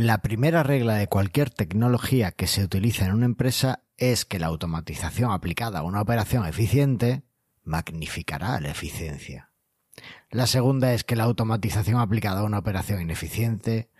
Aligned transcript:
La 0.00 0.22
primera 0.22 0.62
regla 0.62 0.94
de 0.94 1.08
cualquier 1.08 1.50
tecnología 1.50 2.32
que 2.32 2.46
se 2.46 2.64
utiliza 2.64 3.04
en 3.04 3.12
una 3.12 3.26
empresa 3.26 3.82
es 3.98 4.24
que 4.24 4.38
la 4.38 4.46
automatización 4.46 5.30
aplicada 5.30 5.80
a 5.80 5.82
una 5.82 6.00
operación 6.00 6.46
eficiente 6.46 7.22
magnificará 7.64 8.58
la 8.60 8.70
eficiencia. 8.70 9.50
La 10.30 10.46
segunda 10.46 10.94
es 10.94 11.04
que 11.04 11.16
la 11.16 11.24
automatización 11.24 12.00
aplicada 12.00 12.40
a 12.40 12.44
una 12.44 12.60
operación 12.60 13.02
ineficiente 13.02 13.90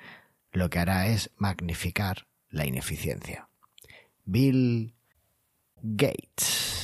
lo 0.52 0.70
que 0.70 0.78
hará 0.78 1.06
es 1.08 1.32
magnificar 1.36 2.28
la 2.48 2.64
ineficiencia. 2.64 3.50
Bill 4.24 4.94
Gates. 5.82 6.79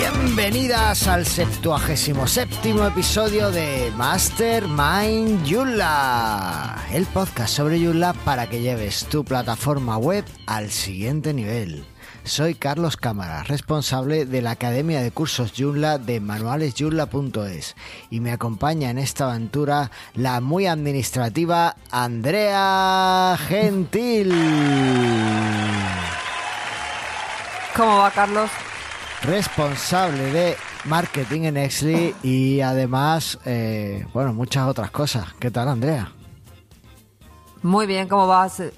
Bienvenidas 0.00 1.06
al 1.08 1.26
77 1.26 2.70
episodio 2.86 3.50
de 3.50 3.92
Mastermind 3.96 5.46
Joomla, 5.46 6.86
el 6.90 7.04
podcast 7.04 7.54
sobre 7.54 7.78
Joomla 7.78 8.14
para 8.24 8.48
que 8.48 8.62
lleves 8.62 9.04
tu 9.04 9.26
plataforma 9.26 9.98
web 9.98 10.24
al 10.46 10.70
siguiente 10.70 11.34
nivel. 11.34 11.84
Soy 12.24 12.54
Carlos 12.54 12.96
Cámara, 12.96 13.42
responsable 13.42 14.24
de 14.24 14.40
la 14.40 14.52
Academia 14.52 15.02
de 15.02 15.10
Cursos 15.10 15.52
Joomla 15.54 15.98
de 15.98 16.18
manualesjoomla.es 16.20 17.76
y 18.08 18.20
me 18.20 18.32
acompaña 18.32 18.88
en 18.88 18.96
esta 18.96 19.28
aventura 19.30 19.90
la 20.14 20.40
muy 20.40 20.66
administrativa 20.66 21.76
Andrea 21.90 23.36
Gentil. 23.48 24.32
¿Cómo 27.76 27.98
va, 27.98 28.10
Carlos? 28.10 28.50
Responsable 29.22 30.32
de 30.32 30.56
marketing 30.84 31.42
en 31.42 31.56
Exley 31.56 32.14
y 32.22 32.60
además, 32.60 33.38
eh, 33.44 34.06
bueno, 34.12 34.32
muchas 34.32 34.66
otras 34.68 34.90
cosas. 34.90 35.32
¿Qué 35.38 35.50
tal, 35.50 35.68
Andrea? 35.68 36.12
Muy 37.62 37.86
bien, 37.86 38.08
¿cómo 38.08 38.26
va? 38.26 38.48
Se, 38.48 38.72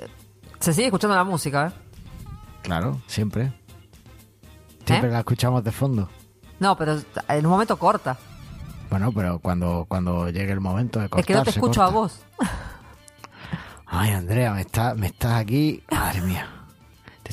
sigue 0.60 0.86
escuchando 0.86 1.14
la 1.16 1.24
música, 1.24 1.68
¿eh? 1.68 1.72
Claro, 2.62 3.00
siempre. 3.06 3.52
Siempre 4.84 5.08
¿Eh? 5.08 5.12
la 5.12 5.20
escuchamos 5.20 5.62
de 5.62 5.72
fondo. 5.72 6.08
No, 6.58 6.76
pero 6.76 7.00
en 7.28 7.46
un 7.46 7.52
momento 7.52 7.78
corta. 7.78 8.16
Bueno, 8.90 9.12
pero 9.12 9.38
cuando, 9.38 9.86
cuando 9.88 10.28
llegue 10.28 10.52
el 10.52 10.60
momento 10.60 11.00
de 11.00 11.08
cortar, 11.08 11.20
es 11.20 11.26
que 11.26 11.34
no 11.34 11.42
te 11.44 11.50
escucho 11.50 11.82
a 11.82 11.86
corta. 11.86 11.98
vos. 11.98 12.20
Ay, 13.86 14.10
Andrea, 14.12 14.52
me, 14.52 14.62
está, 14.62 14.94
me 14.94 15.06
estás 15.08 15.32
aquí. 15.34 15.82
Madre 15.90 16.20
mía. 16.22 16.61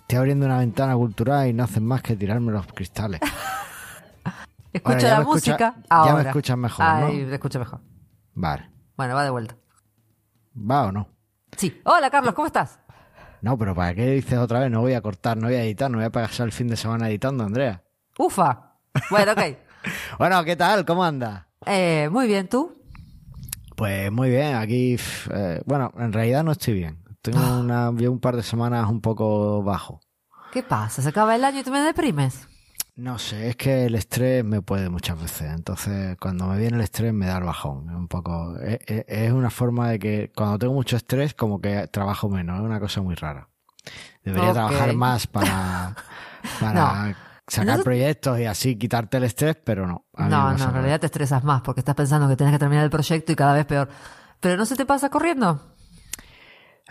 Estoy 0.10 0.18
abriendo 0.18 0.48
una 0.48 0.58
ventana 0.58 0.96
cultural 0.96 1.48
y 1.50 1.54
no 1.54 1.66
haces 1.66 1.84
más 1.84 2.02
que 2.02 2.16
tirarme 2.16 2.52
los 2.52 2.66
cristales. 2.66 3.20
Escucho 4.74 4.96
Ahora, 4.96 5.10
la 5.10 5.20
escucha- 5.20 5.26
música 5.26 5.58
ya 5.76 5.80
me 5.82 6.10
ahora. 6.10 6.30
escuchas 6.32 6.58
mejor, 6.58 6.86
Ay, 6.88 7.18
¿no? 7.22 7.28
te 7.30 7.34
escucho 7.36 7.60
mejor. 7.60 7.80
Vale. 8.34 8.70
Bueno, 8.98 9.14
va 9.14 9.24
de 9.24 9.30
vuelta. 9.30 9.56
¿Va 10.56 10.86
o 10.88 10.92
no? 10.92 11.10
Sí. 11.56 11.80
Hola, 11.86 12.10
Carlos, 12.10 12.34
¿cómo 12.34 12.48
estás? 12.48 12.80
No, 13.44 13.56
pero 13.56 13.76
¿para 13.76 13.94
qué 13.94 14.10
dices 14.14 14.40
otra 14.40 14.62
vez? 14.62 14.72
No 14.72 14.82
voy 14.82 14.94
a 14.94 15.02
cortar, 15.02 15.38
no 15.38 15.46
voy 15.46 15.56
a 15.58 15.64
editar, 15.64 15.92
no 15.92 16.00
voy 16.00 16.06
a 16.06 16.12
pasar 16.12 16.48
el 16.48 16.54
fin 16.54 16.70
de 16.70 16.76
semana 16.76 17.08
editando, 17.08 17.44
Andrea. 17.44 17.84
Ufa. 18.18 18.78
Bueno, 19.12 19.34
ok. 19.34 19.42
Bueno, 20.18 20.44
¿qué 20.44 20.56
tal? 20.56 20.86
¿Cómo 20.86 21.04
andas? 21.04 21.46
Eh, 21.68 22.10
muy 22.12 22.26
bien, 22.26 22.48
¿tú? 22.50 22.82
Pues 23.76 24.12
muy 24.12 24.32
bien, 24.32 24.56
aquí, 24.56 24.98
eh, 25.32 25.62
bueno, 25.68 25.94
en 26.00 26.12
realidad 26.14 26.44
no 26.44 26.52
estoy 26.54 26.74
bien. 26.74 26.98
Tengo 27.22 27.40
Ah. 27.40 27.58
una, 27.60 27.92
llevo 27.92 28.14
un 28.14 28.20
par 28.20 28.36
de 28.36 28.44
semanas 28.44 28.90
un 28.90 29.02
poco 29.02 29.62
bajo. 29.64 30.02
¿Qué 30.52 30.64
pasa? 30.64 31.02
¿Se 31.02 31.10
acaba 31.10 31.36
el 31.36 31.44
año 31.44 31.60
y 31.60 31.64
tú 31.64 31.72
me 31.72 31.82
deprimes? 31.82 32.48
No 32.96 33.18
sé, 33.18 33.50
es 33.50 33.56
que 33.56 33.86
el 33.86 33.96
estrés 33.96 34.44
me 34.44 34.62
puede 34.62 34.90
muchas 34.90 35.22
veces. 35.22 35.52
Entonces, 35.54 36.18
cuando 36.20 36.48
me 36.48 36.58
viene 36.58 36.76
el 36.78 36.84
estrés 36.84 37.14
me 37.14 37.28
da 37.28 37.38
el 37.38 37.44
bajón. 37.46 37.90
Un 37.90 38.08
poco, 38.08 38.58
es, 38.60 38.80
es- 38.88 39.06
es 39.08 39.32
una 39.32 39.50
forma 39.50 39.90
de 39.90 40.00
que 40.00 40.32
cuando 40.36 40.58
tengo 40.60 40.74
mucho 40.74 40.98
estrés, 40.98 41.34
como 41.34 41.62
que 41.62 41.88
trabajo 41.88 42.28
menos. 42.30 42.58
Es 42.60 42.66
una 42.66 42.80
cosa 42.80 43.02
muy 43.02 43.16
rara. 43.16 43.48
Debería 44.24 44.52
trabajar 44.52 44.94
más 44.96 45.28
para, 45.28 45.96
para 46.60 47.16
sacar 47.48 47.78
No- 47.78 47.84
proyectos 47.84 48.38
y 48.40 48.46
así 48.46 48.76
quitarte 48.78 49.18
el 49.18 49.24
estrés, 49.24 49.56
pero 49.64 49.88
no. 49.88 50.06
No, 50.18 50.28
no, 50.28 50.52
en 50.56 50.62
al 50.62 50.74
realidad 50.74 51.00
te 51.00 51.06
estresas 51.06 51.44
más 51.44 51.62
porque 51.62 51.80
estás 51.82 51.96
pensando 51.96 52.28
que 52.28 52.36
tienes 52.36 52.54
que 52.54 52.60
terminar 52.60 52.84
el 52.84 52.90
proyecto 52.90 53.32
y 53.32 53.36
cada 53.36 53.54
vez 53.54 53.66
peor. 53.66 53.88
¿Pero 54.42 54.58
no 54.58 54.66
se 54.66 54.76
te 54.76 54.86
pasa 54.86 55.10
corriendo? 55.10 55.74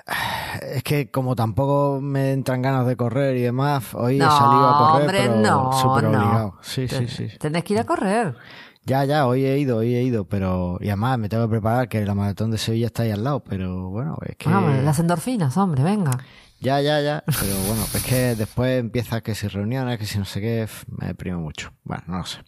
Es 0.63 0.83
que 0.83 1.11
como 1.11 1.37
tampoco 1.37 2.01
me 2.01 2.33
entran 2.33 2.63
ganas 2.63 2.87
de 2.87 2.97
correr 2.97 3.37
y 3.37 3.43
demás, 3.43 3.95
hoy 3.95 4.17
he 4.17 4.21
salido 4.21 4.69
a 4.69 4.79
correr, 4.79 5.03
hombre, 5.03 5.19
pero 5.23 5.37
no, 5.37 5.73
súper 5.73 6.05
no. 6.05 6.09
obligado. 6.09 6.55
Sí, 6.63 6.89
sí, 6.89 7.07
sí. 7.07 7.29
Tenés 7.39 7.65
que 7.65 7.75
ir 7.75 7.81
a 7.81 7.85
correr. 7.85 8.37
Ya, 8.85 9.05
ya, 9.05 9.27
hoy 9.27 9.45
he 9.45 9.59
ido, 9.59 9.77
hoy 9.77 9.95
he 9.95 10.03
ido, 10.03 10.25
pero... 10.25 10.79
Y 10.81 10.89
además 10.89 11.19
me 11.19 11.29
tengo 11.29 11.45
que 11.45 11.51
preparar 11.51 11.89
que 11.89 12.05
la 12.07 12.15
maratón 12.15 12.51
de 12.51 12.57
Sevilla 12.57 12.87
está 12.87 13.03
ahí 13.03 13.11
al 13.11 13.23
lado, 13.23 13.41
pero 13.41 13.91
bueno, 13.91 14.17
es 14.27 14.37
que... 14.37 14.49
Vamos, 14.49 14.83
las 14.83 14.99
endorfinas, 14.99 15.57
hombre, 15.59 15.83
venga. 15.83 16.13
Ya, 16.61 16.81
ya, 16.81 17.01
ya, 17.01 17.23
pero 17.27 17.55
bueno, 17.69 17.85
es 17.95 18.05
que 18.05 18.35
después 18.35 18.81
empieza 18.81 19.21
que 19.21 19.35
si 19.37 19.47
reuniones, 19.47 19.97
que 19.99 20.07
si 20.07 20.19
no 20.19 20.25
sé 20.25 20.41
qué, 20.41 20.69
me 20.89 21.07
deprime 21.07 21.37
mucho. 21.37 21.73
Bueno, 21.85 22.03
no 22.09 22.19
lo 22.19 22.25
sé. 22.25 22.39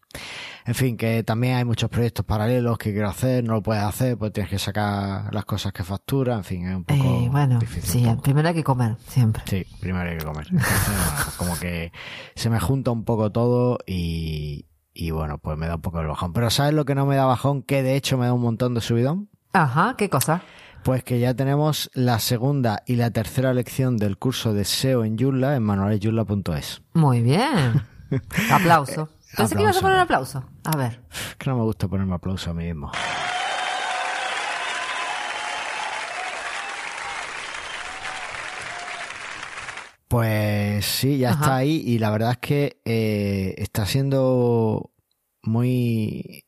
En 0.66 0.75
fin, 0.75 0.97
que 0.97 1.22
también 1.22 1.56
hay 1.56 1.65
muchos 1.65 1.88
proyectos 1.91 2.25
paralelos 2.26 2.76
que 2.76 2.93
quiero 2.93 3.09
hacer, 3.09 3.44
no 3.44 3.54
lo 3.54 3.62
puedes 3.62 3.82
hacer, 3.84 4.19
pues 4.19 4.32
tienes 4.32 4.50
que 4.50 4.59
sacar 4.59 5.32
las 5.32 5.44
cosas 5.44 5.72
que 5.72 5.84
factura, 5.84 6.34
en 6.34 6.44
fin, 6.44 6.66
es 6.69 6.75
un 6.75 6.84
poco 6.84 7.03
Eh, 7.04 7.28
bueno, 7.31 7.59
difícil. 7.60 8.03
sí, 8.04 8.16
primero 8.22 8.48
hay 8.48 8.54
que 8.54 8.65
comer, 8.65 8.97
siempre. 9.06 9.43
Sí, 9.47 9.65
primero 9.81 10.10
hay 10.10 10.19
que 10.19 10.25
comer. 10.25 10.47
Entonces, 10.50 10.88
bueno, 10.88 11.32
como 11.37 11.59
que 11.60 11.92
se 12.34 12.50
me 12.50 12.59
junta 12.59 12.91
un 12.91 13.04
poco 13.04 13.31
todo 13.31 13.78
y, 13.87 14.66
y 14.92 15.12
bueno, 15.12 15.38
pues 15.38 15.56
me 15.56 15.69
da 15.69 15.77
un 15.77 15.82
poco 15.82 16.00
el 16.00 16.09
bajón. 16.09 16.32
Pero 16.32 16.50
¿sabes 16.50 16.75
lo 16.75 16.84
que 16.84 16.97
no 16.97 17.06
me 17.06 17.15
da 17.15 17.27
bajón? 17.27 17.62
Que 17.62 17.82
de 17.84 17.94
hecho 17.94 18.19
me 18.19 18.27
da 18.27 18.32
un 18.32 18.42
montón 18.42 18.75
de 18.75 18.81
subidón. 18.81 19.28
Ajá, 19.53 19.94
¿qué 19.97 20.09
cosa? 20.10 20.42
Pues 20.82 21.04
que 21.04 21.20
ya 21.20 21.34
tenemos 21.34 21.91
la 21.92 22.18
segunda 22.18 22.82
y 22.86 22.96
la 22.96 23.10
tercera 23.10 23.52
lección 23.52 23.96
del 23.98 24.16
curso 24.18 24.54
de 24.54 24.64
SEO 24.64 25.04
en 25.04 25.18
Joomla 25.18 25.56
en 25.56 25.62
manualesyula.es. 25.62 26.82
Muy 26.94 27.20
bien. 27.20 27.82
Aplauso. 28.50 29.10
Pensé 29.36 29.54
que 29.56 29.62
ibas 29.62 29.76
a 29.76 29.80
poner 29.80 29.98
aplauso. 29.98 30.44
A 30.64 30.76
ver. 30.76 31.00
Es 31.12 31.36
que 31.36 31.50
no 31.50 31.56
me 31.56 31.62
gusta 31.62 31.86
ponerme 31.86 32.14
aplauso 32.14 32.50
a 32.50 32.54
mí 32.54 32.64
mismo. 32.64 32.91
Pues 40.08 40.84
sí, 40.86 41.18
ya 41.18 41.30
Ajá. 41.30 41.41
está 41.41 41.56
ahí 41.58 41.82
y 41.86 41.98
la 41.98 42.10
verdad 42.10 42.32
es 42.32 42.38
que 42.38 42.80
eh, 42.84 43.54
está 43.58 43.86
siendo 43.86 44.91
muy 45.42 46.47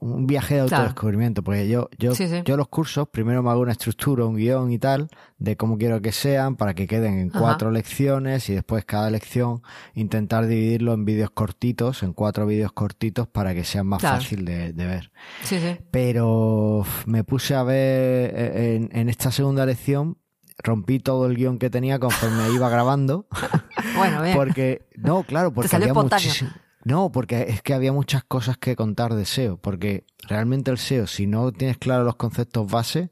un 0.00 0.26
viaje 0.26 0.54
de 0.56 0.66
Claro. 0.66 0.82
autodescubrimiento 0.84 1.42
porque 1.42 1.68
yo 1.68 1.88
yo 1.98 2.14
Sí, 2.14 2.28
sí. 2.28 2.42
yo 2.44 2.56
los 2.56 2.68
cursos 2.68 3.08
primero 3.08 3.42
me 3.42 3.50
hago 3.50 3.60
una 3.60 3.72
estructura 3.72 4.24
un 4.24 4.36
guion 4.36 4.70
y 4.72 4.78
tal 4.78 5.08
de 5.38 5.56
cómo 5.56 5.76
quiero 5.78 6.00
que 6.00 6.12
sean 6.12 6.56
para 6.56 6.74
que 6.74 6.86
queden 6.86 7.18
en 7.18 7.30
Ajá. 7.30 7.38
cuatro 7.40 7.70
lecciones 7.70 8.48
y 8.48 8.54
después 8.54 8.84
cada 8.84 9.10
lección 9.10 9.62
intentar 9.94 10.46
dividirlo 10.46 10.92
en 10.94 11.04
vídeos 11.04 11.30
cortitos 11.30 12.02
en 12.02 12.12
cuatro 12.12 12.46
vídeos 12.46 12.72
cortitos 12.72 13.26
para 13.28 13.54
que 13.54 13.64
sea 13.64 13.84
más 13.84 14.00
Claro. 14.00 14.16
fácil 14.16 14.44
de, 14.44 14.72
de 14.72 14.86
ver 14.86 15.12
Sí, 15.42 15.58
pero 15.90 16.84
me 17.06 17.24
puse 17.24 17.54
a 17.54 17.62
ver 17.62 18.32
eh, 18.34 18.76
en, 18.76 18.90
en 18.98 19.08
esta 19.08 19.30
segunda 19.30 19.64
lección 19.64 20.18
rompí 20.58 20.98
todo 21.00 21.26
el 21.26 21.36
guion 21.36 21.58
que 21.58 21.70
tenía 21.70 21.98
conforme 21.98 22.50
iba 22.54 22.68
grabando 22.68 23.26
Bueno, 23.96 24.22
bien. 24.22 24.36
porque 24.36 24.86
no 24.96 25.22
claro 25.24 25.52
porque 25.52 25.68
salió 25.68 25.90
había 25.90 26.02
muchísimo 26.02 26.50
no 26.84 27.10
porque 27.12 27.46
es 27.48 27.62
que 27.62 27.74
había 27.74 27.92
muchas 27.92 28.24
cosas 28.24 28.56
que 28.58 28.76
contar 28.76 29.14
de 29.14 29.24
SEO 29.24 29.58
porque 29.58 30.04
realmente 30.28 30.70
el 30.70 30.78
SEO 30.78 31.06
si 31.06 31.26
no 31.26 31.52
tienes 31.52 31.78
claro 31.78 32.04
los 32.04 32.16
conceptos 32.16 32.70
base 32.70 33.10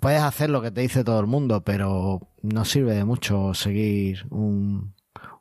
puedes 0.00 0.22
hacer 0.22 0.50
lo 0.50 0.62
que 0.62 0.70
te 0.70 0.80
dice 0.82 1.04
todo 1.04 1.20
el 1.20 1.26
mundo 1.26 1.64
pero 1.64 2.20
no 2.42 2.64
sirve 2.64 2.94
de 2.94 3.04
mucho 3.04 3.54
seguir 3.54 4.26
un, 4.30 4.94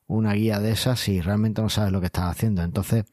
una 0.08 0.34
guía 0.34 0.60
de 0.60 0.72
esas 0.72 1.00
si 1.00 1.22
realmente 1.22 1.62
no 1.62 1.70
sabes 1.70 1.92
lo 1.92 2.00
que 2.00 2.08
estás 2.08 2.32
haciendo. 2.32 2.64
Entonces 2.64 3.06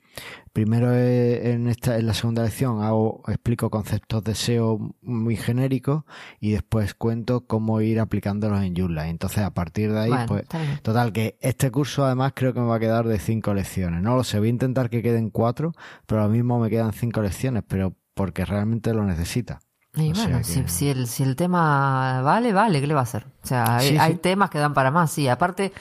primero 0.52 0.92
eh, 0.94 1.52
en 1.52 1.68
esta 1.68 1.98
en 1.98 2.06
la 2.06 2.14
segunda 2.14 2.42
lección 2.44 2.82
hago 2.82 3.22
explico 3.28 3.70
conceptos 3.70 4.22
de 4.24 4.32
SEO 4.34 4.94
muy 5.02 5.36
genéricos 5.36 6.04
y 6.40 6.52
después 6.52 6.94
cuento 6.94 7.46
cómo 7.46 7.80
ir 7.80 7.98
aplicándolos 8.00 8.62
en 8.62 8.74
Joomla 8.76 9.08
entonces 9.08 9.42
a 9.42 9.52
partir 9.52 9.92
de 9.92 10.00
ahí 10.00 10.10
Bueno, 10.10 10.26
pues. 10.26 10.44
Total, 10.82 11.12
que 11.12 11.36
este 11.40 11.70
curso 11.70 12.04
además 12.04 12.32
creo 12.34 12.52
que 12.54 12.60
me 12.60 12.66
va 12.66 12.76
a 12.76 12.80
quedar 12.80 13.06
de 13.06 13.18
cinco 13.18 13.54
lecciones. 13.54 14.02
No 14.02 14.16
lo 14.16 14.24
sé, 14.24 14.38
voy 14.38 14.48
a 14.48 14.50
intentar 14.50 14.90
que 14.90 15.02
queden 15.02 15.30
cuatro, 15.30 15.72
pero 16.06 16.20
ahora 16.22 16.32
mismo 16.32 16.58
me 16.58 16.70
quedan 16.70 16.92
cinco 16.92 17.22
lecciones, 17.22 17.62
pero 17.66 17.94
porque 18.14 18.44
realmente 18.44 18.92
lo 18.94 19.04
necesita. 19.04 19.60
Y 19.96 20.10
o 20.10 20.14
bueno, 20.14 20.38
que- 20.38 20.44
si, 20.44 20.64
si 20.68 20.88
el, 20.88 21.06
si 21.06 21.22
el 21.22 21.36
tema 21.36 22.20
vale, 22.22 22.52
vale, 22.52 22.80
¿qué 22.80 22.86
le 22.86 22.94
va 22.94 23.00
a 23.00 23.04
hacer? 23.04 23.26
O 23.42 23.46
sea, 23.46 23.76
hay, 23.76 23.88
Sí, 23.90 23.96
hay 23.98 24.12
sí. 24.14 24.18
temas 24.18 24.50
que 24.50 24.58
dan 24.58 24.74
para 24.74 24.90
más, 24.90 25.10
sí. 25.12 25.28
Aparte, 25.28 25.72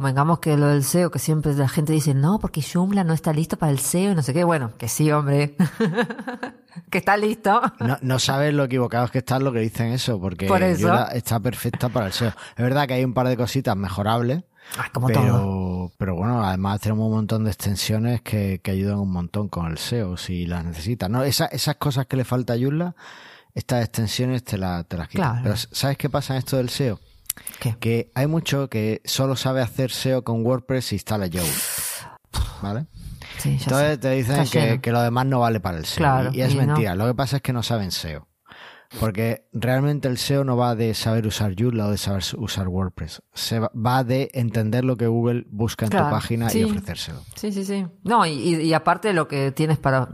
convengamos 0.00 0.38
que 0.40 0.56
lo 0.56 0.66
del 0.68 0.84
SEO, 0.84 1.10
que 1.10 1.18
siempre 1.18 1.54
la 1.54 1.68
gente 1.68 1.92
dice, 1.92 2.12
no, 2.14 2.38
porque 2.38 2.62
Joomla 2.62 3.02
no 3.04 3.12
está 3.14 3.32
listo 3.32 3.56
para 3.56 3.72
el 3.72 3.78
SEO 3.78 4.12
y 4.12 4.14
no 4.14 4.22
sé 4.22 4.32
qué. 4.34 4.44
Bueno, 4.44 4.72
que 4.78 4.88
sí, 4.88 5.10
hombre. 5.10 5.56
que 6.90 6.98
está 6.98 7.16
listo. 7.16 7.60
No, 7.80 7.98
no 8.02 8.18
sabes 8.18 8.52
lo 8.54 8.64
equivocados 8.64 9.10
que 9.10 9.18
están 9.18 9.44
lo 9.44 9.52
que 9.52 9.60
dicen 9.60 9.92
eso, 9.92 10.20
porque 10.20 10.46
Por 10.46 10.62
eso. 10.62 10.92
Está 11.08 11.40
perfecta 11.40 11.88
para 11.88 12.06
el 12.06 12.12
SEO. 12.12 12.28
Es 12.28 12.62
verdad 12.62 12.86
que 12.86 12.94
hay 12.94 13.04
un 13.04 13.14
par 13.14 13.28
de 13.28 13.36
cositas 13.36 13.76
mejorables, 13.76 14.44
Ah, 14.78 14.88
como 14.92 15.08
todo. 15.08 15.22
pero 15.22 15.32
pero, 15.32 15.92
pero 15.96 16.14
bueno, 16.16 16.44
además 16.44 16.80
tenemos 16.80 17.06
un 17.06 17.12
montón 17.14 17.44
de 17.44 17.50
extensiones 17.50 18.20
que, 18.22 18.60
que 18.62 18.72
ayudan 18.72 18.98
un 18.98 19.12
montón 19.12 19.48
con 19.48 19.66
el 19.70 19.78
SEO 19.78 20.16
si 20.16 20.44
las 20.46 20.64
necesitas. 20.64 21.08
¿no? 21.08 21.22
Esa- 21.22 21.46
esas 21.46 21.76
cosas 21.76 22.06
que 22.06 22.16
le 22.16 22.24
falta 22.24 22.54
a 22.54 22.58
Joomla, 22.58 22.94
estas 23.54 23.82
extensiones 23.84 24.42
te, 24.44 24.58
la- 24.58 24.84
te 24.84 24.96
las 24.96 25.08
quitan. 25.08 25.30
Claro. 25.30 25.42
Pero 25.44 25.56
¿sabes 25.72 25.96
qué 25.96 26.10
pasa 26.10 26.34
en 26.34 26.38
esto 26.40 26.56
del 26.56 26.68
SEO? 26.68 26.98
¿Qué? 27.60 27.76
Que 27.78 28.10
hay 28.14 28.26
mucho 28.26 28.68
que 28.68 29.02
solo 29.04 29.36
sabe 29.36 29.60
hacer 29.62 29.90
SEO 29.90 30.24
con 30.24 30.44
WordPress 30.44 30.86
si 30.86 30.94
instala 30.96 31.26
Joomla. 31.32 32.18
¿Vale? 32.62 32.86
Sí, 33.38 33.58
Entonces 33.60 33.90
sé. 33.92 33.98
te 33.98 34.10
dicen 34.12 34.44
que, 34.50 34.80
que 34.80 34.92
lo 34.92 35.02
demás 35.02 35.26
no 35.26 35.40
vale 35.40 35.60
para 35.60 35.78
el 35.78 35.84
SEO. 35.84 35.96
Claro, 35.98 36.30
y, 36.32 36.38
y 36.38 36.42
es 36.42 36.52
y 36.52 36.56
no. 36.56 36.66
mentira. 36.66 36.94
Lo 36.94 37.06
que 37.06 37.14
pasa 37.14 37.36
es 37.36 37.42
que 37.42 37.52
no 37.52 37.62
saben 37.62 37.90
SEO. 37.90 38.26
Porque 39.00 39.48
realmente 39.52 40.06
el 40.08 40.16
SEO 40.16 40.44
no 40.44 40.56
va 40.56 40.74
de 40.76 40.94
saber 40.94 41.26
usar 41.26 41.54
Joomla 41.58 41.86
o 41.86 41.90
de 41.90 41.98
saber 41.98 42.22
usar 42.38 42.68
WordPress. 42.68 43.20
Se 43.34 43.58
va, 43.58 44.04
de 44.04 44.30
entender 44.32 44.84
lo 44.84 44.96
que 44.96 45.06
Google 45.08 45.44
busca 45.50 45.86
en 45.86 45.90
tu 45.90 45.98
página 45.98 46.48
sí. 46.48 46.60
y 46.60 46.64
ofrecérselo. 46.64 47.20
Sí, 47.34 47.52
sí, 47.52 47.64
sí. 47.64 47.84
No, 48.04 48.24
y, 48.24 48.30
y- 48.32 48.60
y 48.62 48.72
aparte 48.74 49.12
lo 49.12 49.26
que 49.28 49.50
tienes 49.50 49.78
para 49.78 50.08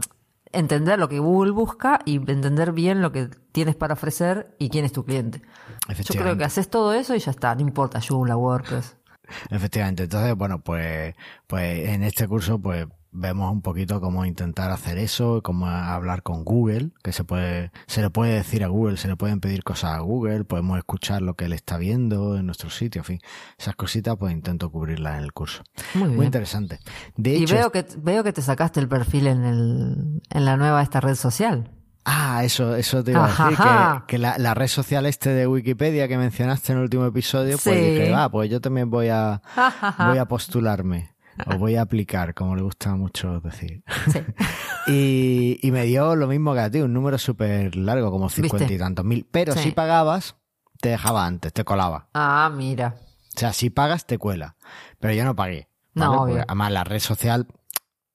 entender 0.51 0.99
lo 0.99 1.07
que 1.07 1.19
Google 1.19 1.51
busca 1.51 1.99
y 2.05 2.15
entender 2.15 2.73
bien 2.73 3.01
lo 3.01 3.11
que 3.11 3.29
tienes 3.51 3.75
para 3.75 3.93
ofrecer 3.93 4.55
y 4.59 4.69
quién 4.69 4.85
es 4.85 4.91
tu 4.91 5.05
cliente. 5.05 5.41
Yo 5.87 6.19
creo 6.19 6.37
que 6.37 6.45
haces 6.45 6.69
todo 6.69 6.93
eso 6.93 7.15
y 7.15 7.19
ya 7.19 7.31
está, 7.31 7.53
no 7.55 7.61
importa 7.61 7.99
Joomla, 8.01 8.37
WordPress. 8.37 8.97
Efectivamente. 9.49 10.03
Entonces, 10.03 10.35
bueno, 10.35 10.59
pues, 10.59 11.15
pues 11.47 11.89
en 11.89 12.03
este 12.03 12.27
curso, 12.27 12.59
pues 12.59 12.87
vemos 13.13 13.51
un 13.51 13.61
poquito 13.61 14.01
cómo 14.01 14.25
intentar 14.25 14.71
hacer 14.71 14.97
eso, 14.97 15.41
cómo 15.43 15.67
hablar 15.67 16.23
con 16.23 16.43
Google, 16.43 16.89
que 17.03 17.11
se 17.13 17.23
puede, 17.23 17.71
se 17.85 18.01
le 18.01 18.09
puede 18.09 18.33
decir 18.33 18.63
a 18.63 18.67
Google, 18.67 18.97
se 18.97 19.07
le 19.07 19.15
pueden 19.15 19.39
pedir 19.39 19.63
cosas 19.63 19.91
a 19.91 19.99
Google, 19.99 20.45
podemos 20.45 20.77
escuchar 20.79 21.21
lo 21.21 21.35
que 21.35 21.45
él 21.45 21.53
está 21.53 21.77
viendo 21.77 22.37
en 22.37 22.47
nuestro 22.47 22.69
sitio, 22.71 23.01
en 23.01 23.05
fin, 23.05 23.19
esas 23.57 23.75
cositas 23.75 24.15
pues 24.17 24.33
intento 24.33 24.71
cubrirlas 24.71 25.17
en 25.19 25.23
el 25.23 25.31
curso. 25.31 25.63
Muy 25.93 26.09
Muy 26.09 26.25
interesante. 26.25 26.79
De 27.15 27.35
Y 27.37 27.43
hecho, 27.43 27.55
veo 27.55 27.71
que, 27.71 27.85
veo 27.97 28.23
que 28.23 28.33
te 28.33 28.41
sacaste 28.41 28.79
el 28.79 28.87
perfil 28.87 29.27
en, 29.27 29.43
el, 29.43 30.21
en 30.31 30.45
la 30.45 30.57
nueva 30.57 30.81
esta 30.81 30.99
red 30.99 31.15
social. 31.15 31.69
Ah, 32.05 32.43
eso, 32.43 32.75
eso 32.75 33.03
te 33.03 33.11
iba 33.11 33.25
a 33.25 33.29
decir, 33.29 33.57
que, 33.57 34.07
que 34.07 34.17
la, 34.17 34.37
la 34.37 34.53
red 34.53 34.67
social 34.67 35.05
este 35.05 35.29
de 35.29 35.47
Wikipedia 35.47 36.07
que 36.07 36.17
mencionaste 36.17 36.71
en 36.73 36.79
el 36.79 36.83
último 36.85 37.05
episodio, 37.05 37.57
pues 37.63 37.75
dije, 37.77 38.13
ah, 38.13 38.29
pues 38.29 38.49
yo 38.49 38.59
también 38.59 38.89
voy 38.89 39.07
a, 39.09 39.41
voy 39.99 40.17
a 40.17 40.25
postularme, 40.25 41.15
o 41.47 41.57
voy 41.57 41.75
a 41.77 41.81
aplicar, 41.83 42.33
como 42.33 42.55
le 42.55 42.61
gusta 42.61 42.95
mucho 42.95 43.39
decir. 43.39 43.83
Sí. 44.11 44.19
Y, 44.85 45.59
y 45.65 45.71
me 45.71 45.85
dio 45.85 46.13
lo 46.17 46.27
mismo 46.27 46.53
que 46.53 46.59
a 46.59 46.69
ti, 46.69 46.81
un 46.81 46.91
número 46.91 47.17
súper 47.17 47.73
largo, 47.77 48.11
como 48.11 48.29
cincuenta 48.29 48.73
y 48.73 48.77
tantos 48.77 49.05
mil. 49.05 49.25
Pero 49.31 49.53
Sí. 49.53 49.59
si 49.59 49.71
pagabas, 49.71 50.35
te 50.81 50.89
dejaba 50.89 51.25
antes, 51.25 51.53
te 51.53 51.63
colaba. 51.63 52.09
Ah, 52.13 52.51
mira. 52.53 52.95
O 53.33 53.39
sea, 53.39 53.53
si 53.53 53.69
pagas, 53.69 54.05
te 54.05 54.17
cuela. 54.17 54.57
Pero 54.99 55.13
yo 55.13 55.23
no 55.23 55.37
pagué. 55.37 55.69
No. 55.93 56.17
Porque 56.25 56.43
además, 56.45 56.71
la 56.73 56.83
red 56.83 56.99
social, 56.99 57.47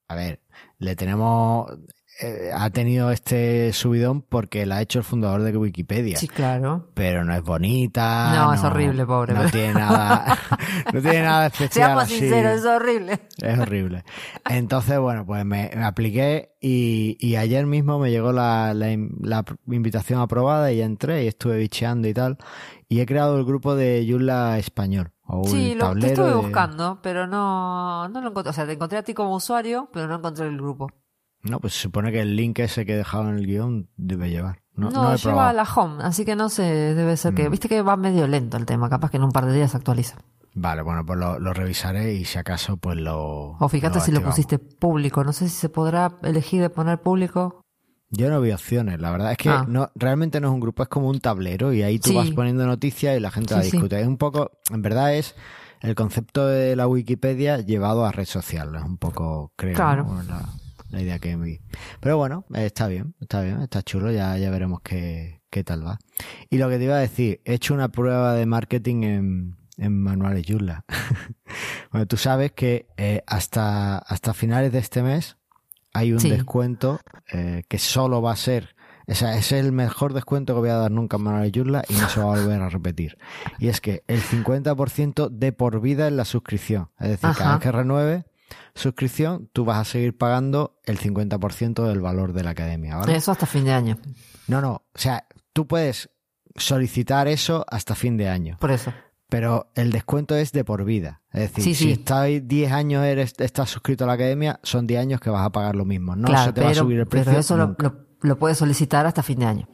a 0.08 0.14
ver, 0.14 0.42
le 0.76 0.94
tenemos. 0.94 1.72
Eh, 2.20 2.50
ha 2.54 2.70
tenido 2.70 3.10
este 3.10 3.72
subidón 3.72 4.22
porque 4.22 4.66
la 4.66 4.76
ha 4.76 4.82
hecho 4.82 4.98
el 4.98 5.04
fundador 5.04 5.42
de 5.42 5.56
Wikipedia. 5.56 6.16
Sí, 6.18 6.28
claro. 6.28 6.88
Pero 6.94 7.24
no 7.24 7.34
es 7.34 7.42
bonita. 7.42 8.32
No, 8.34 8.52
es 8.54 8.62
horrible, 8.64 9.06
pobre. 9.06 9.34
No 9.34 9.48
tiene 9.50 9.74
nada. 9.74 10.36
no 10.92 11.00
tiene 11.00 11.22
nada 11.22 11.46
especial. 11.46 11.86
Seamos 11.86 12.02
así. 12.04 12.18
sinceros, 12.18 12.58
es 12.60 12.64
horrible. 12.64 13.20
Es 13.42 13.58
horrible. 13.58 14.04
Entonces, 14.48 14.98
bueno, 14.98 15.24
pues 15.26 15.44
me, 15.44 15.70
me 15.74 15.84
apliqué 15.84 16.54
y, 16.60 17.16
y 17.20 17.36
ayer 17.36 17.66
mismo 17.66 17.98
me 17.98 18.10
llegó 18.10 18.32
la, 18.32 18.74
la 18.74 18.90
in- 18.90 19.16
la 19.22 19.44
invitación 19.70 20.20
aprobada 20.20 20.72
y 20.72 20.80
entré 20.82 21.24
y 21.24 21.28
estuve 21.28 21.58
bicheando 21.58 22.08
y 22.08 22.14
tal. 22.14 22.38
Y 22.88 23.00
he 23.00 23.06
creado 23.06 23.38
el 23.38 23.44
grupo 23.44 23.74
de 23.76 24.04
Yula 24.06 24.58
Español. 24.58 25.12
O 25.30 25.46
Sí, 25.46 25.74
lo, 25.74 25.94
te 25.94 26.06
estuve 26.06 26.28
de- 26.30 26.34
buscando, 26.36 27.00
pero 27.02 27.26
no, 27.26 28.08
no 28.08 28.20
lo 28.22 28.30
encontré. 28.30 28.48
O 28.50 28.52
sea, 28.54 28.64
te 28.66 28.72
encontré 28.72 28.96
a 28.98 29.02
ti 29.02 29.12
como 29.12 29.34
usuario, 29.34 29.90
pero 29.92 30.08
no 30.08 30.16
encontré 30.16 30.46
el 30.48 30.56
grupo. 30.56 30.88
No, 31.42 31.60
pues 31.60 31.74
se 31.74 31.80
supone 31.82 32.10
que 32.12 32.20
el 32.20 32.36
link 32.36 32.58
ese 32.58 32.84
que 32.84 32.94
he 32.94 32.96
dejado 32.96 33.28
en 33.30 33.36
el 33.38 33.46
guion 33.46 33.88
debe 33.96 34.28
llevar. 34.30 34.60
No, 34.74 34.90
No, 34.90 35.02
no, 35.04 35.12
he 35.12 35.16
lleva 35.16 35.22
probado. 35.32 35.48
a 35.48 35.52
la 35.52 35.62
home, 35.64 36.02
así 36.04 36.24
que 36.24 36.36
no 36.36 36.48
sé, 36.48 36.62
debe 36.94 37.16
ser 37.16 37.34
que... 37.34 37.48
Mm. 37.48 37.50
Viste 37.52 37.68
que 37.68 37.82
va 37.82 37.96
medio 37.96 38.26
lento 38.26 38.56
el 38.56 38.66
tema, 38.66 38.88
capaz 38.88 39.10
que 39.10 39.16
en 39.16 39.24
un 39.24 39.32
par 39.32 39.46
de 39.46 39.52
días 39.52 39.70
se 39.70 39.76
actualiza. 39.76 40.18
Vale, 40.54 40.82
bueno, 40.82 41.04
pues 41.06 41.18
lo, 41.18 41.38
lo 41.38 41.52
revisaré 41.52 42.14
y 42.14 42.24
si 42.24 42.38
acaso, 42.38 42.76
pues 42.78 42.96
lo. 42.98 43.56
O 43.60 43.68
fíjate 43.68 44.00
si 44.00 44.10
lo 44.10 44.22
pusiste 44.22 44.58
público, 44.58 45.22
no 45.22 45.32
sé 45.32 45.48
si 45.48 45.54
se 45.54 45.68
podrá 45.68 46.12
elegir 46.22 46.60
de 46.60 46.70
poner 46.70 47.00
público. 47.00 47.62
Yo 48.10 48.30
no 48.30 48.40
vi 48.40 48.50
opciones, 48.52 48.98
la 49.00 49.10
verdad 49.10 49.32
es 49.32 49.38
que 49.38 49.50
Ah. 49.50 49.64
no, 49.68 49.90
realmente 49.94 50.40
no 50.40 50.48
es 50.48 50.54
un 50.54 50.60
grupo, 50.60 50.82
es 50.82 50.88
como 50.88 51.08
un 51.08 51.20
tablero 51.20 51.72
y 51.72 51.82
ahí 51.82 51.98
tú 51.98 52.10
Sí. 52.10 52.16
vas 52.16 52.30
poniendo 52.30 52.66
noticias 52.66 53.16
y 53.16 53.20
la 53.20 53.30
gente 53.30 53.54
la 53.54 53.62
sí. 53.62 53.70
discute. 53.70 54.00
Es 54.00 54.06
un 54.06 54.16
poco, 54.16 54.50
en 54.70 54.80
verdad 54.82 55.14
es 55.14 55.34
el 55.82 55.94
concepto 55.94 56.46
de 56.46 56.74
la 56.74 56.88
Wikipedia 56.88 57.58
llevado 57.58 58.04
a 58.06 58.10
red 58.10 58.24
social, 58.24 58.74
es 58.74 58.82
un 58.82 58.96
poco, 58.96 59.52
creo, 59.56 59.74
Claro. 59.76 60.04
¿no? 60.04 60.22
la, 60.24 60.40
la 60.90 61.00
idea 61.02 61.18
que 61.18 61.36
me 61.36 61.44
vi. 61.46 61.60
Pero 62.00 62.16
bueno, 62.16 62.44
está 62.54 62.86
bien, 62.88 63.14
está 63.20 63.42
bien, 63.42 63.60
está 63.62 63.82
chulo, 63.82 64.10
ya, 64.10 64.36
ya 64.38 64.50
veremos 64.50 64.80
qué, 64.82 65.40
qué 65.50 65.64
tal 65.64 65.86
va. 65.86 65.98
Y 66.50 66.58
lo 66.58 66.68
que 66.68 66.78
te 66.78 66.84
iba 66.84 66.96
a 66.96 67.00
decir, 67.00 67.40
he 67.44 67.54
hecho 67.54 67.74
una 67.74 67.88
prueba 67.88 68.34
de 68.34 68.46
marketing 68.46 69.02
en, 69.02 69.56
en 69.76 70.00
manuales 70.02 70.44
Joomla. 70.48 70.84
bueno, 71.92 72.06
tú 72.06 72.16
sabes 72.16 72.52
que 72.52 72.86
eh, 72.96 73.22
hasta, 73.26 73.98
hasta 73.98 74.34
finales 74.34 74.72
de 74.72 74.78
este 74.78 75.02
mes 75.02 75.36
hay 75.92 76.12
un 76.12 76.20
Sí. 76.20 76.30
descuento 76.30 77.00
eh, 77.32 77.62
que 77.68 77.78
solo 77.78 78.20
va 78.22 78.32
a 78.32 78.36
ser, 78.36 78.74
o 79.06 79.14
sea, 79.14 79.36
es 79.36 79.52
el 79.52 79.72
mejor 79.72 80.12
descuento 80.12 80.54
que 80.54 80.60
voy 80.60 80.68
a 80.70 80.74
dar 80.76 80.90
nunca 80.90 81.16
en 81.16 81.22
Manuel 81.24 81.50
Joomla 81.54 81.82
y 81.88 81.94
no 81.94 82.08
se 82.08 82.20
va 82.20 82.26
a 82.34 82.40
volver 82.40 82.60
a 82.60 82.68
repetir. 82.68 83.16
Y 83.58 83.68
es 83.68 83.80
que 83.80 84.04
el 84.06 84.20
50% 84.20 85.30
de 85.30 85.52
por 85.52 85.80
vida 85.80 86.08
en 86.08 86.16
la 86.16 86.24
suscripción. 86.24 86.90
Es 87.00 87.08
decir, 87.08 87.30
cada 87.36 87.52
vez 87.54 87.62
que 87.62 87.72
renueve 87.72 88.24
suscripción, 88.74 89.48
tú 89.52 89.64
vas 89.64 89.78
a 89.78 89.84
seguir 89.84 90.16
pagando 90.16 90.78
el 90.84 90.98
50% 90.98 91.86
del 91.86 92.00
valor 92.00 92.32
de 92.32 92.44
la 92.44 92.50
academia, 92.50 92.96
¿vale? 92.96 93.16
Eso 93.16 93.32
hasta 93.32 93.46
fin 93.46 93.64
de 93.64 93.72
año, 93.72 93.98
No, 94.46 94.60
no, 94.60 94.72
o 94.72 94.98
sea, 94.98 95.26
tú 95.52 95.66
puedes 95.66 96.10
solicitar 96.56 97.28
eso 97.28 97.64
hasta 97.68 97.94
fin 97.94 98.16
de 98.16 98.28
año, 98.28 98.56
por 98.60 98.70
eso. 98.70 98.92
pero 99.28 99.70
el 99.74 99.92
descuento 99.92 100.34
es 100.36 100.52
de 100.52 100.64
por 100.64 100.84
vida. 100.84 101.22
Es 101.32 101.40
decir, 101.52 101.64
Sí, 101.64 101.74
si 101.74 101.84
sí. 101.84 101.90
estás 101.92 102.28
10 102.42 102.72
años 102.72 103.04
eres, 103.04 103.34
estás 103.38 103.70
suscrito 103.70 104.04
a 104.04 104.06
la 104.06 104.14
academia, 104.14 104.58
son 104.62 104.86
10 104.86 105.00
años 105.00 105.20
que 105.20 105.30
vas 105.30 105.44
a 105.46 105.50
pagar 105.50 105.76
lo 105.76 105.84
mismo. 105.84 106.16
No 106.16 106.26
claro, 106.28 106.46
se 106.46 106.52
te 106.52 106.60
va 106.62 106.70
a 106.70 106.74
subir 106.74 106.98
el 107.00 107.06
precio. 107.06 107.26
pero 107.30 107.40
eso 107.40 107.56
lo, 107.56 107.66
nunca. 107.68 107.82
lo, 107.82 108.06
lo 108.22 108.38
puedes 108.38 108.58
solicitar 108.58 109.06
hasta 109.06 109.22
fin 109.22 109.38
de 109.40 109.46
año. 109.46 109.68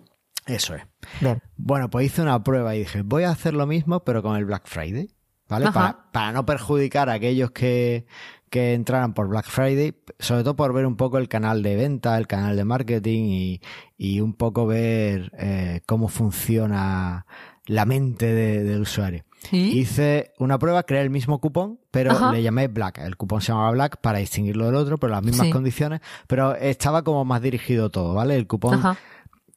Eso 0.46 0.74
es. 0.74 0.82
Bien. 1.22 1.40
Bueno, 1.56 1.88
pues 1.88 2.04
hice 2.06 2.20
una 2.20 2.42
prueba 2.44 2.74
y 2.74 2.80
dije, 2.80 3.00
voy 3.02 3.22
a 3.22 3.30
hacer 3.30 3.54
lo 3.54 3.66
mismo, 3.66 4.04
pero 4.04 4.22
con 4.22 4.36
el 4.36 4.44
Black 4.44 4.64
Friday. 4.66 5.08
¿Vale? 5.48 5.70
Para 6.12 6.32
no 6.32 6.44
perjudicar 6.46 7.08
a 7.10 7.14
aquellos 7.14 7.50
que, 7.50 8.06
que 8.54 8.72
entraran 8.72 9.14
por 9.14 9.26
Black 9.26 9.46
Friday, 9.48 9.96
sobre 10.20 10.44
todo 10.44 10.54
por 10.54 10.72
ver 10.72 10.86
un 10.86 10.94
poco 10.96 11.18
el 11.18 11.26
canal 11.28 11.60
de 11.64 11.74
venta, 11.74 12.17
el 12.17 12.29
canal 12.29 12.55
de 12.56 12.64
marketing 12.64 13.24
y, 13.24 13.60
y 13.98 14.20
un 14.20 14.32
poco 14.34 14.64
ver 14.64 15.32
eh, 15.36 15.81
cómo 15.86 16.06
funciona 16.06 17.26
la 17.67 17.84
mente 17.84 18.26
de- 18.26 18.62
del 18.62 18.82
usuario. 18.82 19.24
Hice 19.50 20.32
una 20.38 20.56
prueba, 20.56 20.84
creé 20.84 21.02
el 21.02 21.10
mismo 21.10 21.40
cupón, 21.40 21.81
pero 21.90 22.12
Ajá. 22.12 22.31
le 22.31 22.43
llamé 22.44 22.69
Black. 22.69 22.98
El 22.98 23.17
cupón 23.17 23.40
se 23.40 23.48
llamaba 23.50 23.72
Black 23.72 23.96
para 24.00 24.20
distinguirlo 24.20 24.67
del 24.67 24.76
otro, 24.76 24.98
pero 24.98 25.12
las 25.14 25.24
mismas 25.24 25.48
Sí. 25.48 25.52
condiciones, 25.52 26.00
pero 26.29 26.55
estaba 26.55 27.02
como 27.02 27.24
más 27.24 27.43
dirigido 27.43 27.90
todo, 27.90 28.14
¿vale? 28.14 28.36
El 28.36 28.46
cupón 28.46 28.74
Ajá. 28.74 28.96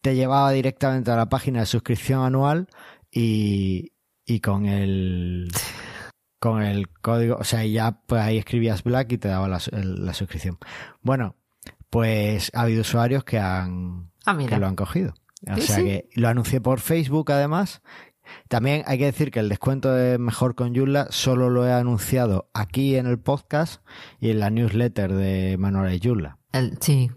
te 0.01 0.15
llevaba 0.15 0.51
directamente 0.53 1.11
a 1.11 1.15
la 1.17 1.29
página 1.29 1.59
de 1.59 1.65
suscripción 1.67 2.23
anual 2.25 2.67
y, 3.11 3.91
y 4.25 4.39
con 4.39 4.65
el 4.65 5.49
con 6.39 6.61
el 6.63 6.89
código, 6.89 7.37
o 7.37 7.43
sea, 7.43 7.65
ya 7.65 8.01
pues 8.05 8.21
ahí 8.21 8.37
escribías 8.37 8.83
Black 8.83 9.11
y 9.13 9.17
te 9.17 9.27
daba 9.27 9.47
la, 9.47 9.59
la 9.71 10.13
suscripción. 10.13 10.57
Bueno, 11.01 11.35
pues 11.89 12.51
ha 12.53 12.61
habido 12.61 12.81
usuarios 12.81 13.23
que 13.23 13.39
han 13.39 14.11
Ah, 14.25 14.37
que 14.37 14.57
lo 14.57 14.67
han 14.67 14.75
cogido. 14.75 15.13
O 15.49 15.55
Sí, 15.55 15.61
sea 15.61 15.77
que 15.77 16.09
lo 16.15 16.27
anuncié 16.27 16.59
por 16.59 16.79
Facebook 16.79 17.31
además. 17.31 17.81
También 18.49 18.83
hay 18.87 18.97
que 18.97 19.05
decir 19.05 19.31
que 19.31 19.39
el 19.39 19.47
descuento 19.49 19.93
de 19.93 20.17
Mejor 20.17 20.55
con 20.55 20.75
Joomla 20.75 21.07
solo 21.11 21.49
lo 21.49 21.65
he 21.65 21.71
anunciado 21.71 22.49
aquí 22.53 22.97
en 22.97 23.05
el 23.07 23.19
podcast 23.19 23.81
y 24.19 24.31
en 24.31 24.39
la 24.39 24.49
newsletter 24.49 25.13
de 25.13 25.55
Manuel. 25.57 26.01
El, 26.51 26.77
sí. 26.81 27.09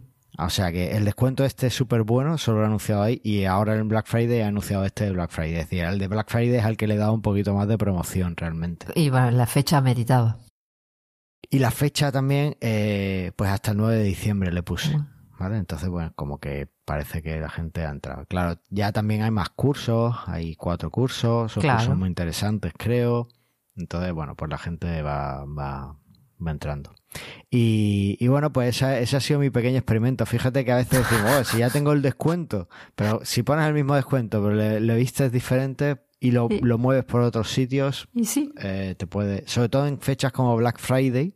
O 0.46 0.50
sea 0.50 0.72
que 0.72 0.96
el 0.96 1.04
descuento 1.04 1.44
este 1.44 1.66
es 1.68 1.74
súper 1.74 2.02
bueno, 2.02 2.38
solo 2.38 2.58
lo 2.58 2.64
he 2.64 2.66
anunciado 2.66 3.02
ahí 3.02 3.20
y 3.24 3.44
ahora 3.44 3.76
en 3.76 3.88
Black 3.88 4.06
Friday 4.06 4.38
he 4.38 4.44
anunciado 4.44 4.84
este 4.84 5.04
de 5.04 5.12
Black 5.12 5.30
Friday. 5.30 5.54
Es 5.56 5.68
decir, 5.70 5.84
el 5.84 5.98
de 5.98 6.08
Black 6.08 6.30
Friday 6.30 6.56
es 6.56 6.64
al 6.64 6.76
que 6.76 6.86
le 6.86 6.94
he 6.94 6.98
dado 6.98 7.12
un 7.12 7.22
poquito 7.22 7.54
más 7.54 7.68
de 7.68 7.76
promoción 7.78 8.36
realmente. 8.36 8.86
Y 8.94 9.10
bueno, 9.10 9.30
la 9.30 9.46
fecha 9.46 9.80
meritaba. 9.80 10.38
Y 11.48 11.58
la 11.58 11.70
fecha 11.70 12.12
también, 12.12 12.56
eh, 12.60 13.32
pues 13.36 13.50
hasta 13.50 13.72
el 13.72 13.76
9 13.78 13.96
de 13.96 14.04
diciembre 14.04 14.52
le 14.52 14.62
puse. 14.62 14.96
¿Vale? 15.38 15.56
Entonces, 15.56 15.88
bueno, 15.88 16.12
como 16.14 16.38
que 16.38 16.68
parece 16.84 17.22
que 17.22 17.40
la 17.40 17.48
gente 17.48 17.84
ha 17.86 17.90
entrado. 17.90 18.26
Claro, 18.26 18.60
ya 18.68 18.92
también 18.92 19.22
hay 19.22 19.30
más 19.30 19.48
cursos, 19.48 20.14
hay 20.26 20.54
cuatro 20.54 20.90
cursos, 20.90 21.50
son 21.52 21.62
Claro. 21.62 21.78
cursos 21.78 21.96
muy 21.96 22.08
interesantes, 22.08 22.72
creo. 22.76 23.26
Entonces, 23.74 24.12
bueno, 24.12 24.34
pues 24.36 24.50
la 24.50 24.58
gente 24.58 25.00
va, 25.00 25.44
va, 25.46 25.96
va 26.46 26.50
entrando. 26.50 26.94
Y, 27.50 28.16
y 28.20 28.28
bueno, 28.28 28.52
pues 28.52 28.76
esa- 28.76 28.98
ese 28.98 29.16
ha 29.16 29.20
sido 29.20 29.40
mi 29.40 29.50
pequeño 29.50 29.78
experimento. 29.78 30.26
Fíjate 30.26 30.64
que 30.64 30.72
a 30.72 30.76
veces 30.76 31.00
decimos, 31.08 31.30
oh, 31.40 31.44
si 31.44 31.58
ya 31.58 31.70
tengo 31.70 31.92
el 31.92 32.02
descuento, 32.02 32.68
pero 32.94 33.20
si 33.24 33.42
pones 33.42 33.66
el 33.66 33.74
mismo 33.74 33.94
descuento, 33.94 34.42
pero 34.42 34.54
le, 34.54 34.80
le 34.80 34.94
vistes 34.96 35.32
diferente, 35.32 35.98
y 36.20 36.32
lo, 36.32 36.48
Sí. 36.48 36.60
lo 36.62 36.76
mueves 36.78 37.04
por 37.04 37.22
otros 37.22 37.50
sitios, 37.50 38.08
Y 38.14 38.26
sí. 38.26 38.52
eh, 38.58 38.94
te 38.98 39.06
puede, 39.06 39.44
sobre 39.48 39.68
todo 39.70 39.86
en 39.86 39.98
fechas 40.00 40.32
como 40.32 40.54
Black 40.56 40.78
Friday, 40.78 41.34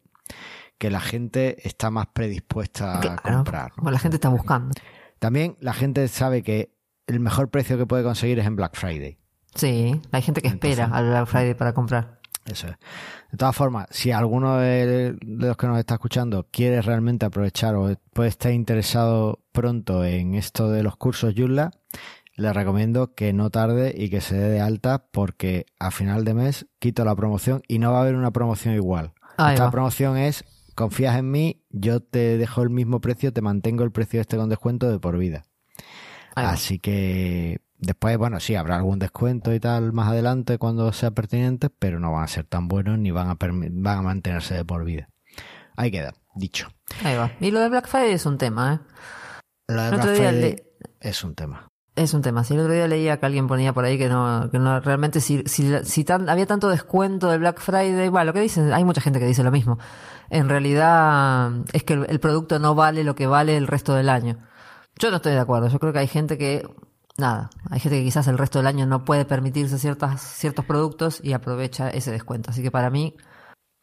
que 0.78 0.90
la 0.90 1.00
gente 1.00 1.66
está 1.66 1.90
más 1.90 2.08
predispuesta 2.08 3.00
a 3.00 3.16
comprar. 3.16 3.72
¿no? 3.82 3.90
La 3.90 3.98
gente 3.98 4.16
está 4.16 4.28
buscando. 4.28 4.74
También 5.18 5.56
la 5.60 5.72
gente 5.72 6.06
sabe 6.08 6.42
que 6.42 6.74
el 7.06 7.18
mejor 7.20 7.50
precio 7.50 7.78
que 7.78 7.86
puede 7.86 8.02
conseguir 8.02 8.38
es 8.38 8.46
en 8.46 8.56
Black 8.56 8.76
Friday. 8.76 9.18
Sí, 9.54 10.00
hay 10.12 10.20
gente 10.22 10.42
que 10.42 10.48
espera 10.48 10.86
al 10.92 11.06
Black 11.08 11.26
Friday 11.28 11.54
para 11.54 11.72
comprar. 11.72 12.20
Eso 12.44 12.68
es. 12.68 12.76
De 13.30 13.38
todas 13.38 13.56
formas, 13.56 13.86
si 13.90 14.10
alguno 14.12 14.58
de, 14.58 15.16
los 15.22 15.56
que 15.56 15.66
nos 15.66 15.78
está 15.78 15.94
escuchando 15.94 16.46
quiere 16.50 16.82
realmente 16.82 17.24
aprovechar 17.24 17.74
o 17.74 17.94
puede 18.12 18.28
estar 18.28 18.52
interesado 18.52 19.40
pronto 19.52 20.04
en 20.04 20.34
esto 20.34 20.70
de 20.70 20.82
los 20.82 20.96
cursos 20.96 21.34
Joomla, 21.36 21.70
le 22.36 22.52
recomiendo 22.52 23.14
que 23.14 23.32
no 23.32 23.50
tarde 23.50 23.94
y 23.96 24.10
que 24.10 24.20
se 24.20 24.36
dé 24.36 24.50
de 24.50 24.60
alta 24.60 25.06
porque 25.10 25.66
a 25.78 25.90
final 25.90 26.24
de 26.24 26.34
mes 26.34 26.66
quito 26.78 27.04
la 27.04 27.14
promoción 27.14 27.62
y 27.68 27.78
no 27.78 27.92
va 27.92 27.98
a 27.98 28.02
haber 28.02 28.16
una 28.16 28.32
promoción 28.32 28.74
igual. 28.74 29.12
Ahí 29.36 29.54
Esta 29.54 29.66
va. 29.66 29.70
promoción 29.70 30.16
es, 30.16 30.44
confías 30.74 31.16
en 31.16 31.30
mí, 31.30 31.62
yo 31.70 32.00
te 32.00 32.36
dejo 32.36 32.62
el 32.62 32.70
mismo 32.70 33.00
precio, 33.00 33.32
te 33.32 33.40
mantengo 33.40 33.84
el 33.84 33.92
precio 33.92 34.20
este 34.20 34.36
con 34.36 34.48
descuento 34.48 34.90
de 34.90 34.98
por 34.98 35.16
vida. 35.16 35.44
Ahí 36.34 36.44
va. 36.44 36.50
Así 36.50 36.78
que 36.78 37.60
después, 37.78 38.16
bueno, 38.18 38.40
sí, 38.40 38.54
habrá 38.54 38.76
algún 38.76 38.98
descuento 38.98 39.52
y 39.54 39.60
tal 39.60 39.92
más 39.92 40.08
adelante 40.08 40.58
cuando 40.58 40.92
sea 40.92 41.10
pertinente, 41.10 41.70
pero 41.70 41.98
no 42.00 42.12
van 42.12 42.24
a 42.24 42.28
ser 42.28 42.44
tan 42.44 42.68
buenos 42.68 42.98
ni 42.98 43.10
van 43.10 43.28
a, 43.28 43.36
van 43.40 43.98
a 43.98 44.02
mantenerse 44.02 44.54
de 44.54 44.64
por 44.64 44.84
vida. 44.84 45.08
Ahí 45.76 45.90
queda, 45.90 46.14
dicho. 46.34 46.68
Ahí 47.04 47.16
va. 47.16 47.32
Y 47.40 47.50
lo 47.50 47.60
de 47.60 47.68
Black 47.68 47.88
Friday 47.88 48.12
es 48.12 48.26
un 48.26 48.38
tema, 48.38 48.74
¿eh? 48.74 48.80
Lo 49.68 49.82
de 49.82 49.88
El 49.88 49.94
Black 49.94 50.06
Friday 50.16 50.40
le- 50.40 50.66
es 51.00 51.24
un 51.24 51.34
tema. 51.34 51.68
Es 51.96 52.12
un 52.12 52.22
tema. 52.22 52.42
Si 52.42 52.54
el 52.54 52.60
otro 52.60 52.72
día 52.72 52.88
leía 52.88 53.18
que 53.20 53.26
alguien 53.26 53.46
ponía 53.46 53.72
por 53.72 53.84
ahí 53.84 53.96
que 53.98 54.08
no, 54.08 54.48
que 54.50 54.58
no 54.58 54.80
realmente 54.80 55.20
si, 55.20 55.42
si, 55.46 55.72
si 55.84 56.04
tan- 56.04 56.28
había 56.28 56.44
tanto 56.46 56.68
descuento 56.68 57.30
de 57.30 57.38
Black 57.38 57.60
Friday, 57.60 58.08
bueno, 58.08 58.24
lo 58.26 58.32
que 58.32 58.40
dicen, 58.40 58.72
hay 58.72 58.84
mucha 58.84 59.00
gente 59.00 59.20
que 59.20 59.26
dice 59.26 59.44
lo 59.44 59.52
mismo. 59.52 59.78
En 60.28 60.48
realidad 60.48 61.52
es 61.72 61.84
que 61.84 61.94
el, 61.94 62.06
el 62.08 62.18
producto 62.20 62.58
no 62.58 62.74
vale 62.74 63.04
lo 63.04 63.14
que 63.14 63.26
vale 63.28 63.56
el 63.56 63.66
resto 63.68 63.94
del 63.94 64.08
año. 64.08 64.38
Yo 64.98 65.10
no 65.10 65.16
estoy 65.16 65.32
de 65.32 65.38
acuerdo. 65.40 65.68
Yo 65.68 65.78
creo 65.78 65.92
que 65.92 66.00
hay 66.00 66.08
gente 66.08 66.36
que, 66.36 66.68
nada, 67.18 67.50
hay 67.70 67.80
gente 67.80 67.98
que 67.98 68.04
quizás 68.04 68.26
el 68.28 68.38
resto 68.38 68.58
del 68.58 68.66
año 68.66 68.86
no 68.86 69.04
puede 69.04 69.24
permitirse 69.24 69.78
ciertas, 69.78 70.20
ciertos 70.20 70.64
productos 70.64 71.20
y 71.22 71.32
aprovecha 71.32 71.90
ese 71.90 72.10
descuento. 72.10 72.50
Así 72.50 72.62
que 72.62 72.70
para 72.70 72.90
mí, 72.90 73.14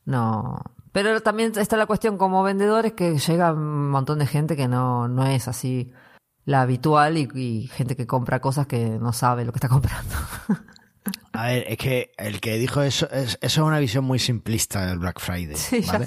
no. 0.05 0.61
Pero 0.91 1.21
también 1.21 1.53
está 1.55 1.77
la 1.77 1.85
cuestión 1.85 2.17
como 2.17 2.43
vendedores 2.43 2.93
que 2.93 3.17
llega 3.17 3.53
un 3.53 3.89
montón 3.89 4.19
de 4.19 4.27
gente 4.27 4.55
que 4.57 4.67
no, 4.67 5.07
no 5.07 5.25
es 5.25 5.47
así 5.47 5.93
la 6.43 6.61
habitual 6.61 7.17
y, 7.17 7.29
y 7.35 7.67
gente 7.67 7.95
que 7.95 8.07
compra 8.07 8.41
cosas 8.41 8.67
que 8.67 8.97
no 8.99 9.13
sabe 9.13 9.45
lo 9.45 9.53
que 9.53 9.57
está 9.57 9.69
comprando. 9.69 10.15
A 11.33 11.47
ver, 11.47 11.65
es 11.67 11.77
que 11.77 12.11
el 12.17 12.41
que 12.41 12.57
dijo 12.57 12.81
eso 12.83 13.09
es, 13.09 13.37
eso 13.41 13.61
es 13.61 13.67
una 13.67 13.79
visión 13.79 14.03
muy 14.03 14.19
simplista 14.19 14.85
del 14.85 14.99
Black 14.99 15.19
Friday. 15.19 15.55
Sí, 15.55 15.83
¿vale? 15.87 16.05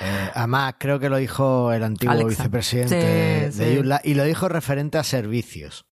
Eh, 0.00 0.30
además, 0.34 0.74
creo 0.78 0.98
que 1.00 1.08
lo 1.08 1.16
dijo 1.16 1.72
el 1.72 1.82
antiguo 1.82 2.12
Alexa. 2.12 2.28
vicepresidente 2.28 3.50
Sí, 3.50 3.58
de 3.58 3.82
sí. 3.82 4.10
Y 4.10 4.14
lo 4.14 4.24
dijo 4.24 4.48
referente 4.48 4.98
a 4.98 5.04
servicios. 5.04 5.86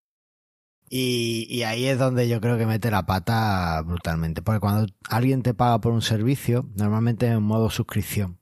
Y, 0.93 1.47
y 1.49 1.63
ahí 1.63 1.87
es 1.87 1.99
donde 2.01 2.29
yo 2.29 2.41
creo 2.41 2.59
que 2.59 2.67
mete 2.67 2.91
la 2.91 3.07
pata 3.07 3.81
brutalmente. 3.83 4.43
Porque 4.43 4.59
cuando 4.59 4.93
alguien 5.09 5.43
te 5.43 5.55
paga 5.55 5.81
por 5.81 5.93
un 5.93 6.03
servicio, 6.03 6.69
normalmente 6.75 7.27
es 7.27 7.33
en 7.33 7.43
modo 7.45 7.71
suscripción. 7.71 8.39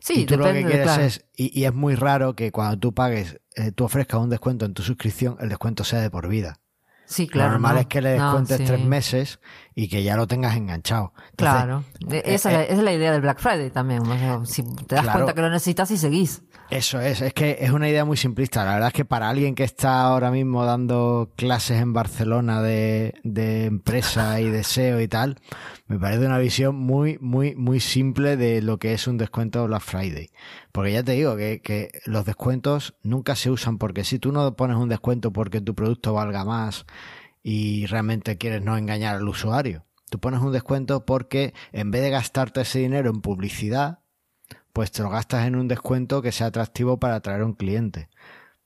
Sí, 0.00 0.20
y 0.20 0.26
tú 0.26 0.36
lo 0.36 0.44
que 0.44 0.62
quieres 0.64 0.82
claro. 0.82 1.02
es, 1.02 1.24
y, 1.34 1.58
y 1.58 1.64
es 1.64 1.72
muy 1.74 1.94
raro 1.94 2.34
que 2.36 2.52
cuando 2.52 2.78
tú 2.78 2.92
pagues, 2.94 3.40
eh, 3.56 3.72
tú 3.72 3.84
ofrezcas 3.84 4.20
un 4.20 4.28
descuento 4.30 4.66
en 4.66 4.74
tu 4.74 4.82
suscripción, 4.82 5.36
el 5.40 5.48
descuento 5.48 5.84
sea 5.84 6.00
de 6.00 6.10
por 6.10 6.28
vida. 6.28 6.60
Sí, 7.06 7.24
Lo 7.24 7.32
claro. 7.32 7.52
normal 7.52 7.74
no. 7.76 7.80
es 7.80 7.86
que 7.86 8.02
le 8.02 8.18
No, 8.18 8.24
descuentes 8.24 8.58
sí. 8.58 8.64
tres 8.64 8.84
meses 8.84 9.40
y 9.80 9.86
que 9.88 10.02
ya 10.02 10.16
lo 10.16 10.26
tengas 10.26 10.56
enganchado. 10.56 11.12
Entonces, 11.30 11.54
Claro. 11.54 11.84
E- 12.10 12.34
esa, 12.34 12.50
es 12.50 12.56
la, 12.56 12.62
esa 12.64 12.72
es 12.74 12.82
la 12.82 12.92
idea 12.92 13.12
del 13.12 13.20
Black 13.20 13.38
Friday 13.38 13.70
también. 13.70 14.02
o 14.02 14.18
sea, 14.18 14.40
si 14.44 14.64
te 14.64 14.96
das 14.96 15.04
Claro. 15.04 15.12
cuenta 15.20 15.34
que 15.34 15.40
lo 15.40 15.50
necesitas 15.50 15.88
y 15.92 15.96
seguís. 15.96 16.42
Eso 16.68 17.00
es, 17.00 17.22
es 17.22 17.32
que 17.32 17.58
es 17.60 17.70
una 17.70 17.88
idea 17.88 18.04
muy 18.04 18.16
simplista. 18.16 18.64
La 18.64 18.72
verdad 18.74 18.88
es 18.88 18.92
que 18.92 19.04
para 19.04 19.28
alguien 19.28 19.54
que 19.54 19.62
está 19.62 20.02
ahora 20.02 20.32
mismo 20.32 20.64
dando 20.64 21.32
clases 21.36 21.80
en 21.80 21.92
Barcelona 21.92 22.60
de, 22.60 23.14
de 23.22 23.66
empresa 23.66 24.40
y 24.40 24.50
de 24.50 24.64
SEO 24.64 25.00
y 25.00 25.06
tal, 25.06 25.38
me 25.86 25.96
parece 25.98 26.26
una 26.26 26.38
visión 26.38 26.74
muy, 26.74 27.16
muy, 27.20 27.54
muy 27.54 27.78
simple 27.78 28.36
de 28.36 28.60
lo 28.60 28.78
que 28.78 28.92
es 28.94 29.06
un 29.06 29.16
descuento 29.16 29.64
Black 29.68 29.82
Friday. 29.82 30.30
Porque 30.72 30.92
ya 30.92 31.04
te 31.04 31.12
digo 31.12 31.36
que, 31.36 31.62
que 31.62 31.90
los 32.04 32.24
descuentos 32.26 32.94
nunca 33.04 33.36
se 33.36 33.50
usan 33.50 33.78
porque 33.78 34.02
si 34.02 34.18
tú 34.18 34.32
no 34.32 34.56
pones 34.56 34.76
un 34.76 34.88
descuento 34.88 35.32
porque 35.32 35.60
tu 35.60 35.74
producto 35.76 36.12
valga 36.14 36.44
más 36.44 36.84
y 37.42 37.86
realmente 37.86 38.38
quieres 38.38 38.62
no 38.62 38.76
engañar 38.76 39.16
al 39.16 39.28
usuario, 39.28 39.84
tú 40.10 40.18
pones 40.18 40.40
un 40.40 40.52
descuento 40.52 41.04
porque 41.04 41.54
en 41.72 41.90
vez 41.90 42.02
de 42.02 42.10
gastarte 42.10 42.60
ese 42.62 42.80
dinero 42.80 43.10
en 43.10 43.20
publicidad, 43.20 44.00
pues 44.72 44.92
te 44.92 45.02
lo 45.02 45.10
gastas 45.10 45.46
en 45.46 45.56
un 45.56 45.68
descuento 45.68 46.22
que 46.22 46.32
sea 46.32 46.48
atractivo 46.48 46.98
para 46.98 47.16
atraer 47.16 47.42
a 47.42 47.46
un 47.46 47.54
cliente. 47.54 48.08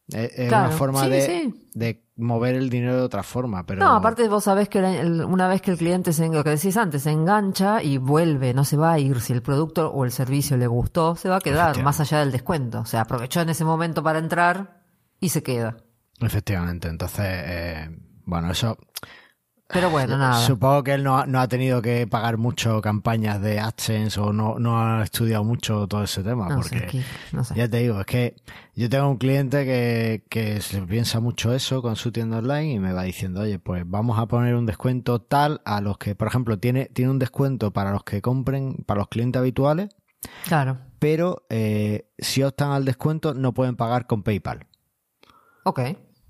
Es, 0.09 0.49
Claro, 0.49 0.69
una 0.69 0.76
forma 0.76 1.05
sí, 1.05 1.11
de, 1.11 1.23
sí. 1.23 1.69
de 1.75 2.05
mover 2.17 2.55
el 2.55 2.69
dinero 2.69 2.97
de 2.97 3.02
otra 3.02 3.23
forma, 3.23 3.64
pero 3.64 3.81
No, 3.81 3.95
aparte 3.95 4.29
vos 4.29 4.45
sabés 4.45 4.69
que 4.69 4.79
una 4.81 5.49
vez 5.49 5.62
que 5.62 5.71
el 5.71 5.79
cliente, 5.79 6.12
se, 6.12 6.29
lo 6.29 6.45
que 6.45 6.50
decís 6.50 6.76
antes, 6.76 7.02
se 7.05 7.11
engancha 7.11 7.83
y 7.83 7.97
vuelve, 7.99 8.52
no 8.52 8.64
se 8.64 8.76
va 8.76 8.93
a 8.93 8.99
ir. 8.99 9.21
Si 9.21 9.33
el 9.33 9.43
producto 9.43 9.91
o 9.91 10.05
el 10.05 10.12
servicio 10.12 10.57
le 10.57 10.67
gustó, 10.67 11.17
se 11.17 11.29
va 11.29 11.37
a 11.37 11.41
quedar, 11.41 11.83
más 11.83 12.00
allá 12.00 12.19
del 12.19 12.33
descuento. 12.33 12.81
O 12.81 12.85
sea, 12.85 13.02
aprovechó 13.02 13.41
en 13.41 13.49
ese 13.50 13.64
momento 13.64 14.02
para 14.02 14.19
entrar 14.19 14.83
y 15.19 15.31
se 15.31 15.43
queda. 15.43 15.79
efectivamente, 16.21 16.88
entonces, 16.88 17.25
eh, 17.26 17.99
bueno, 18.25 18.50
eso 18.50 18.76
Pero 19.69 19.88
bueno, 19.91 20.19
nada. 20.19 20.35
supongo 20.47 20.83
que 20.85 20.93
él 20.93 21.02
no, 21.02 21.17
ha- 21.19 21.26
no 21.26 21.41
ha 21.41 21.49
tenido 21.49 21.81
que 21.81 22.07
pagar 22.07 22.37
mucho 22.37 22.83
campañas 22.83 23.41
de 23.41 23.59
AdSense 23.59 24.21
o 24.21 24.31
no, 24.33 24.59
no 24.59 24.79
ha 24.79 25.02
estudiado 25.02 25.45
mucho 25.45 25.87
todo 25.88 26.02
ese 26.05 26.23
tema, 26.23 26.49
No 26.49 26.62
sé, 26.62 26.69
porque 26.71 26.85
aquí, 26.85 27.02
no 27.33 27.43
sé. 27.43 27.55
ya 27.55 27.69
te 27.69 27.79
digo, 27.79 27.99
es 28.00 28.07
que 28.07 28.37
yo 28.75 28.91
tengo 28.91 29.09
un 29.09 29.17
cliente 29.17 29.64
que, 29.64 30.25
que 30.29 30.61
se 30.61 30.83
piensa 30.83 31.21
mucho 31.21 31.55
eso 31.55 31.81
con 31.81 31.97
su 31.97 32.12
tienda 32.12 32.38
online 32.38 32.73
y 32.75 32.79
me 32.81 32.93
va 32.93 33.05
diciendo, 33.05 33.41
oye, 33.41 33.59
pues 33.59 33.85
vamos 33.87 34.19
a 34.19 34.26
poner 34.26 34.55
un 34.57 34.67
descuento 34.67 35.23
tal 35.23 35.62
a 35.64 35.81
los 35.81 35.97
que, 35.97 36.14
por 36.14 36.29
ejemplo, 36.29 36.59
tiene, 36.59 36.87
tiene 36.87 37.11
un 37.11 37.19
descuento 37.19 37.73
para 37.73 37.93
los 37.93 38.05
que 38.05 38.21
compren, 38.21 38.85
para 38.87 38.99
los 38.99 39.09
clientes 39.09 39.41
habituales, 39.41 39.88
Claro. 40.45 40.79
pero 40.99 41.47
eh, 41.49 42.11
si 42.19 42.43
optan 42.43 42.73
al 42.73 42.85
descuento 42.85 43.33
no 43.35 43.55
pueden 43.55 43.75
pagar 43.76 44.07
con 44.07 44.23
PayPal. 44.23 44.67
Ok. 45.64 45.81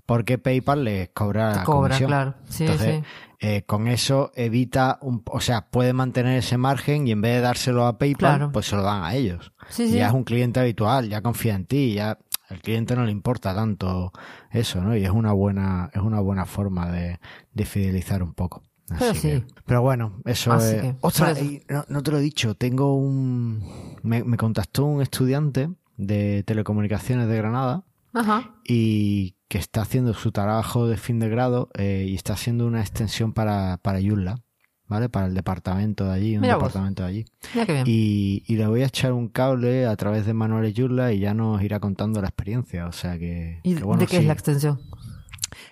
Porque 0.05 0.37
PayPal 0.37 0.83
les 0.83 1.09
cobra 1.09 1.55
la 1.55 1.63
Cobra, 1.63 1.89
comisión. 1.89 2.07
claro. 2.09 2.35
Sí, 2.49 2.63
Entonces, 2.65 2.95
sí. 2.97 3.03
eh, 3.47 3.63
con 3.65 3.87
eso 3.87 4.31
evita, 4.35 4.97
un, 5.01 5.23
o 5.25 5.39
sea, 5.39 5.69
puede 5.69 5.93
mantener 5.93 6.37
ese 6.37 6.57
margen 6.57 7.07
y 7.07 7.11
en 7.11 7.21
vez 7.21 7.35
de 7.35 7.41
dárselo 7.41 7.85
a 7.85 7.97
PayPal, 7.97 8.17
Claro. 8.37 8.51
pues 8.51 8.65
se 8.67 8.75
lo 8.75 8.83
dan 8.83 9.03
a 9.03 9.15
ellos. 9.15 9.53
Sí. 9.69 9.89
Ya 9.91 10.07
es 10.07 10.13
un 10.13 10.23
cliente 10.25 10.59
habitual, 10.59 11.07
ya 11.07 11.21
confía 11.21 11.55
en 11.55 11.65
ti, 11.65 11.93
ya 11.93 12.17
al 12.49 12.59
cliente 12.61 12.95
no 12.97 13.05
le 13.05 13.11
importa 13.11 13.55
tanto 13.55 14.11
eso, 14.51 14.81
¿no? 14.81 14.95
Y 14.95 15.05
es 15.05 15.09
una 15.09 15.31
buena, 15.31 15.89
es 15.93 16.01
una 16.01 16.19
buena 16.19 16.45
forma 16.45 16.91
de, 16.91 17.19
de 17.53 17.65
fidelizar 17.65 18.21
un 18.21 18.33
poco. 18.33 18.61
Pero 18.99 19.13
sí. 19.13 19.21
que- 19.21 19.43
pero 19.65 19.81
bueno, 19.81 20.19
eso 20.25 20.51
Así 20.51 20.75
es. 20.75 20.81
que, 20.81 20.95
Ostras, 20.99 21.37
por 21.37 21.37
eso. 21.37 21.45
y 21.53 21.63
no, 21.69 21.85
no 21.87 22.03
te 22.03 22.11
lo 22.11 22.17
he 22.17 22.21
dicho, 22.21 22.53
tengo 22.55 22.97
un. 22.97 23.63
Me, 24.03 24.23
me 24.25 24.35
contactó 24.35 24.83
un 24.83 25.01
estudiante 25.01 25.69
de 25.95 26.43
telecomunicaciones 26.43 27.29
de 27.29 27.37
Granada 27.37 27.85
Ajá. 28.13 28.51
y 28.65 29.37
que 29.53 29.59
está 29.59 29.83
haciendo 29.83 30.15
su 30.15 30.31
trabajo 30.31 30.87
de 30.87 30.97
fin 30.97 31.19
de 31.19 31.29
grado 31.29 31.69
eh, 31.77 32.07
y 32.09 32.15
está 32.15 32.33
haciendo 32.33 32.65
una 32.65 32.81
extensión 32.81 33.33
para, 33.33 33.77
para 33.77 33.99
Yula, 33.99 34.39
¿vale? 34.87 35.09
Para 35.09 35.27
el 35.27 35.35
departamento 35.35 36.05
de 36.05 36.11
allí, 36.13 36.35
un 36.37 36.41
Mira 36.41 36.55
vos. 36.55 36.63
departamento 36.63 37.03
de 37.03 37.09
allí. 37.09 37.25
Mira 37.53 37.65
qué 37.67 37.73
bien. 37.73 37.85
Y, 37.87 38.43
y 38.47 38.55
le 38.55 38.65
voy 38.65 38.81
a 38.81 38.87
echar 38.87 39.13
un 39.13 39.27
cable 39.29 39.85
a 39.85 39.95
través 39.95 40.25
de 40.25 40.33
Manuel 40.33 40.73
Yula 40.73 41.13
y 41.13 41.19
ya 41.19 41.35
nos 41.35 41.61
irá 41.61 41.79
contando 41.79 42.19
la 42.19 42.29
experiencia. 42.29 42.87
O 42.87 42.91
sea 42.91 43.19
que. 43.19 43.59
¿Y 43.61 43.75
que 43.75 43.83
bueno, 43.83 43.99
de 43.99 44.07
qué 44.07 44.15
sí. 44.15 44.21
es 44.23 44.25
la 44.27 44.33
extensión? 44.33 44.81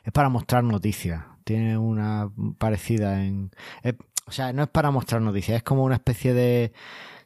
Es 0.03 0.11
para 0.13 0.29
mostrar 0.29 0.63
noticias. 0.63 1.23
Tiene 1.43 1.75
una 1.75 2.29
parecida 2.59 3.25
en. 3.25 3.49
es- 3.81 3.95
o 4.27 4.31
sea, 4.31 4.53
no 4.53 4.61
es 4.61 4.69
para 4.69 4.91
mostrar 4.91 5.23
noticias, 5.23 5.57
es 5.57 5.63
como 5.63 5.83
una 5.83 5.95
especie 5.95 6.35
de, 6.35 6.71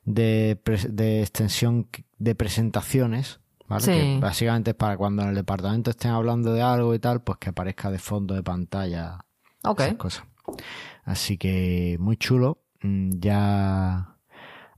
de 0.06 1.22
extensión 1.22 1.90
de 2.18 2.34
presentaciones. 2.34 3.42
¿Vale? 3.68 3.84
Sí. 3.84 3.92
Que 3.92 4.20
básicamente 4.22 4.72
es 4.72 4.76
para 4.78 4.96
cuando 4.98 5.24
en 5.24 5.30
el 5.30 5.36
departamento 5.36 5.90
estén 5.90 6.12
hablando 6.12 6.54
de 6.54 6.62
algo 6.62 6.94
y 6.94 7.00
tal, 7.00 7.22
pues 7.24 7.40
que 7.40 7.50
aparezca 7.50 7.90
de 7.92 8.00
fondo 8.00 8.36
de 8.36 8.44
pantalla 8.44 9.20
esas 9.88 9.98
cosas. 9.98 10.24
Así 11.04 11.38
que 11.38 11.98
muy 12.00 12.18
chulo. 12.18 12.60
Mm, 12.82 13.10
Ya 13.20 14.12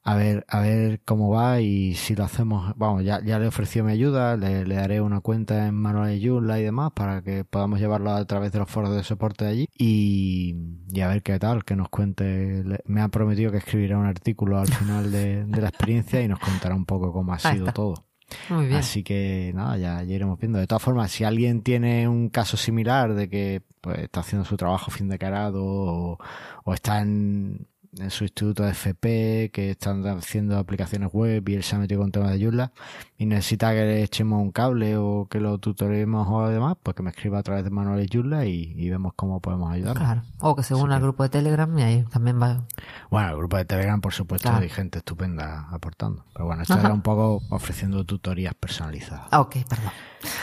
a 0.10 0.16
ver, 0.16 0.46
a 0.48 0.62
ver 0.62 1.02
cómo 1.04 1.30
va 1.32 1.60
y 1.60 1.94
si 1.96 2.16
lo 2.16 2.24
hacemos, 2.24 2.72
vamos, 2.78 3.04
ya, 3.04 3.22
ya 3.22 3.40
le 3.40 3.48
ofreció 3.48 3.84
mi 3.84 3.92
ayuda, 3.92 4.38
le, 4.38 4.64
le 4.66 4.76
daré 4.76 5.02
una 5.02 5.20
cuenta 5.20 5.68
en 5.68 5.76
Manuel 5.76 6.22
Joomla 6.26 6.58
y 6.62 6.64
demás 6.64 6.94
para 6.96 7.22
que 7.22 7.44
podamos 7.44 7.82
llevarlo 7.82 8.12
a 8.12 8.24
través 8.24 8.54
de 8.54 8.60
los 8.60 8.70
foros 8.70 8.96
de 8.96 9.04
soporte 9.04 9.44
de 9.44 9.52
allí 9.52 9.68
y, 9.78 10.56
y 10.94 11.02
a 11.02 11.10
ver 11.10 11.24
qué 11.24 11.38
tal, 11.40 11.66
que 11.66 11.76
nos 11.76 11.90
cuente. 11.90 12.64
Le- 12.64 12.80
Me 12.86 13.02
ha 13.02 13.10
prometido 13.10 13.52
que 13.52 13.58
escribirá 13.58 13.98
un 13.98 14.06
artículo 14.06 14.60
al 14.60 14.68
final 14.74 15.12
de, 15.12 15.44
de 15.44 15.62
la 15.62 15.68
experiencia 15.68 16.22
y 16.22 16.30
nos 16.30 16.40
contará 16.40 16.74
un 16.76 16.86
poco 16.86 17.12
cómo 17.12 17.34
ha 17.34 17.40
sido 17.58 17.74
todo. 17.74 18.06
Muy 18.50 18.66
bien. 18.66 18.80
Así 18.80 19.04
que 19.04 19.52
nada, 19.56 19.78
ya, 19.78 20.04
iremos 20.04 20.40
viendo. 20.40 20.60
De 20.60 20.68
todas 20.68 20.84
formas, 20.84 21.12
si 21.12 21.24
alguien 21.24 21.62
tiene 21.62 22.08
un 22.08 22.30
caso 22.30 22.58
similar 22.58 23.14
de 23.14 23.30
que 23.30 23.62
pues, 23.82 24.00
está 24.00 24.20
haciendo 24.20 24.46
su 24.46 24.58
trabajo 24.58 24.92
fin 24.92 25.08
de 25.08 25.18
carado 25.18 25.64
o, 25.64 26.18
o 26.64 26.74
está 26.74 27.02
en, 27.02 27.68
en 28.00 28.10
su 28.12 28.24
instituto 28.24 28.64
de 28.64 28.72
FP, 28.72 29.52
que 29.54 29.72
están 29.72 30.06
haciendo 30.08 30.58
aplicaciones 30.58 31.10
web 31.12 31.48
y 31.50 31.56
él 31.56 31.64
se 31.64 31.76
ha 31.76 31.80
metido 31.80 32.02
con 32.02 32.12
temas 32.12 32.32
de 32.32 32.44
Joomla 32.44 32.72
y 33.18 33.26
necesita 33.26 33.72
que 33.72 33.82
le 33.82 34.04
echemos 34.04 34.42
un 34.42 34.52
cable 34.52 34.98
o 34.98 35.28
que 35.30 35.40
lo 35.40 35.58
tutoremos 35.58 36.28
o 36.30 36.48
demás, 36.50 36.76
pues 36.82 36.96
que 36.96 37.04
me 37.04 37.10
escriba 37.10 37.40
a 37.40 37.44
través 37.44 37.64
de 37.64 37.70
manuales 37.70 38.08
Joomla 38.12 38.46
y, 38.46 38.74
y 38.78 38.90
vemos 38.90 39.14
cómo 39.16 39.40
podemos 39.42 39.72
ayudar. 39.72 39.98
Claro. 39.98 40.22
O 40.40 40.56
que 40.56 40.64
se 40.64 40.76
una 40.76 40.96
al 40.98 41.02
grupo 41.02 41.24
de 41.24 41.30
Telegram 41.30 41.78
y 41.80 41.84
ahí 41.84 42.04
también 42.12 42.42
va. 42.42 42.66
Bueno, 43.10 43.30
el 43.30 43.38
grupo 43.38 43.58
de 43.58 43.66
Telegram, 43.66 44.00
por 44.02 44.14
supuesto, 44.14 44.50
Claro. 44.50 44.64
hay 44.64 44.70
gente 44.70 45.00
estupenda 45.00 45.68
aportando. 45.72 46.26
Pero 46.34 46.46
bueno, 46.46 46.62
esto 46.62 46.74
Ajá. 46.76 46.84
era 46.86 46.94
un 46.94 47.02
poco 47.02 47.42
ofreciendo 47.50 48.04
tutorías 48.06 48.54
personalizadas. 48.54 49.28
Ah, 49.32 49.42
ok, 49.42 49.58
perdón. 49.68 49.92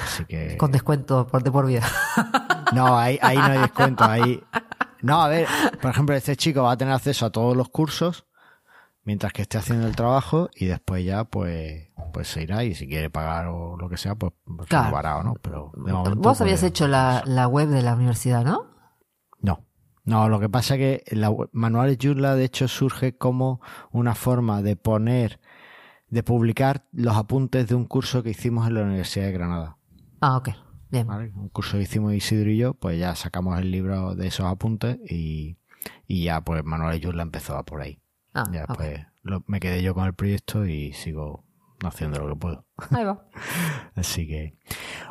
Así 0.04 0.24
que... 0.24 0.56
Con 0.56 0.72
descuento 0.72 1.26
por, 1.26 1.42
de 1.42 1.50
por 1.50 1.66
vida. 1.66 1.82
No, 2.74 2.98
ahí, 2.98 3.18
ahí 3.22 3.36
no 3.36 3.44
hay 3.44 3.58
descuento. 3.58 4.04
Ahí... 4.04 4.42
No, 5.04 5.22
a 5.22 5.28
ver, 5.28 5.46
por 5.80 5.90
ejemplo, 5.90 6.14
este 6.16 6.34
chico 6.36 6.62
va 6.62 6.72
a 6.72 6.76
tener 6.76 6.94
acceso 6.94 7.26
a 7.26 7.30
todos 7.30 7.56
los 7.56 7.68
cursos 7.68 8.26
mientras 9.04 9.32
que 9.34 9.42
esté 9.42 9.58
haciendo 9.58 9.86
el 9.86 9.94
trabajo 9.94 10.48
y 10.56 10.64
después 10.64 11.04
ya 11.04 11.24
pues 11.24 11.88
pues 12.12 12.28
se 12.28 12.42
irá 12.42 12.64
y 12.64 12.74
si 12.74 12.88
quiere 12.88 13.10
pagar 13.10 13.48
o 13.48 13.76
lo 13.76 13.88
que 13.88 13.96
sea, 13.98 14.14
pues, 14.14 14.32
pues 14.56 14.68
Claro. 14.68 15.22
no. 15.22 15.34
Pero 15.42 15.72
de 15.76 15.92
momento, 15.92 16.20
Vos 16.20 16.40
habías 16.40 16.60
pues, 16.60 16.70
hecho 16.70 16.88
la, 16.88 17.22
la 17.26 17.46
web 17.48 17.68
de 17.68 17.82
la 17.82 17.94
universidad, 17.94 18.44
¿no? 18.44 18.66
No. 19.40 19.64
No, 20.04 20.28
lo 20.28 20.38
que 20.40 20.48
pasa 20.48 20.74
es 20.76 21.02
que 21.04 21.16
la 21.16 21.28
web- 21.30 21.50
Manuales 21.52 21.98
Joomla 22.00 22.34
de 22.34 22.44
hecho 22.44 22.66
surge 22.68 23.16
como 23.16 23.60
una 23.90 24.14
forma 24.14 24.62
de 24.62 24.76
poner, 24.76 25.40
de 26.08 26.22
publicar 26.22 26.86
los 26.92 27.16
apuntes 27.16 27.66
de 27.68 27.74
un 27.74 27.84
curso 27.86 28.22
que 28.22 28.30
hicimos 28.30 28.66
en 28.68 28.74
la 28.74 28.82
Universidad 28.82 29.26
de 29.26 29.32
Granada. 29.32 29.76
Ah, 30.20 30.36
ok. 30.38 30.50
Bien. 30.94 31.06
¿vale? 31.06 31.30
Un 31.34 31.48
curso 31.50 31.76
que 31.76 31.82
hicimos 31.84 32.14
Isidro 32.14 32.50
y 32.50 32.56
yo, 32.56 32.74
pues 32.74 32.98
ya 32.98 33.14
sacamos 33.14 33.58
el 33.58 33.70
libro 33.70 34.14
de 34.14 34.26
esos 34.28 34.46
apuntes 34.46 34.98
y, 35.10 35.56
y 36.06 36.24
ya 36.24 36.40
pues 36.42 36.64
Manuel 36.64 37.00
Joomla 37.02 37.22
empezó 37.22 37.56
a 37.56 37.64
por 37.64 37.80
ahí. 37.82 38.00
Ah, 38.34 38.44
ya 38.52 38.64
ok. 38.64 38.76
pues 38.76 39.00
lo- 39.22 39.44
me 39.46 39.60
quedé 39.60 39.82
yo 39.82 39.94
con 39.94 40.04
el 40.06 40.14
proyecto 40.14 40.66
y 40.66 40.92
sigo 40.92 41.44
haciendo 41.84 42.18
lo 42.20 42.28
que 42.34 42.40
puedo. 42.40 42.64
Ahí 42.90 43.04
va. 43.04 43.26
Así 43.94 44.26
que, 44.26 44.56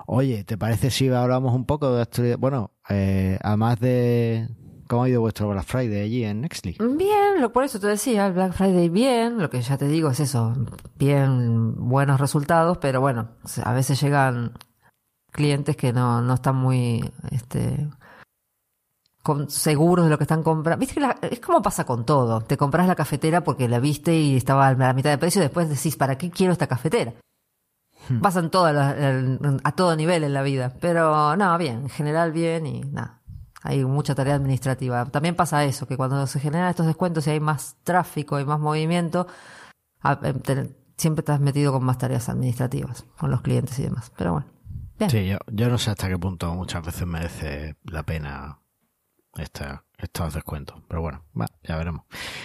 oye, 0.08 0.44
¿te 0.44 0.58
parece 0.58 0.90
si 0.92 1.08
hablamos 1.10 1.54
un 1.54 1.66
poco 1.66 1.94
de 1.96 2.02
actualidad? 2.02 2.38
Bueno, 2.38 2.72
eh, 2.90 3.38
además 3.42 3.80
de 3.80 4.48
cómo 4.88 5.04
ha 5.04 5.10
ido 5.10 5.22
vuestro 5.22 5.48
Black 5.50 5.66
Friday 5.66 6.02
allí 6.02 6.24
en 6.26 6.42
Nextly. 6.42 6.78
Bien, 6.80 7.40
lo, 7.42 7.54
por 7.54 7.64
eso 7.64 7.80
te 7.80 7.88
decía, 7.88 8.26
el 8.28 8.34
Black 8.34 8.54
Friday 8.54 8.90
bien, 8.90 9.38
lo 9.40 9.50
que 9.50 9.62
ya 9.62 9.78
te 9.78 9.88
digo 9.88 10.10
es 10.10 10.20
eso, 10.20 10.54
bien 10.98 11.76
buenos 11.90 12.20
resultados, 12.20 12.78
pero 12.80 13.00
bueno, 13.02 13.30
a 13.64 13.74
veces 13.74 14.02
llegan 14.02 14.54
clientes 15.34 15.76
que 15.76 15.92
no, 15.92 16.22
no 16.22 16.36
están 16.36 16.56
muy 16.56 17.12
este, 17.32 17.90
con- 19.22 19.50
seguros 19.50 20.06
de 20.06 20.12
lo 20.12 20.18
que 20.18 20.24
están 20.26 20.44
comprando. 20.44 20.80
Viste 20.80 20.96
que 20.96 21.02
la- 21.02 21.18
es 21.22 21.40
como 21.40 21.62
pasa 21.62 21.86
con 21.86 22.06
todo, 22.06 22.42
te 22.42 22.58
compras 22.58 22.88
la 22.88 22.96
cafetera 22.96 23.42
porque 23.44 23.68
la 23.68 23.80
viste 23.80 24.16
y 24.16 24.38
estaba 24.38 24.68
a 24.68 24.74
la 24.74 24.94
mitad 24.94 25.10
de 25.10 25.18
precio 25.18 25.40
y 25.42 25.44
después 25.44 25.70
decís, 25.70 25.96
¿para 25.96 26.18
qué 26.18 26.30
quiero 26.30 26.54
esta 26.54 26.68
cafetera? 26.68 27.14
Pasan 28.22 28.52
todas 28.52 28.76
las- 28.76 28.96
a 29.64 29.72
todo 29.74 29.96
nivel 29.96 30.26
en 30.26 30.34
la 30.34 30.42
vida, 30.42 30.74
pero 30.82 31.36
no, 31.38 31.58
bien, 31.58 31.84
en 31.84 31.90
general 31.90 32.34
bien 32.34 32.66
y 32.66 32.82
nada. 32.82 33.22
Hay 33.62 33.86
mucha 33.86 34.14
tarea 34.14 34.36
administrativa. 34.36 35.06
También 35.06 35.36
pasa 35.38 35.64
eso, 35.64 35.88
que 35.88 35.96
cuando 35.96 36.28
se 36.28 36.42
generan 36.42 36.70
estos 36.70 36.86
descuentos 36.86 37.26
y 37.28 37.30
hay 37.30 37.40
más 37.40 37.78
tráfico 37.86 38.42
y 38.42 38.46
más 38.46 38.60
movimiento, 38.60 39.26
em, 40.22 40.70
siempre 40.98 41.22
estás 41.22 41.40
metido 41.40 41.72
con 41.72 41.86
más 41.86 41.98
tareas 41.98 42.28
administrativas, 42.28 43.06
con 43.18 43.32
los 43.32 43.40
clientes 43.42 43.80
y 43.80 43.84
demás. 43.84 44.12
Pero 44.18 44.34
bueno, 44.34 44.48
bien. 45.00 45.10
Sí, 45.10 45.28
yo, 45.28 45.38
yo 45.52 45.70
no 45.70 45.78
sé 45.78 45.92
hasta 45.92 46.08
qué 46.08 46.18
punto 46.18 46.54
muchas 46.54 46.86
veces 46.86 47.06
merece 47.08 47.76
la 47.84 48.04
pena 48.04 48.60
esta- 49.36 49.84
estos 49.98 50.34
descuentos. 50.34 50.82
Pero 50.88 51.02
bueno, 51.02 51.24
va, 51.40 51.48
ya 51.64 51.78
veremos. 51.78 52.04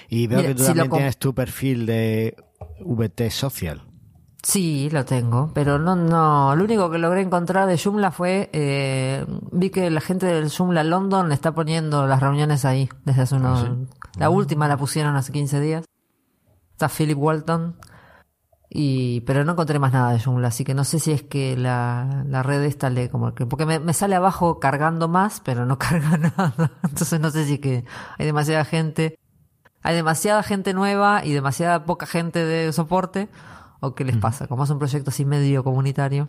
Y 0.09 0.27
veo 0.27 0.39
Mira, 0.39 0.49
que 0.51 0.55
tú 0.55 0.63
si 0.63 0.69
también 0.69 0.91
tienes 0.91 1.19
tu 1.19 1.35
perfil 1.35 1.87
de 1.87 2.37
VT 2.81 3.31
Social. 3.31 3.83
Sí, 4.41 4.89
lo 4.93 5.05
tengo, 5.05 5.51
pero 5.53 5.79
no, 5.81 5.97
no. 5.97 6.55
Lo 6.55 6.65
único 6.65 6.91
que 6.91 6.99
logré 6.99 7.21
encontrar 7.23 7.67
de 7.67 7.77
Joomla 7.77 8.13
fue, 8.13 8.49
eh, 8.53 9.27
vi 9.51 9.69
que 9.71 9.91
la 9.91 10.01
gente 10.01 10.27
del 10.27 10.49
Joomla 10.49 10.85
London 10.85 11.33
está 11.33 11.53
poniendo 11.53 12.07
las 12.07 12.21
reuniones 12.21 12.65
ahí 12.65 12.89
desde 13.05 13.23
hace 13.23 13.35
unos. 13.35 13.69
La 14.17 14.31
última 14.31 14.69
la 14.69 14.77
pusieron 14.77 15.17
hace 15.17 15.33
15 15.33 15.61
días. 15.61 15.85
Está 16.71 16.89
Philip 16.89 17.19
Walton. 17.19 17.77
Y, 18.71 19.23
pero 19.23 19.45
no 19.45 19.53
encontré 19.53 19.79
más 19.79 19.93
nada 19.93 20.13
de 20.13 20.21
Joomla, 20.21 20.49
así 20.49 20.63
que 20.63 20.75
no 20.75 20.85
sé 20.85 20.99
si 20.99 21.13
es 21.13 21.23
que 21.23 21.57
la, 21.57 22.25
la 22.27 22.43
red 22.43 22.65
esta 22.65 22.91
le 22.91 23.09
como 23.09 23.35
que, 23.35 23.47
porque 23.47 23.65
me, 23.65 23.79
me 23.79 23.95
sale 23.95 24.15
abajo 24.15 24.61
cargando 24.61 25.09
más, 25.09 25.41
pero 25.41 25.65
no 25.65 25.79
carga 25.79 26.19
nada. 26.19 26.73
Entonces 26.83 27.19
no 27.19 27.31
sé 27.31 27.47
si 27.47 27.55
es 27.55 27.61
que 27.61 27.85
hay 28.19 28.27
demasiada 28.27 28.65
gente, 28.65 29.19
hay 29.83 29.95
demasiada 29.95 30.43
gente 30.43 30.75
nueva 30.75 31.25
y 31.25 31.33
demasiada 31.33 31.85
poca 31.87 32.05
gente 32.07 32.45
de 32.45 32.73
soporte, 32.73 33.31
o 33.81 33.95
qué 33.95 34.05
les 34.05 34.19
pasa. 34.19 34.47
Como 34.49 34.65
es 34.65 34.71
un 34.71 34.79
proyecto 34.79 35.11
así 35.11 35.25
medio 35.25 35.65
comunitario, 35.65 36.29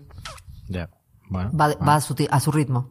Ya. 0.67 0.89
Bueno, 1.30 1.52
va, 1.52 1.67
bueno, 1.67 1.86
va 1.86 1.95
a, 1.95 2.02
su, 2.02 2.15
a 2.30 2.39
su 2.39 2.52
ritmo. 2.52 2.89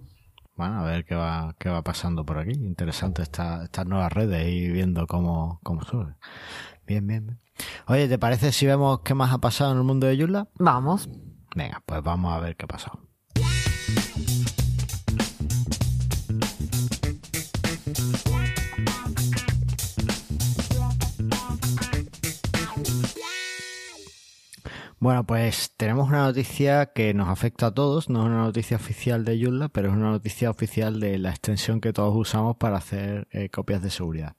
bueno, 0.57 0.79
a 0.81 0.85
ver 0.85 1.05
qué 1.05 1.17
va, 1.17 1.55
qué 1.59 1.71
va 1.71 1.83
pasando 1.83 2.25
por 2.25 2.39
aquí. 2.39 2.53
Interesante 2.53 3.23
esta, 3.23 3.65
estas 3.65 3.87
nuevas 3.87 4.13
redes 4.13 4.47
y 4.47 4.69
viendo 4.71 5.07
cómo, 5.07 5.59
cómo 5.65 5.83
sube. 5.83 6.15
Bien, 6.89 7.07
bien, 7.07 7.27
bien. 7.27 7.39
Oye, 7.87 8.09
¿te 8.09 8.19
parece 8.19 8.51
si 8.51 8.65
vemos 8.65 9.01
qué 9.01 9.13
más 9.13 9.31
ha 9.35 9.39
pasado 9.39 9.73
en 9.73 9.77
el 9.77 9.85
mundo 9.85 10.07
de 10.07 10.17
Joomla? 10.17 10.49
Vamos. 10.59 11.07
Venga, 11.55 11.83
pues 11.85 12.03
vamos 12.03 12.33
a 12.33 12.41
ver 12.41 12.57
qué 12.57 12.65
ha 12.65 12.69
pasado. 12.69 13.01
Bueno, 24.99 25.25
pues 25.27 25.75
tenemos 25.77 26.09
una 26.09 26.23
noticia 26.23 26.87
que 26.87 27.13
nos 27.13 27.29
afecta 27.29 27.67
a 27.67 27.75
todos, 27.75 28.09
no 28.09 28.21
es 28.21 28.27
una 28.27 28.43
noticia 28.45 28.79
oficial 28.79 29.27
de 29.27 29.39
Joomla, 29.39 29.69
pero 29.69 29.89
es 29.89 29.95
una 29.95 30.11
noticia 30.11 30.51
oficial 30.51 31.01
de 31.01 31.19
la 31.19 31.31
extensión 31.31 31.83
que 31.83 31.93
todos 31.93 32.17
usamos 32.17 32.57
para 32.57 32.79
hacer 32.79 33.29
eh, 33.31 33.51
copias 33.51 33.83
de 33.83 33.91
seguridad. 33.91 34.37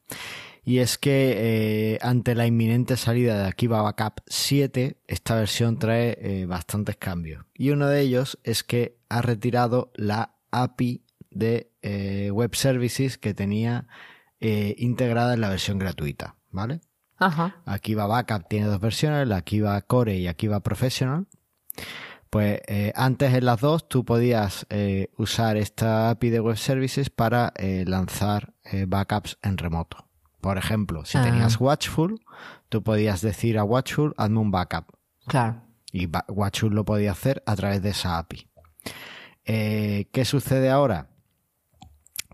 Y 0.63 0.79
es 0.79 0.97
que 0.97 1.93
eh, 1.93 1.99
ante 2.01 2.35
la 2.35 2.45
inminente 2.45 2.97
salida 2.97 3.41
de 3.41 3.47
Akiva 3.47 3.81
Backup 3.81 4.21
7, 4.27 4.97
esta 5.07 5.35
versión 5.35 5.79
trae 5.79 6.17
eh, 6.21 6.45
bastantes 6.45 6.97
cambios. 6.97 7.45
Y 7.53 7.71
uno 7.71 7.87
de 7.87 8.01
ellos 8.01 8.39
es 8.43 8.63
que 8.63 8.97
ha 9.09 9.21
retirado 9.21 9.91
la 9.95 10.35
API 10.51 11.03
de 11.31 11.71
eh, 11.81 12.31
Web 12.31 12.55
Services 12.55 13.17
que 13.17 13.33
tenía 13.33 13.87
integrada 14.41 15.33
en 15.33 15.41
la 15.41 15.49
versión 15.49 15.79
gratuita, 15.79 16.37
¿vale? 16.49 16.79
Ajá. 17.17 17.57
Akiva 17.65 18.07
Backup 18.07 18.47
tiene 18.47 18.67
dos 18.67 18.79
versiones, 18.79 19.27
la 19.27 19.37
Akiva 19.37 19.81
Core 19.81 20.17
y 20.17 20.27
Akiva 20.27 20.61
Professional. 20.61 21.27
Pues 22.29 22.61
eh, 22.67 22.93
antes 22.95 23.33
en 23.33 23.45
las 23.45 23.59
dos 23.59 23.89
tú 23.89 24.05
podías 24.05 24.67
eh, 24.69 25.09
usar 25.17 25.57
esta 25.57 26.11
API 26.11 26.29
de 26.29 26.39
Web 26.39 26.57
Services 26.57 27.09
para 27.09 27.53
eh, 27.55 27.85
lanzar 27.87 28.53
backups 28.87 29.39
en 29.41 29.57
remoto. 29.57 30.08
Por 30.41 30.57
ejemplo, 30.57 31.03
si 31.05 31.17
Ah. 31.17 31.23
tenías 31.23 31.59
Watchful, 31.59 32.19
tú 32.69 32.81
podías 32.83 33.21
decir 33.21 33.57
a 33.57 33.63
Watchful, 33.63 34.13
hazme 34.17 34.39
un 34.39 34.51
backup. 34.51 34.85
Claro. 35.27 35.61
Y 35.91 36.07
Watchful 36.29 36.73
lo 36.73 36.85
podía 36.85 37.11
hacer 37.11 37.43
a 37.45 37.55
través 37.55 37.81
de 37.81 37.89
esa 37.89 38.17
API. 38.17 38.47
Eh, 39.45 40.07
¿Qué 40.13 40.23
sucede 40.25 40.69
ahora? 40.69 41.09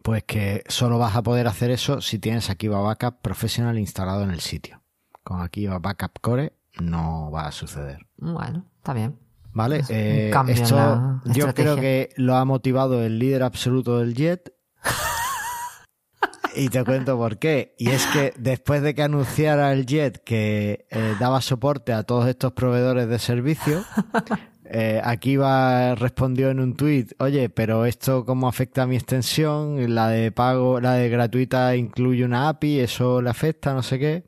Pues 0.03 0.23
que 0.23 0.63
solo 0.67 0.99
vas 0.99 1.15
a 1.15 1.23
poder 1.23 1.47
hacer 1.47 1.71
eso 1.71 1.99
si 2.01 2.19
tienes 2.19 2.49
Akiva 2.49 2.79
Backup 2.79 3.21
Professional 3.21 3.79
instalado 3.79 4.23
en 4.23 4.29
el 4.31 4.39
sitio. 4.41 4.83
Con 5.23 5.41
Akiva 5.41 5.79
Backup 5.79 6.19
Core 6.21 6.53
no 6.79 7.31
va 7.31 7.47
a 7.47 7.51
suceder. 7.51 8.05
Bueno, 8.17 8.65
está 8.77 8.93
bien. 8.93 9.17
¿Vale? 9.53 9.77
Es 9.79 9.89
Eh, 9.89 10.29
esto 10.49 11.21
yo 11.25 11.31
estrategia. 11.31 11.53
creo 11.53 11.75
que 11.77 12.09
lo 12.17 12.35
ha 12.35 12.45
motivado 12.45 13.01
el 13.01 13.17
líder 13.17 13.41
absoluto 13.41 13.97
del 13.99 14.13
Jet. 14.13 14.53
Y 16.55 16.69
te 16.69 16.83
cuento 16.85 17.17
por 17.17 17.37
qué. 17.37 17.75
Y 17.77 17.89
es 17.89 18.05
que 18.07 18.33
después 18.37 18.81
de 18.81 18.95
que 18.95 19.03
anunciara 19.03 19.73
el 19.73 19.85
Jet 19.85 20.23
que 20.23 20.85
eh, 20.89 21.15
daba 21.19 21.41
soporte 21.41 21.91
a 21.91 22.03
todos 22.03 22.27
estos 22.27 22.53
proveedores 22.53 23.09
de 23.09 23.19
servicio, 23.19 23.83
eh, 24.65 25.01
Akiva 25.03 25.95
respondió 25.95 26.49
en 26.49 26.61
un 26.61 26.75
tuit, 26.75 27.11
oye, 27.19 27.49
pero 27.49 27.85
esto 27.85 28.25
cómo 28.25 28.47
afecta 28.47 28.83
a 28.83 28.87
mi 28.87 28.95
extensión, 28.95 29.93
la 29.93 30.07
de 30.07 30.31
pago, 30.31 30.79
la 30.79 30.93
de 30.93 31.09
gratuita 31.09 31.75
incluye 31.75 32.23
una 32.23 32.47
API, 32.47 32.79
eso 32.79 33.21
le 33.21 33.29
afecta, 33.29 33.73
no 33.73 33.83
sé 33.83 33.99
qué. 33.99 34.23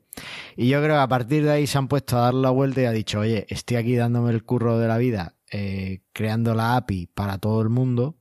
Y 0.56 0.68
yo 0.68 0.82
creo 0.82 0.96
que 0.96 1.02
a 1.02 1.08
partir 1.08 1.44
de 1.44 1.52
ahí 1.52 1.66
se 1.66 1.78
han 1.78 1.88
puesto 1.88 2.18
a 2.18 2.22
dar 2.22 2.34
la 2.34 2.50
vuelta 2.50 2.82
y 2.82 2.84
ha 2.84 2.92
dicho, 2.92 3.20
oye, 3.20 3.46
estoy 3.48 3.78
aquí 3.78 3.96
dándome 3.96 4.32
el 4.32 4.44
curro 4.44 4.78
de 4.78 4.88
la 4.88 4.98
vida, 4.98 5.36
eh, 5.50 6.02
creando 6.12 6.54
la 6.54 6.76
API 6.76 7.06
para 7.06 7.38
todo 7.38 7.62
el 7.62 7.70
mundo 7.70 8.18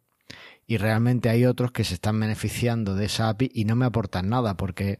y 0.67 0.77
realmente 0.77 1.29
hay 1.29 1.45
otros 1.45 1.71
que 1.71 1.83
se 1.83 1.95
están 1.95 2.19
beneficiando 2.19 2.95
de 2.95 3.05
esa 3.05 3.29
API 3.29 3.51
y 3.53 3.65
no 3.65 3.75
me 3.75 3.85
aportan 3.85 4.29
nada 4.29 4.57
porque 4.57 4.99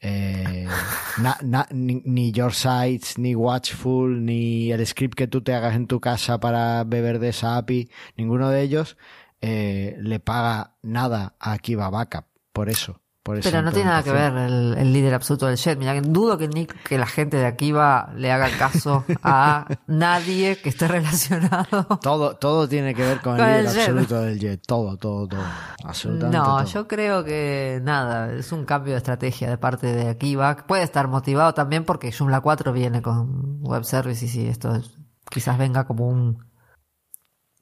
eh, 0.00 0.66
na- 1.18 1.38
na- 1.42 1.68
ni, 1.72 2.02
ni 2.04 2.32
Your 2.32 2.52
Sites, 2.54 3.18
ni 3.18 3.34
Watchful, 3.34 4.24
ni 4.24 4.72
el 4.72 4.86
script 4.86 5.14
que 5.16 5.26
tú 5.28 5.42
te 5.42 5.54
hagas 5.54 5.74
en 5.76 5.86
tu 5.86 6.00
casa 6.00 6.40
para 6.40 6.84
beber 6.84 7.18
de 7.18 7.30
esa 7.30 7.56
API, 7.56 7.90
ninguno 8.16 8.50
de 8.50 8.62
ellos 8.62 8.96
eh, 9.40 9.96
le 10.00 10.20
paga 10.20 10.76
nada 10.82 11.36
a 11.38 11.58
Kiva 11.58 11.90
Backup. 11.90 12.26
Por 12.52 12.68
eso. 12.70 13.00
Por 13.24 13.40
Pero 13.40 13.62
no 13.62 13.72
tiene 13.72 13.88
nada 13.88 14.02
que 14.02 14.12
ver 14.12 14.34
el, 14.34 14.74
el 14.76 14.92
líder 14.92 15.14
absoluto 15.14 15.46
del 15.46 15.56
Jet. 15.56 15.78
Mira, 15.78 15.98
dudo 16.02 16.36
que 16.36 16.46
ni 16.46 16.66
que 16.66 16.98
la 16.98 17.06
gente 17.06 17.38
de 17.38 17.46
aquí 17.46 17.72
va 17.72 18.10
le 18.14 18.30
haga 18.30 18.50
caso 18.58 19.02
a 19.22 19.66
nadie 19.86 20.58
que 20.58 20.68
esté 20.68 20.86
relacionado. 20.86 21.84
Todo, 22.02 22.36
todo 22.36 22.68
tiene 22.68 22.94
que 22.94 23.00
ver 23.02 23.20
con 23.22 23.32
el 23.36 23.38
Con 23.40 23.48
el 23.48 23.64
líder 23.64 23.80
absoluto 23.80 24.20
del 24.20 24.38
Jet. 24.38 24.62
Todo, 24.66 24.98
todo, 24.98 25.26
todo. 25.26 25.40
Absolutamente 25.84 26.36
No, 26.36 26.44
todo. 26.58 26.64
yo 26.66 26.86
creo 26.86 27.24
que 27.24 27.80
nada, 27.82 28.30
es 28.34 28.52
un 28.52 28.66
cambio 28.66 28.92
de 28.92 28.98
estrategia 28.98 29.48
de 29.48 29.56
parte 29.56 29.86
de 29.86 30.10
Akiva. 30.10 30.54
Puede 30.66 30.82
estar 30.82 31.08
motivado 31.08 31.54
también 31.54 31.84
porque 31.86 32.12
Joomla 32.12 32.42
4 32.42 32.74
viene 32.74 33.00
con 33.00 33.62
web 33.62 33.84
services 33.84 34.34
y 34.34 34.46
esto 34.48 34.74
es- 34.74 34.90
quizás 35.30 35.56
venga 35.56 35.84
como 35.86 36.08
un, 36.08 36.44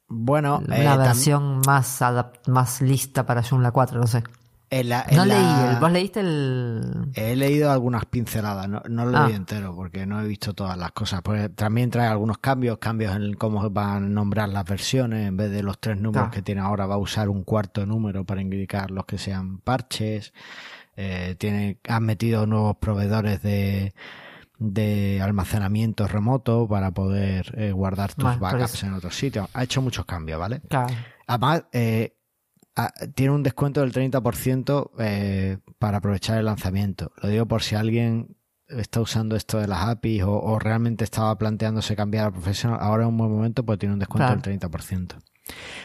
Bueno, 0.09 0.61
una 0.67 0.95
eh, 0.95 0.97
versión 0.97 1.61
más 1.65 2.03
más 2.47 2.81
lista 2.81 3.25
para 3.25 3.41
Joomla 3.41 3.71
4, 3.71 3.99
no 4.01 4.07
sé. 4.07 4.23
En 4.79 4.89
la- 4.89 5.05
en 5.07 5.15
No 5.17 5.25
la- 5.25 5.35
leí, 5.35 5.69
el, 5.73 5.79
¿vos 5.79 5.91
leíste 5.91 6.19
el...? 6.21 7.11
He 7.15 7.35
leído 7.35 7.71
algunas 7.71 8.05
pinceladas, 8.05 8.67
no, 8.67 8.81
no 8.89 9.05
lo 9.05 9.17
Ah. 9.17 9.27
leí 9.27 9.35
entero 9.35 9.75
porque 9.75 10.05
no 10.05 10.21
he 10.21 10.27
visto 10.27 10.53
todas 10.53 10.77
las 10.77 10.91
cosas. 10.91 11.21
Pues 11.23 11.55
también 11.55 11.89
trae 11.89 12.07
algunos 12.07 12.37
cambios, 12.39 12.77
cambios 12.79 13.15
en 13.15 13.33
cómo 13.35 13.69
van 13.69 13.89
a 13.95 13.99
nombrar 14.09 14.49
las 14.49 14.65
versiones. 14.65 15.27
En 15.27 15.37
vez 15.37 15.51
de 15.51 15.63
los 15.63 15.79
tres 15.79 15.97
números 15.97 16.27
Ah. 16.29 16.31
que 16.31 16.41
tiene 16.41 16.61
ahora, 16.61 16.85
va 16.85 16.95
a 16.95 16.99
usar 16.99 17.29
un 17.29 17.43
cuarto 17.43 17.85
número 17.85 18.25
para 18.25 18.41
indicar 18.41 18.91
los 18.91 19.05
que 19.05 19.17
sean 19.17 19.59
parches. 19.59 20.33
Eh, 20.95 21.35
tiene, 21.39 21.79
han 21.87 22.03
metido 22.03 22.45
nuevos 22.45 22.77
proveedores 22.77 23.41
de, 23.41 23.93
de 24.59 25.19
almacenamiento 25.21 26.07
remoto 26.07 26.67
para 26.67 26.91
poder 26.91 27.53
eh, 27.57 27.71
guardar 27.71 28.13
tus 28.13 28.39
backups 28.39 28.75
eso. 28.75 28.85
en 28.85 28.93
otros 28.93 29.15
sitios. 29.15 29.47
Ha 29.53 29.63
hecho 29.63 29.81
muchos 29.81 30.05
cambios, 30.05 30.39
¿vale? 30.39 30.61
Claro. 30.69 30.93
Además, 31.27 31.63
eh, 31.71 32.15
ah, 32.75 32.91
tiene 33.15 33.33
un 33.33 33.43
descuento 33.43 33.81
del 33.81 33.91
30% 33.93 34.91
eh, 34.99 35.57
para 35.79 35.97
aprovechar 35.97 36.37
el 36.39 36.45
lanzamiento. 36.45 37.11
Lo 37.21 37.29
digo 37.29 37.45
por 37.45 37.63
si 37.63 37.75
alguien 37.75 38.35
está 38.67 39.01
usando 39.01 39.35
esto 39.35 39.59
de 39.59 39.67
las 39.67 39.83
APIs 39.87 40.23
o, 40.23 40.31
o 40.39 40.57
realmente 40.59 41.03
estaba 41.03 41.37
planteándose 41.37 41.95
cambiar 41.95 42.27
a 42.27 42.31
profesional. 42.31 42.79
Ahora 42.81 43.03
es 43.03 43.09
un 43.09 43.17
buen 43.17 43.31
momento, 43.31 43.63
pues 43.65 43.77
tiene 43.79 43.93
un 43.93 43.99
descuento 43.99 44.25
Claro. 44.27 44.41
del 44.41 44.59
30%. 44.59 45.15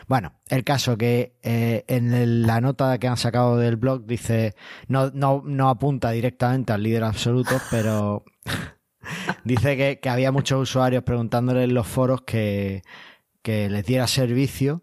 Bueno, 0.06 0.34
el 0.48 0.62
caso 0.62 0.96
que 0.96 1.36
eh, 1.42 1.84
en 1.88 2.14
el- 2.14 2.42
la 2.46 2.60
nota 2.60 2.96
que 2.98 3.08
han 3.08 3.16
sacado 3.16 3.56
del 3.56 3.76
blog 3.76 4.06
dice, 4.06 4.54
no, 4.86 5.10
no, 5.10 5.42
no 5.44 5.68
apunta 5.68 6.12
directamente 6.12 6.72
al 6.72 6.82
líder 6.84 7.02
absoluto, 7.04 7.56
pero 7.70 8.24
dice 9.44 9.76
que, 9.76 9.98
que 10.00 10.08
había 10.08 10.32
muchos 10.32 10.62
usuarios 10.62 11.02
preguntándole 11.02 11.64
en 11.64 11.74
los 11.74 11.86
foros 11.86 12.22
que, 12.22 12.82
que 13.42 13.68
les 13.68 13.84
diera 13.84 14.06
servicio 14.06 14.82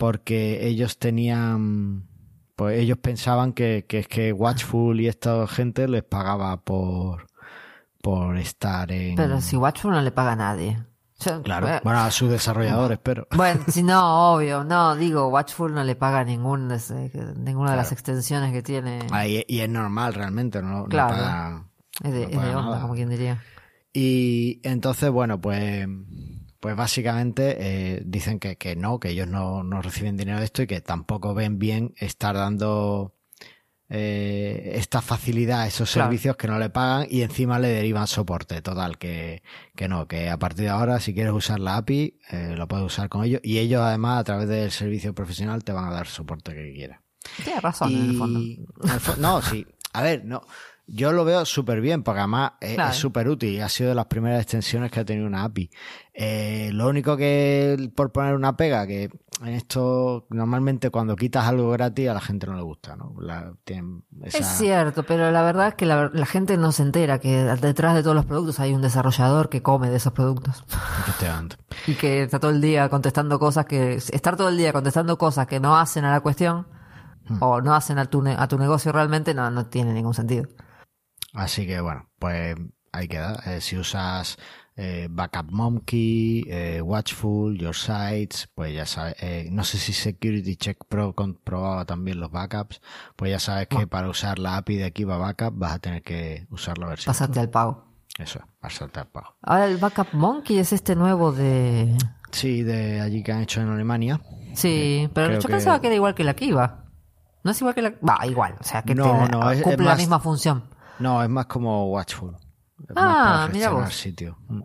porque 0.00 0.66
ellos 0.66 0.98
tenían 0.98 2.08
pues 2.56 2.78
ellos 2.78 2.96
pensaban 2.98 3.52
que, 3.52 3.84
que 3.86 3.98
es 3.98 4.08
que 4.08 4.32
Watchful 4.32 4.98
y 4.98 5.08
esta 5.08 5.46
gente 5.46 5.86
les 5.88 6.02
pagaba 6.02 6.62
por 6.62 7.26
por 8.02 8.38
estar 8.38 8.90
en 8.92 9.14
Pero 9.14 9.42
si 9.42 9.56
Watchful 9.56 9.90
no 9.92 10.00
le 10.00 10.10
paga 10.10 10.32
a 10.32 10.36
nadie. 10.36 10.82
Claro 11.44 11.68
eh, 11.68 11.80
bueno 11.84 12.00
a 12.00 12.10
sus 12.10 12.30
desarrolladores 12.30 12.98
pero 13.02 13.26
Bueno, 13.36 13.60
si 13.68 13.82
no, 13.82 14.32
obvio. 14.32 14.64
No, 14.64 14.96
digo, 14.96 15.28
Watchful 15.28 15.74
no 15.74 15.84
le 15.84 15.94
paga 15.96 16.24
ningún, 16.24 16.68
ninguna 17.36 17.72
de 17.72 17.76
las 17.76 17.92
extensiones 17.92 18.52
que 18.54 18.62
tiene. 18.62 19.00
Ah, 19.10 19.26
y, 19.26 19.44
y 19.46 19.60
es 19.60 19.68
normal 19.68 20.14
realmente 20.14 20.62
no, 20.62 20.78
no 20.78 20.84
Claro. 20.86 21.14
paga- 21.14 21.64
es 22.02 22.12
de, 22.12 22.20
no 22.20 22.26
es 22.28 22.34
paga 22.36 22.48
de 22.48 22.56
onda, 22.56 22.70
nada. 22.70 22.80
como 22.82 22.94
quien 22.94 23.10
diría. 23.10 23.42
Y 23.92 24.60
entonces, 24.62 25.10
bueno, 25.10 25.38
pues, 25.42 25.86
pues 26.60 26.76
básicamente 26.76 27.56
eh, 27.58 28.02
dicen 28.04 28.38
que, 28.38 28.56
que 28.56 28.76
no, 28.76 29.00
que 29.00 29.08
ellos 29.10 29.26
no, 29.28 29.62
no 29.64 29.80
reciben 29.82 30.16
dinero 30.16 30.38
de 30.38 30.44
esto 30.44 30.62
y 30.62 30.66
que 30.66 30.80
tampoco 30.80 31.34
ven 31.34 31.58
bien 31.58 31.94
estar 31.98 32.34
dando 32.36 33.14
eh, 33.88 34.72
esta 34.76 35.00
facilidad 35.02 35.62
a 35.62 35.66
esos 35.66 35.90
Claro. 35.92 36.08
servicios 36.08 36.36
que 36.36 36.46
no 36.46 36.58
le 36.58 36.70
pagan 36.70 37.06
y 37.10 37.22
encima 37.22 37.58
le 37.58 37.68
derivan 37.68 38.06
soporte. 38.06 38.62
Total, 38.62 38.98
que, 38.98 39.42
que 39.74 39.88
no, 39.88 40.06
que 40.06 40.28
a 40.30 40.38
partir 40.38 40.64
de 40.64 40.70
ahora, 40.70 41.00
si 41.00 41.12
quieres 41.14 41.32
usar 41.32 41.58
la 41.58 41.76
API, 41.78 42.18
eh, 42.30 42.54
lo 42.56 42.68
puedes 42.68 42.86
usar 42.86 43.08
con 43.08 43.24
ellos 43.24 43.40
y 43.42 43.58
ellos 43.58 43.80
además 43.82 44.20
a 44.20 44.24
través 44.24 44.48
del 44.48 44.70
servicio 44.70 45.14
profesional 45.14 45.64
te 45.64 45.72
van 45.72 45.86
a 45.86 45.90
dar 45.90 46.06
soporte 46.06 46.54
que 46.54 46.72
quieras. 46.72 47.00
Tiene 47.44 47.60
razón, 47.60 47.94
en 47.94 48.10
el 48.10 48.16
fondo. 48.16 48.40
Y- 48.40 48.64
en 48.84 48.90
el 48.90 49.00
fo- 49.00 49.16
no, 49.16 49.42
sí. 49.42 49.66
A 49.92 50.02
ver, 50.02 50.24
no. 50.24 50.40
Yo 50.86 51.12
lo 51.12 51.24
veo 51.24 51.44
súper 51.44 51.80
bien, 51.80 52.02
porque 52.02 52.18
además 52.20 52.52
es 52.60 52.74
Claro. 52.74 52.92
súper 52.94 53.28
útil. 53.28 53.50
y 53.54 53.60
Ha 53.60 53.68
sido 53.68 53.90
de 53.90 53.94
las 53.94 54.06
primeras 54.06 54.42
extensiones 54.42 54.90
que 54.90 55.00
ha 55.00 55.04
tenido 55.04 55.26
una 55.26 55.44
API. 55.44 55.70
Eh, 56.12 56.70
lo 56.72 56.88
único 56.88 57.16
que, 57.16 57.90
por 57.94 58.10
poner 58.10 58.34
una 58.34 58.56
pega, 58.56 58.86
que 58.86 59.08
en 59.40 59.48
esto, 59.48 60.26
normalmente 60.30 60.90
cuando 60.90 61.14
quitas 61.16 61.46
algo 61.46 61.70
gratis 61.70 62.08
a 62.08 62.14
la 62.14 62.20
gente 62.20 62.46
no 62.48 62.54
le 62.54 62.62
gusta, 62.62 62.96
¿no? 62.96 63.14
La- 63.20 63.52
tienen 63.64 64.02
esa- 64.24 64.38
Es 64.38 64.46
cierto, 64.48 65.04
pero 65.04 65.30
la 65.30 65.42
verdad 65.42 65.68
es 65.68 65.74
que 65.76 65.86
la, 65.86 66.10
la 66.12 66.26
gente 66.26 66.56
no 66.56 66.72
se 66.72 66.82
entera 66.82 67.20
que 67.20 67.44
detrás 67.44 67.94
de 67.94 68.02
todos 68.02 68.16
los 68.16 68.26
productos 68.26 68.58
hay 68.60 68.74
un 68.74 68.82
desarrollador 68.82 69.48
que 69.48 69.62
come 69.62 69.90
de 69.90 69.96
esos 69.96 70.12
productos. 70.12 70.64
Y 71.86 71.94
que 71.94 72.22
está 72.24 72.40
todo 72.40 72.50
el 72.50 72.60
día 72.60 72.88
contestando 72.88 73.38
cosas 73.38 73.64
que. 73.66 73.94
Estar 73.94 74.36
todo 74.36 74.48
el 74.48 74.56
día 74.58 74.72
contestando 74.72 75.16
cosas 75.16 75.46
que 75.46 75.60
no 75.60 75.76
hacen 75.78 76.04
a 76.04 76.10
la 76.10 76.20
cuestión 76.20 76.66
o 77.38 77.60
no 77.60 77.74
hacen 77.74 77.98
a 77.98 78.06
tu, 78.06 78.24
a 78.26 78.48
tu 78.48 78.58
negocio 78.58 78.90
realmente 78.90 79.34
no, 79.34 79.50
no 79.52 79.66
tiene 79.66 79.92
ningún 79.92 80.14
sentido. 80.14 80.48
Así 81.34 81.66
que 81.66 81.80
bueno, 81.80 82.08
pues 82.18 82.56
ahí 82.92 83.08
queda. 83.08 83.40
Eh, 83.46 83.60
si 83.60 83.76
usas 83.76 84.36
eh, 84.76 85.08
Backup 85.10 85.50
Monkey, 85.50 86.44
eh, 86.48 86.80
Watchful, 86.82 87.56
Your 87.58 87.74
Sites, 87.74 88.48
pues 88.54 88.74
ya 88.74 88.86
sabes. 88.86 89.14
eh, 89.20 89.48
no 89.52 89.62
sé 89.64 89.78
si 89.78 89.92
Security 89.92 90.56
Check 90.56 90.78
Pro 90.88 91.14
comprobaba 91.14 91.84
también 91.84 92.18
los 92.18 92.30
backups. 92.30 92.80
Pues 93.16 93.30
ya 93.30 93.38
sabes 93.38 93.68
que 93.68 93.86
para 93.86 94.08
usar 94.08 94.38
la 94.38 94.56
API 94.56 94.76
de 94.76 94.92
Kiva 94.92 95.18
Backup 95.18 95.52
vas 95.56 95.72
a 95.74 95.78
tener 95.78 96.02
que 96.02 96.46
usar 96.50 96.78
la 96.78 96.86
versión. 96.88 97.10
Pasarte 97.12 97.40
al 97.40 97.50
pago. 97.50 97.84
Eso 98.18 98.38
es, 98.40 98.44
pasarte 98.60 99.00
al 99.00 99.06
pago. 99.08 99.36
Ahora 99.42 99.66
el 99.66 99.76
Backup 99.76 100.08
Monkey 100.12 100.58
es 100.58 100.72
este 100.72 100.96
nuevo 100.96 101.30
de. 101.32 101.96
Sí, 102.32 102.62
de 102.62 103.00
allí 103.00 103.22
que 103.22 103.32
han 103.32 103.42
hecho 103.42 103.60
en 103.60 103.68
Alemania. 103.68 104.20
Sí, 104.54 105.08
pero 105.14 105.28
creo 105.28 105.40
yo 105.40 105.46
que- 105.46 105.52
pensaba 105.54 105.80
que 105.80 105.86
era 105.88 105.96
igual 105.96 106.14
que 106.14 106.24
la 106.24 106.34
Kiva. 106.34 106.86
No 107.44 107.50
es 107.52 107.60
igual 107.60 107.74
que 107.74 107.82
la. 107.82 107.90
Va, 108.06 108.26
igual. 108.26 108.56
O 108.60 108.64
sea, 108.64 108.82
que 108.82 108.94
No, 108.94 109.04
te- 109.04 109.32
no, 109.32 109.50
es- 109.50 109.58
es 109.58 109.64
cumple 109.64 109.84
la 109.84 109.90
más- 109.92 109.98
misma 110.00 110.20
función. 110.20 110.64
No, 111.00 111.22
es 111.22 111.28
más 111.28 111.46
como 111.46 111.90
Watchful. 111.90 112.36
Es 112.88 112.96
Ah, 112.96 113.02
más 113.02 113.38
para 113.40 113.48
mira 113.52 113.70
vos. 113.70 113.94
sitio. 113.94 114.38
Mm. 114.48 114.62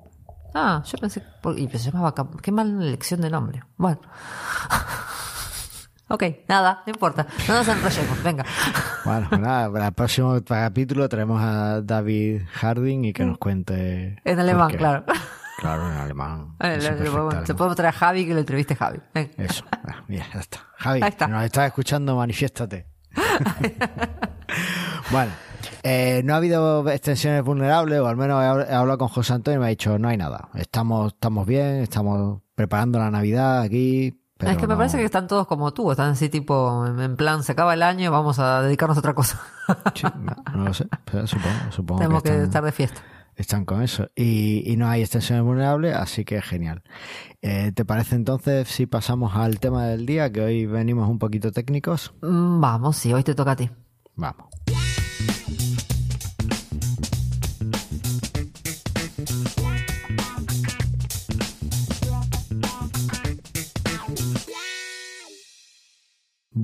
Ah, 0.53 0.83
yo 0.85 0.97
pensé. 0.99 1.23
Y 1.57 1.67
se 1.69 1.91
llama 1.91 2.01
Backup. 2.11 2.39
Qué 2.41 2.51
mala 2.51 2.81
elección 2.83 3.21
de 3.21 3.29
nombre. 3.29 3.63
Bueno. 3.77 3.99
ok, 6.07 6.23
nada, 6.47 6.83
no 6.85 6.91
importa. 6.93 7.27
No 7.47 7.55
nos 7.55 7.67
enrollemos, 7.67 8.23
venga. 8.23 8.45
Bueno, 9.03 9.27
nada, 9.39 9.71
para 9.71 9.87
el 9.87 9.93
próximo 9.93 10.37
capítulo 10.45 11.09
traemos 11.09 11.41
a 11.41 11.81
David 11.81 12.41
Harding 12.53 13.05
y 13.05 13.13
que 13.13 13.25
nos 13.25 13.37
cuente. 13.37 14.19
En 14.23 14.39
alemán, 14.39 14.71
claro. 14.77 15.03
Claro, 15.59 15.91
en 15.91 15.97
alemán. 15.97 16.55
Eh, 16.61 16.73
en 16.75 16.79
le- 16.79 16.81
su 16.81 16.91
le 17.03 17.09
perfecto 17.29 17.55
podemos- 17.55 17.75
traer 17.75 17.93
a 17.93 17.97
Javi 17.97 18.25
que 18.25 18.33
lo 18.33 18.39
entreviste 18.39 18.75
Javi. 18.75 18.99
Venga. 19.13 19.31
Eso, 19.37 19.65
ah, 19.71 20.03
mira, 20.07 20.25
ya 20.33 20.39
está. 20.39 20.59
Javi, 20.77 21.01
Ahí 21.01 21.09
está. 21.09 21.25
si 21.25 21.31
nos 21.31 21.43
estás 21.43 21.67
escuchando, 21.67 22.15
manifiéstate. 22.15 22.87
bueno, 25.11 25.31
eh, 25.87 26.21
no 26.25 26.33
ha 26.33 26.37
habido 26.37 26.89
extensiones 26.89 27.43
vulnerables, 27.43 27.99
o 27.99 28.07
al 28.07 28.17
menos 28.17 28.41
he, 28.43 28.47
hab- 28.47 28.67
he 28.69 28.73
hablado 28.73 28.97
con 28.97 29.07
José 29.09 29.33
Antonio 29.33 29.57
y 29.57 29.61
me 29.61 29.65
ha 29.67 29.69
dicho, 29.69 29.99
no 29.99 30.07
hay 30.07 30.17
nada. 30.17 30.49
Estamos, 30.55 31.13
estamos 31.13 31.45
bien, 31.45 31.75
estamos 31.81 32.41
preparando 32.55 32.97
la 32.99 33.11
Navidad 33.11 33.61
aquí. 33.61 34.19
Pero 34.37 34.51
es 34.51 34.57
que 34.57 34.67
me 34.67 34.75
parece 34.75 34.97
que 34.97 35.05
están 35.05 35.27
todos 35.27 35.47
como 35.47 35.73
tú, 35.73 35.91
están 35.91 36.11
así 36.11 36.27
tipo, 36.27 36.85
en 36.87 37.15
plan, 37.15 37.43
se 37.43 37.51
acaba 37.53 37.73
el 37.73 37.83
año, 37.83 38.11
vamos 38.11 38.37
a 38.39 38.61
dedicarnos 38.63 38.97
a 38.97 38.99
otra 38.99 39.13
cosa. 39.13 39.39
Sí, 39.93 40.03
no, 40.19 40.35
no 40.53 40.65
lo 40.65 40.73
sé, 40.73 40.87
pero 41.09 41.25
supongo, 41.25 41.55
supongo 41.71 42.01
Tenemos 42.01 42.21
que 42.23 42.29
que 42.29 42.35
están- 42.35 42.45
estar 42.47 42.63
de 42.65 42.71
fiesta. 42.73 43.01
están 43.35 43.63
con 43.65 43.81
eso. 43.81 44.09
Y, 44.15 44.63
y 44.69 44.75
no 44.77 44.89
hay 44.89 45.01
extensiones 45.01 45.45
vulnerables, 45.45 45.95
así 45.95 46.25
que 46.25 46.41
genial. 46.41 46.83
Eh, 47.41 47.71
¿Te 47.73 47.85
parece 47.85 48.15
entonces 48.15 48.67
si 48.67 48.87
pasamos 48.87 49.35
al 49.35 49.59
tema 49.59 49.85
del 49.85 50.05
día, 50.05 50.31
que 50.31 50.41
hoy 50.41 50.65
venimos 50.65 51.07
un 51.09 51.17
poquito 51.19 51.51
técnicos? 51.53 52.13
Mm, 52.21 52.59
Vamos, 52.59 52.97
sí, 52.97 53.13
hoy 53.13 53.23
te 53.23 53.35
toca 53.35 53.51
a 53.51 53.55
ti. 53.55 53.69
Vamos. 54.15 54.47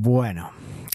Bueno, 0.04 0.50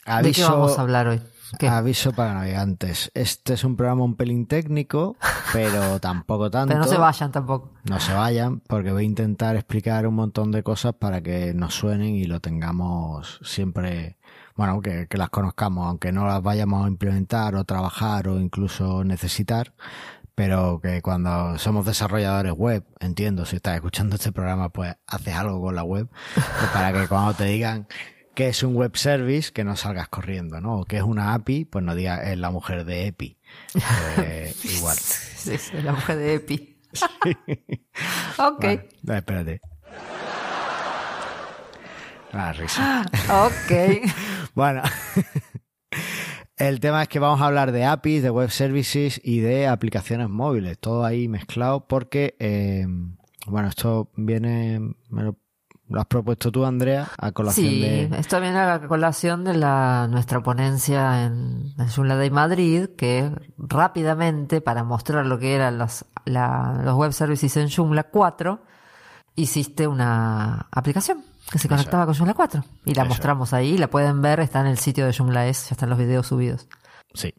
¿De 0.05 0.33
qué 0.33 0.43
aviso, 0.43 0.51
vamos 0.51 0.77
a 0.81 0.83
hablar 0.83 1.07
hoy? 1.07 1.23
¿Qué? 1.61 1.69
aviso 1.69 2.11
para 2.11 2.35
navegantes. 2.35 3.13
Este 3.15 3.55
es 3.55 3.63
un 3.63 3.77
programa 3.77 4.03
un 4.03 4.17
pelín 4.17 4.47
técnico, 4.47 5.17
pero 5.53 6.01
tampoco 6.01 6.51
tanto. 6.51 6.75
Pero 6.75 6.81
no 6.81 6.91
se 6.91 6.99
vayan 6.99 7.31
tampoco. 7.31 7.71
No 7.85 8.01
se 8.01 8.13
vayan, 8.13 8.59
porque 8.67 8.91
voy 8.91 9.05
a 9.05 9.07
intentar 9.07 9.55
explicar 9.55 10.09
un 10.09 10.17
montón 10.17 10.51
de 10.51 10.65
cosas 10.65 10.95
para 10.95 11.21
que 11.21 11.55
nos 11.55 11.75
suenen 11.75 12.17
y 12.17 12.25
lo 12.25 12.41
tengamos 12.41 13.39
siempre 13.45 14.17
bueno, 14.57 14.81
que, 14.81 15.07
que 15.07 15.19
las 15.19 15.31
conozcamos, 15.31 15.87
aunque 15.87 16.11
no 16.11 16.27
las 16.27 16.43
vayamos 16.43 16.85
a 16.85 16.89
implementar 16.89 17.55
o 17.55 17.63
trabajar 17.63 18.27
o 18.27 18.41
incluso 18.41 19.05
necesitar, 19.05 19.73
pero 20.35 20.81
que 20.83 21.01
cuando 21.01 21.57
somos 21.59 21.87
desarrolladores 21.87 22.55
web, 22.55 22.85
entiendo, 22.99 23.45
si 23.45 23.55
estás 23.55 23.77
escuchando 23.77 24.17
este 24.17 24.33
programa, 24.33 24.71
pues 24.71 24.97
haces 25.07 25.35
algo 25.37 25.61
con 25.61 25.77
la 25.77 25.85
web, 25.85 26.09
pues 26.35 26.71
para 26.73 26.93
que 26.93 27.07
cuando 27.07 27.35
te 27.35 27.45
digan 27.45 27.87
que 28.37 28.49
es 28.49 28.63
un 28.63 28.77
web 28.77 28.95
service, 28.99 29.51
que 29.51 29.65
no 29.65 29.77
salgas 29.77 30.09
corriendo, 30.09 30.61
¿no? 30.61 30.81
O 30.81 30.85
que 30.85 30.99
es 30.99 31.03
una 31.03 31.33
API, 31.33 31.65
pues 31.65 31.83
no 31.83 31.95
digas 31.95 32.21
es 32.27 32.37
la 32.37 32.51
mujer 32.51 32.85
de 32.85 33.07
EPI. 33.07 33.39
Eh, 34.19 34.55
igual. 34.77 34.95
Sí, 34.95 35.57
sí, 35.57 35.79
la 35.83 35.93
mujer 35.93 36.19
de 36.19 36.35
EPI. 36.35 36.79
ok. 38.39 38.61
Bueno, 38.61 38.83
no, 39.03 39.15
espérate. 39.15 39.61
Ah, 42.33 42.53
risa. 42.53 43.07
Ok. 43.47 44.13
Bueno, 44.55 44.83
el 46.59 46.79
tema 46.81 47.03
es 47.03 47.09
que 47.09 47.19
vamos 47.19 47.41
a 47.41 47.47
hablar 47.47 47.73
de 47.73 47.87
APIs, 47.87 48.23
de 48.23 48.29
web 48.29 48.51
services 48.51 49.19
y 49.25 49.41
de 49.41 49.67
aplicaciones 49.67 50.29
móviles, 50.29 50.79
todo 50.79 51.07
ahí 51.07 51.27
mezclado 51.27 51.89
porque, 51.89 52.37
eh, 52.39 52.87
bueno, 53.47 53.69
esto 53.69 54.11
viene, 54.15 54.81
me 55.09 55.23
lo, 55.23 55.39
lo 55.89 56.01
has 56.01 56.07
propuesto 56.07 56.51
tú, 56.51 56.65
Andrea, 56.65 57.09
a 57.19 57.33
colación 57.33 57.67
Sí, 57.69 57.81
de... 57.81 58.11
esto 58.19 58.41
viene 58.41 58.59
a 58.59 58.67
la 58.79 58.89
colación 58.89 59.45
de 59.45 59.55
la, 59.55 60.09
nuestra 60.11 60.43
ponencia 60.43 61.25
en, 61.25 61.75
en 61.79 61.89
Joomla 61.89 62.17
Day 62.17 62.31
Madrid, 62.31 62.89
que 62.97 63.31
rápidamente, 63.57 64.61
para 64.61 64.83
mostrar 64.85 65.27
lo 65.27 65.39
que 65.39 65.55
eran 65.55 65.79
los, 65.79 66.05
la- 66.25 66.81
los 66.85 66.95
web 66.97 67.13
services 67.13 67.57
en 67.57 67.71
Joomla 67.71 68.05
4, 68.05 68.61
hiciste 69.37 69.87
una 69.87 70.67
aplicación 70.73 71.23
que 71.51 71.59
se 71.59 71.69
Eso 71.69 71.77
conectaba 71.77 72.07
con 72.07 72.15
Joomla 72.15 72.35
4. 72.35 72.65
Y 72.85 72.95
la 72.95 73.03
Eso. 73.03 73.09
mostramos 73.11 73.53
ahí, 73.53 73.79
la 73.79 73.89
pueden 73.89 74.21
ver, 74.23 74.41
está 74.41 74.61
en 74.61 74.67
el 74.67 74.79
sitio 74.79 75.07
de 75.07 75.13
Joomla 75.17 75.47
S, 75.47 75.69
ya 75.71 75.75
están 75.75 75.91
los 75.91 75.99
videos 75.99 76.27
subidos. 76.27 76.67
Sí, 77.15 77.33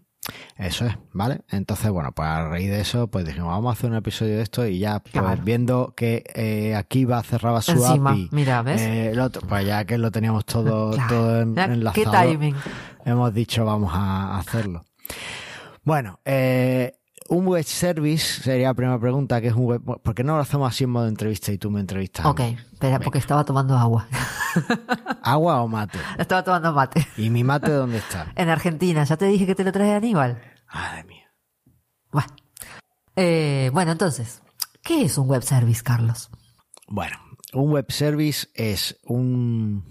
eso 0.57 0.85
es, 0.85 0.95
¿vale? 1.13 1.41
Entonces, 1.49 1.89
bueno, 1.91 2.11
pues 2.11 2.27
a 2.27 2.47
raíz 2.47 2.69
de 2.69 2.81
eso, 2.81 3.07
pues 3.07 3.25
dijimos, 3.25 3.49
vamos 3.49 3.69
a 3.69 3.73
hacer 3.77 3.89
un 3.89 3.95
episodio 3.97 4.35
de 4.37 4.41
esto 4.43 4.65
y 4.65 4.79
ya, 4.79 4.99
pues 4.99 5.11
Claro. 5.13 5.41
viendo 5.43 5.93
que 5.95 6.23
eh, 6.35 6.75
Akiva 6.75 7.21
cerraba 7.23 7.61
su 7.61 7.71
Encima, 7.73 8.11
API, 8.11 8.29
mira, 8.31 8.61
¿ves? 8.61 8.81
eh, 8.81 9.09
el 9.11 9.19
otro, 9.19 9.41
pues 9.47 9.65
ya 9.65 9.85
que 9.85 9.97
lo 9.97 10.11
teníamos 10.11 10.45
todo, 10.45 10.91
Claro. 10.95 11.07
todo 11.09 11.41
en- 11.41 11.57
enlazado, 11.57 12.11
¿Qué 12.11 12.27
timing? 12.27 12.55
hemos 13.05 13.33
dicho 13.33 13.65
vamos 13.65 13.91
a 13.93 14.37
hacerlo. 14.39 14.83
Bueno, 15.83 16.19
eh, 16.25 16.93
un 17.29 17.47
web 17.47 17.63
service 17.63 18.41
sería 18.43 18.67
la 18.67 18.73
primera 18.73 18.99
pregunta, 18.99 19.41
que 19.41 19.47
es 19.47 19.53
un 19.53 19.65
web... 19.65 19.81
¿Por 19.83 20.15
qué 20.15 20.23
no 20.23 20.35
lo 20.35 20.41
hacemos 20.41 20.69
así 20.69 20.83
en 20.83 20.91
modo 20.91 21.07
entrevista 21.07 21.51
y 21.51 21.57
tú 21.57 21.69
me 21.69 21.79
entrevistas? 21.79 22.25
Ok, 22.25 22.39
espera, 22.39 22.99
porque 22.99 23.19
estaba 23.19 23.43
tomando 23.43 23.77
agua. 23.77 24.07
¿Agua 25.23 25.61
o 25.61 25.67
mate? 25.67 25.99
estaba 26.17 26.43
tomando 26.43 26.73
mate. 26.73 27.07
¿Y 27.17 27.29
mi 27.29 27.43
mate 27.43 27.71
dónde 27.71 27.97
está? 27.97 28.31
En 28.35 28.49
Argentina, 28.49 29.03
ya 29.03 29.17
te 29.17 29.25
dije 29.25 29.45
que 29.45 29.55
te 29.55 29.63
lo 29.63 29.71
trae 29.71 29.93
Aníbal. 29.93 30.41
Madre 30.73 31.03
mía. 31.03 31.31
Bueno. 32.11 32.29
Eh, 33.15 33.69
bueno, 33.73 33.91
entonces, 33.91 34.41
¿qué 34.83 35.03
es 35.03 35.17
un 35.17 35.27
web 35.27 35.43
service, 35.43 35.83
Carlos? 35.83 36.29
Bueno, 36.87 37.17
un 37.53 37.71
web 37.71 37.91
service 37.91 38.47
es 38.53 38.99
un... 39.03 39.83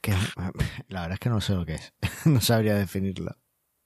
Que, 0.00 0.12
la 0.88 1.02
verdad 1.02 1.14
es 1.14 1.20
que 1.20 1.30
no 1.30 1.40
sé 1.40 1.54
lo 1.54 1.64
que 1.64 1.74
es. 1.74 1.92
no 2.24 2.40
sabría 2.40 2.74
definirlo. 2.74 3.36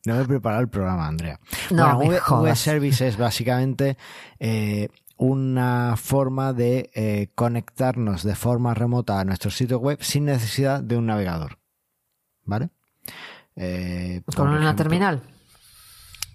No 0.05 0.15
me 0.15 0.23
he 0.23 0.25
preparado 0.25 0.63
el 0.63 0.69
programa, 0.69 1.07
Andrea. 1.07 1.41
No 1.71 1.97
bueno, 1.97 2.21
jodas. 2.23 2.59
service 2.59 3.07
es 3.07 3.17
básicamente 3.17 3.97
eh, 4.39 4.89
una 5.17 5.95
forma 5.97 6.53
de 6.53 6.91
eh, 6.95 7.31
conectarnos 7.35 8.23
de 8.23 8.35
forma 8.35 8.75
remota 8.75 9.19
a 9.21 9.25
nuestro 9.25 9.51
sitio 9.51 9.79
web 9.79 9.99
sin 10.01 10.27
necesidad 10.27 10.83
de 10.83 10.97
un 10.97 11.07
navegador. 11.07 11.59
¿Vale? 12.45 12.71
Eh, 13.57 14.23
¿Con 14.35 14.49
una 14.49 14.59
ejemplo, 14.59 14.77
terminal? 14.77 15.23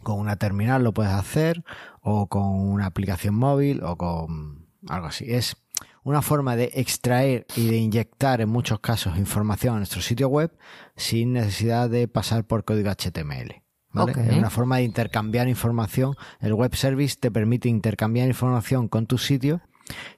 con 0.03 0.19
una 0.19 0.35
terminal 0.35 0.83
lo 0.83 0.93
puedes 0.93 1.13
hacer 1.13 1.63
o 2.01 2.27
con 2.27 2.43
una 2.43 2.85
aplicación 2.85 3.35
móvil 3.35 3.81
o 3.83 3.95
con 3.95 4.67
algo 4.87 5.07
así. 5.07 5.25
Es 5.31 5.55
una 6.03 6.21
forma 6.21 6.55
de 6.55 6.71
extraer 6.75 7.45
y 7.55 7.67
de 7.67 7.77
inyectar 7.77 8.41
en 8.41 8.49
muchos 8.49 8.79
casos 8.79 9.17
información 9.17 9.75
a 9.75 9.77
nuestro 9.77 10.01
sitio 10.01 10.27
web 10.27 10.51
sin 10.95 11.33
necesidad 11.33 11.89
de 11.89 12.07
pasar 12.07 12.45
por 12.45 12.65
código 12.65 12.89
HTML. 12.91 13.61
¿vale? 13.91 14.11
Es 14.31 14.37
una 14.37 14.49
forma 14.49 14.77
de 14.77 14.83
intercambiar 14.83 15.47
información. 15.47 16.15
El 16.39 16.53
web 16.53 16.75
service 16.75 17.15
te 17.19 17.31
permite 17.31 17.69
intercambiar 17.69 18.27
información 18.27 18.87
con 18.87 19.05
tu 19.07 19.17
sitio 19.17 19.61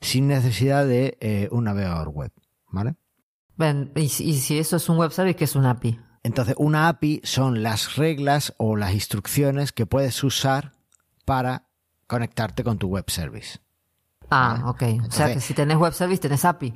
sin 0.01 0.27
necesidad 0.27 0.85
de 0.87 1.17
eh, 1.21 1.49
un 1.51 1.65
navegador 1.65 2.09
web. 2.09 2.31
¿Vale? 2.71 2.95
Ven, 3.57 3.91
y, 3.95 4.09
si- 4.09 4.25
y 4.29 4.33
si 4.35 4.57
eso 4.59 4.75
es 4.77 4.89
un 4.89 4.97
web 4.97 5.11
service, 5.11 5.35
¿qué 5.37 5.43
es 5.45 5.55
un 5.55 5.65
API? 5.65 5.99
Entonces, 6.23 6.55
una 6.57 6.87
API 6.89 7.21
son 7.23 7.61
las 7.63 7.95
reglas 7.97 8.53
o 8.57 8.75
las 8.75 8.93
instrucciones 8.93 9.71
que 9.71 9.85
puedes 9.85 10.23
usar 10.23 10.73
para 11.23 11.67
conectarte 12.07 12.63
con 12.63 12.77
tu 12.79 12.87
web 12.87 13.05
service. 13.09 13.59
Ah, 14.29 14.59
Vale. 14.63 14.97
ok. 14.99 15.07
o 15.07 15.11
sea 15.11 15.33
que 15.33 15.39
si 15.41 15.53
tenés 15.53 15.77
web 15.77 15.93
service, 15.93 16.21
tenés 16.21 16.45
API. 16.45 16.73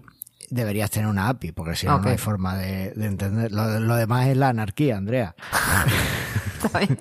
Deberías 0.50 0.90
tener 0.90 1.08
una 1.08 1.30
API, 1.30 1.52
porque 1.52 1.76
si 1.76 1.86
no, 1.86 2.00
no 2.00 2.10
hay 2.10 2.18
forma 2.18 2.58
de, 2.58 2.92
de 2.96 3.06
entender. 3.06 3.52
Lo, 3.52 3.80
lo 3.80 3.96
demás 3.96 4.28
es 4.28 4.38
la 4.38 4.50
anarquía, 4.50 4.98
Andrea. 4.98 5.36
Está 6.64 6.80
bien. 6.80 6.98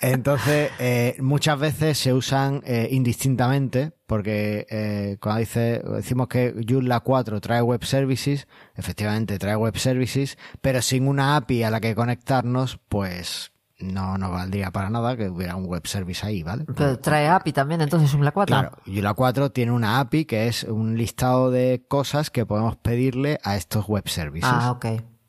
Entonces, 0.00 0.70
eh, 0.78 1.16
muchas 1.20 1.58
veces 1.58 1.98
se 1.98 2.12
usan 2.12 2.62
eh, 2.66 2.88
indistintamente, 2.90 3.92
porque 4.06 4.66
eh, 4.68 5.16
cuando 5.20 5.40
dice, 5.40 5.82
decimos 5.94 6.28
que 6.28 6.54
Joomla 6.68 7.00
4 7.00 7.40
trae 7.40 7.62
web 7.62 7.84
services, 7.84 8.46
efectivamente 8.74 9.38
trae 9.38 9.56
web 9.56 9.76
services, 9.78 10.36
pero 10.60 10.82
sin 10.82 11.08
una 11.08 11.36
API 11.36 11.62
a 11.62 11.70
la 11.70 11.80
que 11.80 11.94
conectarnos, 11.94 12.78
pues 12.88 13.52
no 13.78 14.16
nos 14.18 14.30
valdría 14.30 14.70
para 14.70 14.88
nada 14.90 15.16
que 15.16 15.28
hubiera 15.28 15.54
un 15.56 15.66
web 15.66 15.86
service 15.86 16.26
ahí, 16.26 16.42
¿vale? 16.42 16.64
Pero 16.74 16.98
trae 16.98 17.28
API 17.28 17.52
también, 17.52 17.80
entonces 17.82 18.10
Joomla 18.10 18.32
4. 18.32 18.54
Claro, 18.56 18.76
Joomla 18.86 19.14
4 19.14 19.52
tiene 19.52 19.72
una 19.72 20.00
API 20.00 20.24
que 20.24 20.48
es 20.48 20.64
un 20.64 20.96
listado 20.96 21.50
de 21.50 21.84
cosas 21.88 22.30
que 22.30 22.46
podemos 22.46 22.76
pedirle 22.76 23.38
a 23.44 23.56
estos 23.56 23.86
web 23.86 24.08
services, 24.08 24.50
Ah, 24.52 24.70
ok. 24.72 24.86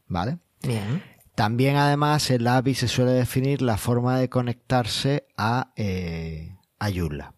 ¿vale? 0.07 0.39
Bien. 0.63 1.03
También, 1.35 1.75
además, 1.75 2.31
en 2.31 2.43
la 2.45 2.57
API 2.57 2.73
se 2.73 2.87
suele 2.87 3.11
definir 3.11 3.61
la 3.61 3.77
forma 3.77 4.17
de 4.17 4.29
conectarse 4.29 5.27
a, 5.37 5.71
eh, 5.75 6.55
a 6.79 6.89
Joomla. 6.91 7.33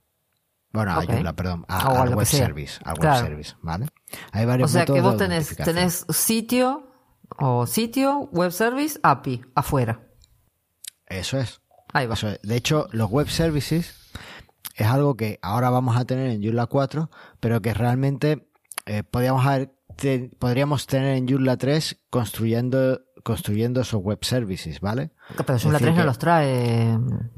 Bueno, 0.71 0.91
a. 0.91 1.03
Joomla, 1.03 1.33
perdón, 1.33 1.65
a, 1.67 1.89
O 1.89 1.95
a 1.97 2.01
al 2.03 2.15
web 2.15 2.25
service, 2.27 2.79
al 2.85 2.97
Claro. 2.97 3.21
web 3.21 3.27
service, 3.29 3.55
¿vale? 3.61 3.87
Hay 4.31 4.45
O 4.45 4.47
varios 4.47 4.71
sea 4.71 4.85
que 4.85 5.01
vos 5.01 5.17
tenés, 5.17 5.55
tenés 5.57 6.05
sitio 6.09 6.85
o 7.39 7.65
sitio, 7.67 8.29
web 8.31 8.51
service, 8.51 8.99
API, 9.03 9.41
afuera. 9.55 10.01
Eso 11.09 11.39
es. 11.39 11.61
Ahí 11.93 12.05
va. 12.07 12.13
Eso 12.13 12.29
es. 12.29 12.39
De 12.43 12.55
hecho, 12.55 12.87
los 12.91 13.09
web 13.09 13.29
services 13.29 13.95
es 14.75 14.87
algo 14.87 15.15
que 15.17 15.39
ahora 15.41 15.69
vamos 15.69 15.97
a 15.97 16.05
tener 16.05 16.27
en 16.29 16.41
Joomla 16.43 16.67
4, 16.67 17.09
pero 17.39 17.61
que 17.61 17.73
realmente 17.73 18.47
eh, 18.85 19.03
podríamos, 19.03 19.45
haber 19.45 19.73
te- 19.95 20.29
podríamos 20.39 20.85
tener 20.87 21.17
en 21.17 21.27
Joomla 21.27 21.57
3 21.57 21.97
construyendo, 22.09 23.01
construyendo 23.23 23.81
esos 23.81 24.01
web 24.01 24.19
services, 24.23 24.79
¿vale? 24.79 25.11
Pero 25.45 25.57
Joomla 25.59 25.79
decir 25.79 25.93
3 25.93 25.95
no 25.97 26.03
los 26.05 26.17
trae. 26.19 26.85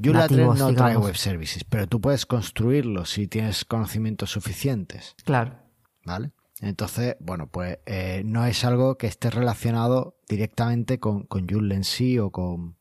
Joomla 0.02 0.28
3 0.28 0.30
nativos, 0.30 0.58
no 0.58 0.74
trae 0.74 0.96
web 0.96 1.16
services, 1.16 1.64
pero 1.64 1.86
tú 1.88 2.00
puedes 2.00 2.26
construirlos 2.26 3.10
si 3.10 3.26
tienes 3.26 3.64
conocimientos 3.64 4.30
suficientes, 4.30 5.14
Claro. 5.24 5.56
¿vale? 6.04 6.32
Entonces, 6.60 7.16
bueno, 7.18 7.48
pues 7.48 7.78
eh, 7.86 8.22
no 8.24 8.46
es 8.46 8.64
algo 8.64 8.96
que 8.96 9.08
esté 9.08 9.30
relacionado 9.30 10.16
directamente 10.28 11.00
con, 11.00 11.24
con 11.24 11.48
Joomla 11.48 11.74
en 11.74 11.82
sí 11.84 12.20
o 12.20 12.30
con... 12.30 12.76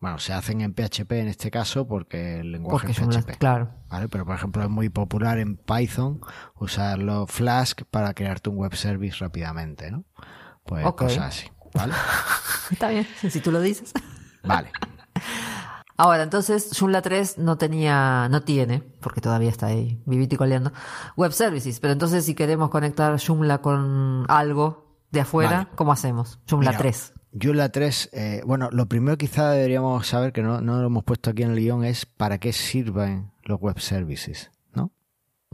Bueno, 0.00 0.18
se 0.20 0.32
hacen 0.32 0.60
en 0.60 0.74
PHP 0.74 1.10
en 1.12 1.28
este 1.28 1.50
caso 1.50 1.88
porque 1.88 2.38
el 2.40 2.52
lenguaje 2.52 2.86
Porque 2.86 3.02
es 3.16 3.16
PHP. 3.24 3.36
claro. 3.38 3.70
¿vale? 3.88 4.08
Pero 4.08 4.24
por 4.24 4.36
ejemplo 4.36 4.62
es 4.62 4.68
muy 4.70 4.88
popular 4.90 5.38
en 5.38 5.56
Python 5.56 6.20
usarlo 6.54 7.26
Flask 7.26 7.82
para 7.90 8.14
crearte 8.14 8.48
un 8.48 8.56
web 8.58 8.74
service 8.76 9.16
rápidamente, 9.18 9.90
¿no? 9.90 10.04
Pues 10.64 10.86
cosas 10.92 11.18
así, 11.18 11.48
¿vale? 11.74 11.94
Está 12.70 12.90
bien, 12.90 13.06
si 13.28 13.40
tú 13.40 13.50
lo 13.50 13.60
dices. 13.60 13.92
Vale. 14.44 14.70
Ahora, 16.00 16.22
entonces, 16.22 16.70
Joomla 16.78 17.02
3 17.02 17.38
no 17.38 17.58
tenía, 17.58 18.28
no 18.30 18.42
tiene, 18.44 18.82
porque 19.00 19.20
todavía 19.20 19.50
está 19.50 19.66
ahí 19.66 20.00
vivito 20.06 20.36
y 20.36 20.38
coleando, 20.38 20.70
web 21.16 21.32
services. 21.32 21.80
Pero 21.80 21.92
entonces, 21.92 22.24
si 22.24 22.36
queremos 22.36 22.70
conectar 22.70 23.18
Joomla 23.20 23.58
con 23.58 24.24
algo 24.28 24.96
de 25.10 25.22
afuera, 25.22 25.56
Vale. 25.56 25.68
¿cómo 25.74 25.90
hacemos? 25.90 26.38
Joomla 26.48 26.70
Mira, 26.70 26.78
3. 26.78 27.14
Joomla 27.32 27.68
3, 27.70 28.10
eh, 28.12 28.42
bueno, 28.46 28.68
lo 28.72 28.86
primero 28.86 29.16
quizá 29.18 29.50
deberíamos 29.50 30.06
saber, 30.06 30.32
que 30.32 30.42
no, 30.42 30.60
no 30.60 30.80
lo 30.80 30.86
hemos 30.86 31.04
puesto 31.04 31.30
aquí 31.30 31.42
en 31.42 31.50
el 31.50 31.56
guion, 31.58 31.84
es 31.84 32.06
para 32.06 32.38
qué 32.38 32.52
sirven 32.52 33.32
los 33.44 33.60
web 33.60 33.78
services, 33.80 34.50
¿no? 34.72 34.92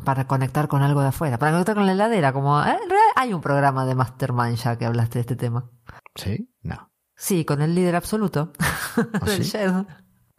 Para 0.04 0.26
conectar 0.26 0.68
con 0.68 0.82
algo 0.82 1.00
de 1.02 1.08
afuera. 1.08 1.38
Para 1.38 1.52
conectar 1.52 1.74
con 1.74 1.86
la 1.86 1.92
heladera, 1.92 2.32
como, 2.32 2.60
¿eh? 2.60 2.70
En 2.70 2.88
realidad 2.90 3.12
hay 3.16 3.32
un 3.32 3.40
programa 3.40 3.84
de 3.86 3.94
Mastermind 3.94 4.56
ya 4.56 4.76
que 4.76 4.84
hablaste 4.84 5.14
de 5.14 5.20
este 5.20 5.36
tema. 5.36 5.70
¿Sí? 6.14 6.48
No. 6.62 6.90
Sí, 7.16 7.44
con 7.44 7.62
el 7.62 7.74
líder 7.74 7.96
absoluto. 7.96 8.52
sí? 9.26 9.52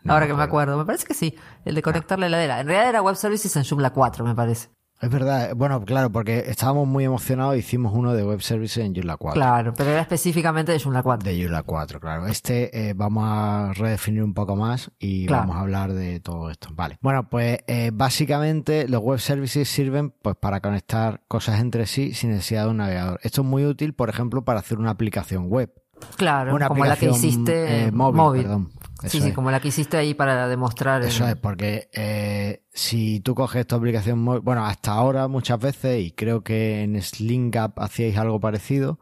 No 0.04 0.14
Ahora 0.14 0.26
me 0.26 0.32
que 0.32 0.38
me 0.38 0.44
acuerdo. 0.44 0.74
acuerdo. 0.74 0.78
Me 0.78 0.86
parece 0.86 1.06
que 1.06 1.14
sí. 1.14 1.36
El 1.64 1.76
de 1.76 1.82
conectar 1.82 2.20
la 2.20 2.28
heladera. 2.28 2.60
En 2.60 2.68
realidad 2.68 2.90
era 2.90 3.02
web 3.02 3.16
services 3.16 3.56
en 3.56 3.64
Joomla 3.64 3.92
4, 3.92 4.24
me 4.26 4.36
parece. 4.36 4.70
Es 5.06 5.12
verdad, 5.12 5.54
bueno, 5.56 5.86
claro, 5.86 6.12
porque 6.12 6.46
estábamos 6.48 6.88
muy 6.88 7.04
emocionados, 7.04 7.56
hicimos 7.58 7.94
uno 7.94 8.16
de 8.16 8.24
web 8.24 8.42
services 8.42 8.84
en 8.84 8.96
Joomla 8.96 9.18
4. 9.18 9.40
Claro, 9.40 9.74
pero 9.78 9.92
era 9.92 10.02
específicamente 10.02 10.72
de 10.72 10.80
Joomla 10.80 11.04
4. 11.04 11.30
De 11.30 11.40
Joomla 11.40 11.62
4, 11.62 12.00
claro. 12.00 12.26
Este 12.26 12.90
eh, 12.90 12.94
vamos 12.96 13.24
a 13.28 13.72
redefinir 13.76 14.24
un 14.24 14.34
poco 14.34 14.56
más 14.56 14.90
y 14.98 15.28
Claro. 15.28 15.44
vamos 15.44 15.58
a 15.58 15.60
hablar 15.60 15.94
de 15.94 16.20
todo 16.22 16.50
esto. 16.50 16.70
Vale. 16.74 16.98
Bueno, 17.02 17.30
pues 17.30 17.60
eh, 17.68 17.92
básicamente 17.94 18.88
los 18.88 19.02
web 19.04 19.20
services 19.20 19.70
sirven 19.70 20.10
pues 20.24 20.36
para 20.38 20.60
conectar 20.60 21.22
cosas 21.28 21.60
entre 21.60 21.86
sí 21.86 22.16
sin 22.16 22.32
necesidad 22.32 22.64
de 22.64 22.72
un 22.72 22.78
navegador. 22.78 23.20
Esto 23.22 23.42
es 23.42 23.48
muy 23.48 23.64
útil, 23.64 23.94
por 23.94 24.10
ejemplo, 24.10 24.44
para 24.44 24.60
hacer 24.62 24.80
una 24.80 24.90
aplicación 24.90 25.50
web. 25.50 25.72
Claro, 26.18 26.56
Una 26.56 26.68
como 26.68 26.84
la 26.84 26.96
que 26.98 27.10
hiciste 27.12 27.86
eh, 27.86 27.92
móvil, 27.92 28.42
perdón. 28.42 28.70
Sí, 29.08 29.18
Eso 29.18 29.26
sí, 29.26 29.30
es. 29.30 29.36
como 29.36 29.52
la 29.52 29.60
que 29.60 29.68
hiciste 29.70 29.98
ahí 29.98 30.14
para 30.14 30.48
demostrar. 30.48 31.02
el- 31.02 31.08
Eso 31.10 31.28
es, 31.28 31.36
porque 31.36 31.90
eh, 31.94 32.64
si 32.74 33.20
tú 33.20 33.36
coges 33.36 33.66
tu 33.68 33.76
aplicación 33.76 34.20
móvil, 34.20 34.42
bueno, 34.42 34.66
hasta 34.66 34.92
ahora 34.94 35.28
muchas 35.28 35.60
veces, 35.60 36.02
y 36.04 36.12
creo 36.12 36.44
que 36.44 36.82
en 36.84 37.02
SlingApp 37.02 37.80
hacíais 37.80 38.18
algo 38.18 38.40
parecido, 38.40 39.00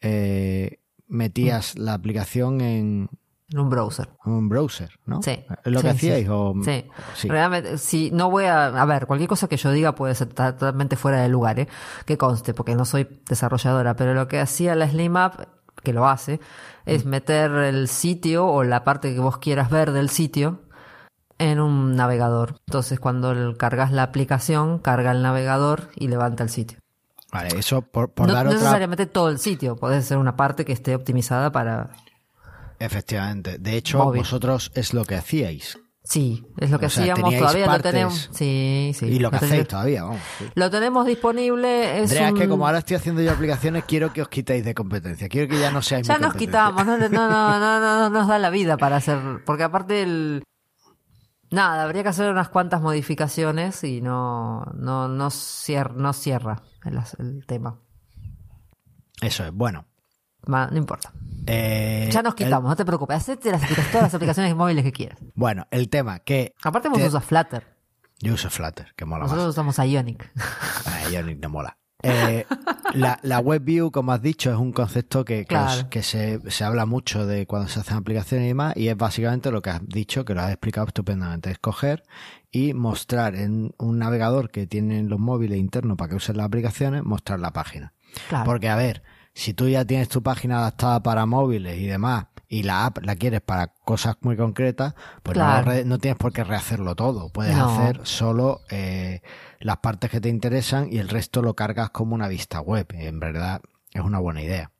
eh, 0.00 0.80
metías 1.08 1.78
la 1.78 1.94
aplicación 1.94 2.60
en 2.60 3.08
en 3.52 3.60
un 3.60 3.70
browser. 3.70 4.08
un 4.24 4.48
browser, 4.48 4.90
¿no? 5.06 5.22
Sí. 5.22 5.30
¿Es 5.64 5.72
lo 5.72 5.80
que 5.80 5.92
Sí, 5.92 5.98
sí. 5.98 6.06
hacíais? 6.10 6.28
O... 6.28 6.52
Sí. 6.64 6.84
sí. 7.14 7.28
Realmente, 7.28 7.78
si 7.78 8.10
no 8.10 8.28
voy 8.28 8.44
a. 8.46 8.66
A 8.66 8.84
ver, 8.86 9.06
cualquier 9.06 9.28
cosa 9.28 9.46
que 9.46 9.56
yo 9.56 9.70
diga 9.70 9.94
puede 9.94 10.16
ser 10.16 10.28
totalmente 10.34 10.96
fuera 10.96 11.22
de 11.22 11.28
lugar, 11.28 11.60
¿eh? 11.60 11.68
Que 12.06 12.18
conste, 12.18 12.54
porque 12.54 12.74
no 12.74 12.84
soy 12.84 13.06
desarrolladora, 13.28 13.94
pero 13.94 14.14
lo 14.14 14.26
que 14.26 14.40
hacía 14.40 14.74
la 14.74 14.88
Slim 14.90 15.16
App, 15.16 15.42
que 15.86 15.92
lo 15.92 16.08
hace, 16.08 16.40
es 16.84 17.04
Mm. 17.04 17.08
meter 17.08 17.50
el 17.52 17.86
sitio 17.88 18.46
o 18.46 18.64
la 18.64 18.82
parte 18.82 19.14
que 19.14 19.20
vos 19.20 19.38
quieras 19.38 19.70
ver 19.70 19.92
del 19.92 20.10
sitio 20.10 20.62
en 21.38 21.60
un 21.60 21.94
navegador. 21.94 22.56
Entonces, 22.66 22.98
cuando 22.98 23.56
cargas 23.56 23.92
la 23.92 24.02
aplicación, 24.02 24.78
carga 24.80 25.12
el 25.12 25.22
navegador 25.22 25.88
y 25.94 26.08
levanta 26.08 26.42
el 26.42 26.50
sitio. 26.50 26.78
Vale, 27.32 27.50
eso 27.58 27.82
por, 27.82 28.10
por 28.10 28.26
no 28.26 28.32
dar 28.32 28.44
no 28.46 28.50
otra... 28.50 28.60
necesariamente 28.60 29.06
todo 29.06 29.28
el 29.28 29.38
sitio, 29.38 29.76
puede 29.76 30.02
ser 30.02 30.18
una 30.18 30.34
parte 30.36 30.64
que 30.64 30.72
esté 30.72 30.94
optimizada 30.94 31.52
para. 31.52 31.90
Efectivamente. 32.78 33.58
De 33.58 33.76
hecho, 33.76 33.98
Móvil. 33.98 34.20
vosotros 34.22 34.70
es 34.74 34.92
lo 34.92 35.04
que 35.04 35.14
hacíais. 35.14 35.78
Sí, 36.08 36.46
es 36.58 36.70
lo 36.70 36.78
que 36.78 36.86
O 36.86 36.88
sea, 36.90 37.02
hacíamos, 37.02 37.34
todavía 37.36 37.66
partes- 37.66 37.78
lo 37.78 37.82
tenemos. 37.90 38.30
Sí, 38.32 38.92
sí. 38.94 39.06
y 39.06 39.18
lo 39.18 39.30
que 39.32 39.38
Lo 39.40 39.44
hacéis 39.46 39.66
todavía, 39.66 40.04
vamos. 40.04 40.20
sí. 40.38 40.44
Lo 40.54 40.70
tenemos 40.70 41.04
disponible. 41.04 41.96
Es 41.98 42.10
Andrea, 42.12 42.28
es 42.28 42.34
que 42.34 42.42
un- 42.44 42.48
como 42.50 42.66
ahora 42.66 42.78
estoy 42.78 42.96
haciendo 42.96 43.22
yo 43.22 43.32
aplicaciones, 43.32 43.84
quiero 43.86 44.12
que 44.12 44.22
os 44.22 44.28
quitéis 44.28 44.64
de 44.64 44.72
competencia. 44.72 45.28
Quiero 45.28 45.48
que 45.48 45.58
ya 45.58 45.72
no 45.72 45.82
seáis 45.82 46.06
Ya 46.06 46.16
mi 46.18 46.22
nos 46.22 46.34
quitamos, 46.34 46.86
no, 46.86 46.96
no, 46.96 47.08
no, 47.08 47.28
no, 47.28 47.58
no, 47.58 47.80
no 47.80 48.10
nos 48.10 48.28
da 48.28 48.38
la 48.38 48.50
vida 48.50 48.76
para 48.76 48.96
hacer. 48.96 49.18
Porque 49.44 49.64
aparte 49.64 50.02
el. 50.02 50.44
Nada, 51.50 51.82
habría 51.82 52.04
que 52.04 52.08
hacer 52.10 52.30
unas 52.30 52.50
cuantas 52.50 52.80
modificaciones 52.80 53.82
y 53.82 54.00
no, 54.00 54.64
no, 54.74 55.08
no, 55.08 55.26
cier- 55.30 55.94
no 55.94 56.12
cierra 56.12 56.62
el 57.18 57.44
tema. 57.46 57.80
Eso 59.22 59.44
es, 59.44 59.52
bueno. 59.52 59.86
No 60.46 60.76
importa. 60.76 61.12
eh, 61.46 62.08
Ya 62.12 62.22
nos 62.22 62.32
el- 62.32 62.44
quitamos, 62.44 62.68
no 62.68 62.76
te 62.76 62.84
preocupes. 62.84 63.16
Hacete 63.16 63.50
las, 63.50 63.62
todas 63.90 64.02
las 64.04 64.14
aplicaciones 64.14 64.54
móviles 64.54 64.84
que 64.84 64.92
quieras. 64.92 65.18
bueno, 65.34 65.66
el 65.70 65.88
tema 65.88 66.18
que 66.20 66.54
Aparte 66.62 66.88
vos 66.88 66.98
Te- 66.98 67.06
usas 67.06 67.24
Flutter. 67.24 67.66
yo 68.20 68.34
uso 68.34 68.50
Flutter, 68.50 68.92
que 68.96 69.04
mola 69.04 69.24
Nosotros 69.24 69.46
más. 69.56 69.74
usamos 69.74 69.78
Ionic. 69.90 70.30
Ay, 70.86 71.14
Ionic 71.14 71.42
no 71.42 71.50
mola. 71.50 71.76
Eh, 72.02 72.46
la, 72.94 73.18
la 73.22 73.40
web 73.40 73.62
view, 73.64 73.90
como 73.90 74.12
has 74.12 74.22
dicho, 74.22 74.52
es 74.52 74.56
un 74.58 74.70
concepto 74.72 75.24
que, 75.24 75.44
que 75.90 76.02
se, 76.02 76.40
se 76.50 76.62
habla 76.64 76.86
mucho 76.86 77.26
de 77.26 77.46
cuando 77.46 77.68
se 77.68 77.80
hacen 77.80 77.96
aplicaciones 77.96 78.44
y 78.44 78.48
demás, 78.48 78.74
y 78.76 78.88
es 78.88 78.96
básicamente 78.96 79.50
lo 79.50 79.60
que 79.62 79.70
has 79.70 79.80
dicho, 79.88 80.24
que 80.24 80.34
lo 80.34 80.42
has 80.42 80.50
explicado 80.50 80.86
estupendamente, 80.86 81.50
es 81.50 81.58
coger 81.58 82.04
y 82.52 82.74
mostrar 82.74 83.34
en 83.34 83.74
un 83.78 83.98
navegador 83.98 84.50
que 84.50 84.66
tienen 84.68 85.08
los 85.08 85.18
móviles 85.18 85.58
internos 85.58 85.96
para 85.96 86.10
que 86.10 86.16
usen 86.16 86.36
las 86.36 86.46
aplicaciones, 86.46 87.02
mostrar 87.02 87.40
la 87.40 87.52
página. 87.52 87.92
Claro. 88.28 88.44
Porque, 88.44 88.68
a 88.68 88.76
ver, 88.76 89.02
si 89.36 89.52
tú 89.54 89.68
ya 89.68 89.84
tienes 89.84 90.08
tu 90.08 90.22
página 90.22 90.58
adaptada 90.58 91.02
para 91.02 91.26
móviles 91.26 91.78
y 91.78 91.86
demás, 91.86 92.26
y 92.48 92.62
la 92.62 92.86
app 92.86 92.98
la 93.04 93.16
quieres 93.16 93.40
para 93.42 93.66
cosas 93.84 94.16
muy 94.22 94.36
concretas, 94.36 94.94
pues 95.22 95.36
no, 95.36 95.42
Claro. 95.44 95.66
re- 95.70 95.84
no 95.84 95.98
tienes 95.98 96.16
por 96.16 96.32
qué 96.32 96.42
rehacerlo 96.42 96.94
todo. 96.94 97.28
Puedes 97.28 97.54
No. 97.56 97.66
hacer 97.66 98.00
solo 98.06 98.62
eh, 98.70 99.20
las 99.60 99.76
partes 99.78 100.10
que 100.10 100.20
te 100.20 100.28
interesan 100.28 100.88
y 100.90 100.98
el 100.98 101.08
resto 101.08 101.42
lo 101.42 101.54
cargas 101.54 101.90
como 101.90 102.14
una 102.14 102.28
vista 102.28 102.60
web. 102.60 102.86
En 102.94 103.18
verdad, 103.20 103.60
es 103.92 104.00
una 104.00 104.20
buena 104.20 104.42
idea. 104.42 104.70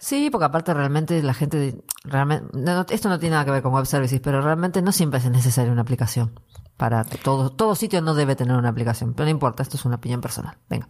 Sí, 0.00 0.28
porque 0.30 0.46
aparte 0.46 0.72
realmente 0.74 1.22
la 1.22 1.34
gente, 1.34 1.76
realmente, 2.04 2.46
no, 2.54 2.74
no, 2.74 2.86
esto 2.88 3.08
no 3.08 3.18
tiene 3.18 3.32
nada 3.34 3.44
que 3.44 3.50
ver 3.52 3.62
con 3.62 3.72
web 3.74 3.84
services, 3.86 4.20
pero 4.20 4.40
realmente 4.40 4.80
no 4.82 4.90
siempre 4.92 5.18
es 5.20 5.30
necesaria 5.30 5.70
una 5.70 5.82
aplicación. 5.82 6.40
Para 6.78 7.04
todo, 7.04 7.50
todo 7.50 7.74
sitio 7.74 8.00
no 8.00 8.14
debe 8.14 8.36
tener 8.36 8.56
una 8.56 8.68
aplicación, 8.70 9.12
pero 9.12 9.24
no 9.26 9.30
importa, 9.32 9.62
esto 9.64 9.76
es 9.76 9.84
una 9.84 9.96
opinión 9.96 10.20
personal. 10.20 10.56
Venga. 10.70 10.88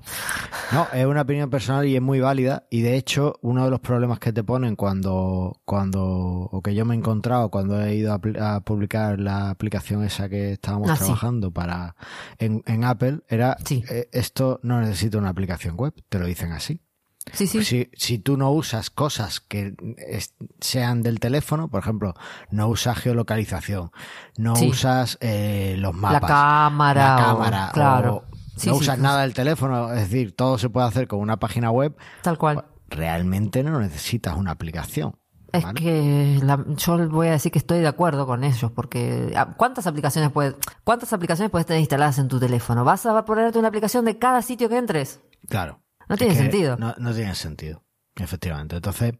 No, 0.70 0.86
es 0.92 1.06
una 1.06 1.22
opinión 1.22 1.48
personal 1.50 1.86
y 1.86 1.96
es 1.96 2.02
muy 2.02 2.20
válida. 2.20 2.66
Y 2.70 2.82
de 2.82 2.96
hecho, 2.96 3.34
uno 3.40 3.64
de 3.64 3.70
los 3.70 3.80
problemas 3.80 4.18
que 4.18 4.32
te 4.32 4.44
ponen 4.44 4.76
cuando, 4.76 5.60
cuando, 5.64 6.02
o 6.04 6.60
que 6.62 6.74
yo 6.74 6.84
me 6.84 6.94
he 6.94 6.98
encontrado 6.98 7.50
cuando 7.50 7.82
he 7.82 7.94
ido 7.94 8.12
a, 8.12 8.60
publicar 8.60 9.18
la 9.18 9.48
aplicación 9.50 10.04
esa 10.04 10.28
que 10.28 10.52
estábamos 10.52 10.90
Ah, 10.90 10.96
sí. 10.96 11.04
trabajando 11.04 11.50
para, 11.50 11.96
en, 12.38 12.62
en 12.66 12.84
Apple, 12.84 13.20
era, 13.26 13.56
Sí. 13.64 13.82
eh, 13.88 14.08
esto 14.12 14.60
no 14.62 14.80
necesita 14.80 15.16
una 15.16 15.30
aplicación 15.30 15.74
web, 15.76 15.94
te 16.10 16.18
lo 16.18 16.26
dicen 16.26 16.52
así. 16.52 16.82
Sí, 17.32 17.46
sí. 17.46 17.64
Si, 17.64 17.90
si 17.94 18.18
tú 18.18 18.36
no 18.36 18.50
usas 18.50 18.90
cosas 18.90 19.40
que 19.40 19.74
es- 19.96 20.34
sean 20.60 21.02
del 21.02 21.20
teléfono, 21.20 21.68
por 21.68 21.80
ejemplo, 21.80 22.14
no 22.50 22.68
usas 22.68 22.98
geolocalización, 22.98 23.90
no 24.36 24.56
Sí. 24.56 24.68
usas 24.68 25.18
eh, 25.20 25.76
los 25.78 25.94
la 25.94 26.00
mapas, 26.00 26.30
cámara. 26.30 27.04
la 27.04 27.14
o- 27.14 27.26
cámara, 27.38 27.70
claro. 27.72 28.14
o 28.16 28.36
Sí, 28.56 28.68
no 28.70 28.76
usas 28.76 28.98
nada 28.98 29.22
del 29.22 29.34
teléfono, 29.34 29.92
es 29.92 30.00
decir, 30.10 30.34
todo 30.34 30.58
se 30.58 30.68
puede 30.68 30.86
hacer 30.88 31.06
con 31.06 31.20
una 31.20 31.36
página 31.38 31.70
web, 31.70 31.96
Tal 32.22 32.38
cual. 32.38 32.64
realmente 32.88 33.62
no 33.62 33.78
necesitas 33.80 34.36
una 34.36 34.50
aplicación. 34.52 35.16
Es 35.52 35.62
¿vale? 35.64 35.80
que 35.80 36.40
la- 36.42 36.62
yo 36.76 37.08
voy 37.08 37.28
a 37.28 37.30
decir 37.32 37.50
que 37.52 37.58
estoy 37.58 37.78
de 37.80 37.86
acuerdo 37.88 38.26
con 38.26 38.44
ellos, 38.44 38.70
porque 38.72 39.32
ah, 39.36 39.54
¿cuántas 39.56 39.86
aplicaciones 39.86 40.30
puedes, 40.30 40.56
cuántas 40.84 41.12
aplicaciones 41.14 41.50
puedes 41.50 41.66
tener 41.66 41.80
instaladas 41.80 42.18
en 42.18 42.28
tu 42.28 42.38
teléfono? 42.38 42.84
¿Vas 42.84 43.06
a 43.06 43.24
ponerte 43.24 43.58
una 43.58 43.68
aplicación 43.68 44.04
de 44.04 44.18
cada 44.18 44.42
sitio 44.42 44.68
que 44.68 44.76
entres? 44.76 45.20
Claro. 45.48 45.80
No 46.08 46.14
Es 46.14 46.18
tiene 46.18 46.34
que 46.34 46.40
sentido. 46.40 46.76
No, 46.76 46.94
no 46.98 47.14
tiene 47.14 47.34
sentido, 47.34 47.84
efectivamente. 48.16 48.76
Entonces, 48.76 49.12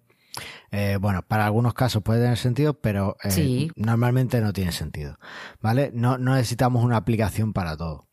eh, 0.70 0.98
bueno, 1.01 1.22
para 1.22 1.46
algunos 1.46 1.74
casos 1.74 2.03
puede 2.03 2.22
tener 2.22 2.37
sentido, 2.38 2.74
pero 2.81 3.16
eh, 3.22 3.31
Sí. 3.31 3.70
normalmente 3.77 4.40
no 4.40 4.53
tiene 4.53 4.72
sentido. 4.72 5.18
¿Vale? 5.61 5.90
No, 5.94 6.16
no 6.18 6.35
necesitamos 6.35 6.85
una 6.85 6.96
aplicación 6.96 7.53
para 7.53 7.77
todo. 7.77 8.07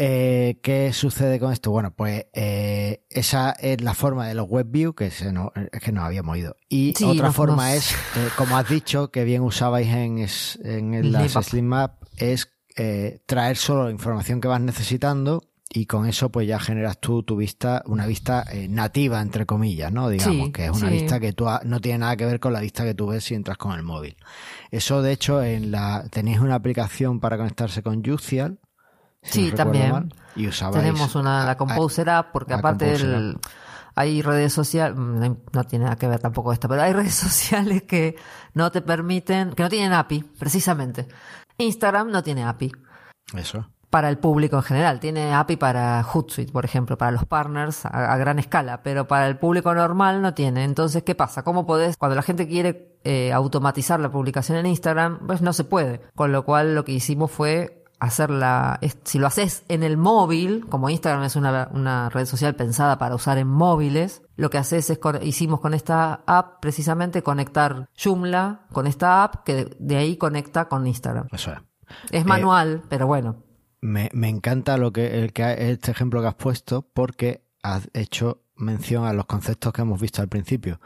Eh, 0.00 0.60
¿Qué 0.62 0.92
sucede 0.92 1.40
con 1.40 1.52
esto? 1.52 1.72
Bueno, 1.72 1.90
pues 1.92 2.26
eh, 2.32 3.02
esa 3.10 3.50
es 3.50 3.80
la 3.80 3.94
forma 3.94 4.28
de 4.28 4.34
los 4.34 4.46
WebView 4.48 4.94
que 4.94 5.10
se 5.10 5.32
no, 5.32 5.50
es 5.72 5.80
que 5.80 5.90
nos 5.90 6.04
habíamos 6.04 6.36
ido. 6.38 6.54
Y 6.68 6.94
Sí, 6.96 7.02
otra 7.04 7.26
nos- 7.26 7.34
forma 7.36 7.66
nos- 7.74 7.74
es, 7.74 7.92
eh, 8.16 8.28
como 8.36 8.56
has 8.56 8.68
dicho, 8.68 9.10
que 9.10 9.24
bien 9.24 9.42
usabais 9.42 9.88
en, 9.88 10.24
en 10.64 10.94
el- 10.94 11.10
las 11.10 11.32
Slim 11.32 11.72
App, 11.72 12.04
es 12.16 12.48
eh, 12.76 13.18
traer 13.26 13.56
solo 13.56 13.86
la 13.86 13.90
información 13.90 14.40
que 14.40 14.46
vas 14.46 14.60
necesitando 14.60 15.47
y 15.70 15.84
con 15.86 16.06
eso 16.06 16.30
pues 16.30 16.48
ya 16.48 16.58
generas 16.58 16.98
tú 16.98 17.22
tu 17.22 17.36
vista, 17.36 17.82
una 17.86 18.06
vista 18.06 18.44
eh, 18.50 18.68
nativa 18.68 19.20
entre 19.20 19.44
comillas, 19.44 19.92
¿no? 19.92 20.08
Digamos, 20.08 20.46
Sí, 20.46 20.52
que 20.52 20.64
es 20.64 20.70
una 20.70 20.88
sí. 20.88 20.94
vista 20.94 21.20
que 21.20 21.32
tú 21.34 21.48
ha- 21.48 21.60
no 21.64 21.80
tiene 21.80 21.98
nada 21.98 22.16
que 22.16 22.24
ver 22.24 22.40
con 22.40 22.52
la 22.54 22.60
vista 22.60 22.84
que 22.84 22.94
tú 22.94 23.08
ves 23.08 23.24
si 23.24 23.34
entras 23.34 23.58
con 23.58 23.72
el 23.76 23.82
móvil. 23.82 24.16
Eso 24.70 25.02
de 25.02 25.12
hecho 25.12 25.42
en 25.42 25.70
la 25.70 26.04
tenéis 26.10 26.40
una 26.40 26.54
aplicación 26.54 27.20
para 27.20 27.36
conectarse 27.36 27.82
con 27.82 28.02
Juicial. 28.02 28.58
si 29.22 29.44
Sí, 29.46 29.50
no 29.50 29.56
también. 29.56 29.90
mal, 29.90 30.14
y 30.36 30.46
usabais 30.46 30.78
Tenemos 30.80 31.14
una, 31.16 31.44
la 31.44 31.56
Composer 31.56 32.08
App, 32.08 32.32
porque 32.32 32.54
aparte 32.54 32.86
del- 32.86 33.36
hay 33.94 34.22
redes 34.22 34.52
sociales, 34.52 34.96
no, 34.96 35.38
no 35.52 35.64
tiene 35.64 35.84
nada 35.86 35.96
que 35.96 36.06
ver 36.06 36.20
tampoco 36.20 36.52
esta, 36.52 36.68
pero 36.68 36.80
hay 36.82 36.92
redes 36.94 37.14
sociales 37.14 37.82
que 37.82 38.14
no 38.54 38.70
te 38.70 38.80
permiten, 38.80 39.52
que 39.52 39.62
no 39.64 39.68
tienen 39.68 39.92
API, 39.92 40.22
precisamente. 40.38 41.08
Instagram 41.58 42.10
no 42.10 42.22
tiene 42.22 42.44
API 42.44 42.72
Eso. 43.34 43.68
Para 43.90 44.08
el 44.08 44.18
público 44.18 44.56
en 44.56 44.62
general, 44.62 45.00
tiene 45.00 45.34
API 45.34 45.56
para 45.56 46.02
Hootsuite, 46.02 46.52
por 46.52 46.64
ejemplo, 46.64 46.98
para 46.98 47.10
los 47.10 47.24
partners 47.24 47.86
a, 47.86 48.12
a 48.12 48.16
gran 48.18 48.38
escala, 48.38 48.82
pero 48.82 49.06
para 49.08 49.26
el 49.26 49.38
público 49.38 49.72
normal 49.74 50.20
no 50.22 50.34
tiene. 50.34 50.64
Entonces, 50.64 51.02
¿qué 51.02 51.14
pasa? 51.14 51.42
¿Cómo 51.42 51.66
podés, 51.66 51.96
cuando 51.96 52.14
la 52.14 52.22
gente 52.22 52.46
quiere 52.46 52.98
eh, 53.04 53.32
automatizar 53.32 53.98
la 54.00 54.10
publicación 54.10 54.58
en 54.58 54.66
Instagram, 54.66 55.26
pues 55.26 55.40
no 55.40 55.52
se 55.52 55.64
puede. 55.64 56.02
Con 56.14 56.32
lo 56.32 56.44
cual 56.44 56.74
lo 56.74 56.84
que 56.84 56.92
hicimos 56.92 57.30
fue 57.30 57.84
hacerla, 58.00 58.78
es- 58.80 58.98
si 59.04 59.18
lo 59.18 59.26
haces 59.26 59.64
en 59.68 59.82
el 59.82 59.96
móvil, 59.96 60.66
como 60.68 60.88
Instagram 60.88 61.24
es 61.24 61.34
una, 61.36 61.68
una 61.72 62.08
red 62.10 62.26
social 62.26 62.54
pensada 62.54 62.98
para 62.98 63.14
usar 63.14 63.38
en 63.38 63.48
móviles, 63.48 64.22
lo 64.36 64.50
que 64.50 64.58
haces 64.58 64.90
es, 64.90 64.98
con- 64.98 65.22
hicimos 65.22 65.60
con 65.60 65.74
esta 65.74 66.20
app 66.26 66.60
precisamente 66.60 67.22
conectar 67.22 67.88
Joomla 68.00 68.66
con 68.72 68.86
esta 68.86 69.24
app 69.24 69.44
que 69.44 69.54
de, 69.54 69.76
de 69.78 69.96
ahí 69.96 70.16
conecta 70.16 70.68
con 70.68 70.86
Instagram. 70.86 71.26
Eso 71.32 71.52
es. 71.52 71.58
Es 72.10 72.24
manual, 72.26 72.82
pero 72.88 73.06
bueno. 73.06 73.36
Me, 73.80 74.10
me 74.12 74.28
encanta 74.28 74.76
lo 74.76 74.92
que, 74.92 75.22
el 75.22 75.32
que 75.32 75.70
este 75.70 75.90
ejemplo 75.90 76.20
que 76.20 76.28
has 76.28 76.34
puesto 76.34 76.82
porque 76.92 77.42
has 77.62 77.88
hecho 77.94 78.42
mención 78.56 79.04
a 79.04 79.12
los 79.12 79.26
conceptos 79.26 79.72
que 79.72 79.82
hemos 79.82 80.00
visto 80.00 80.20
al 80.20 80.28
principio. 80.28 80.80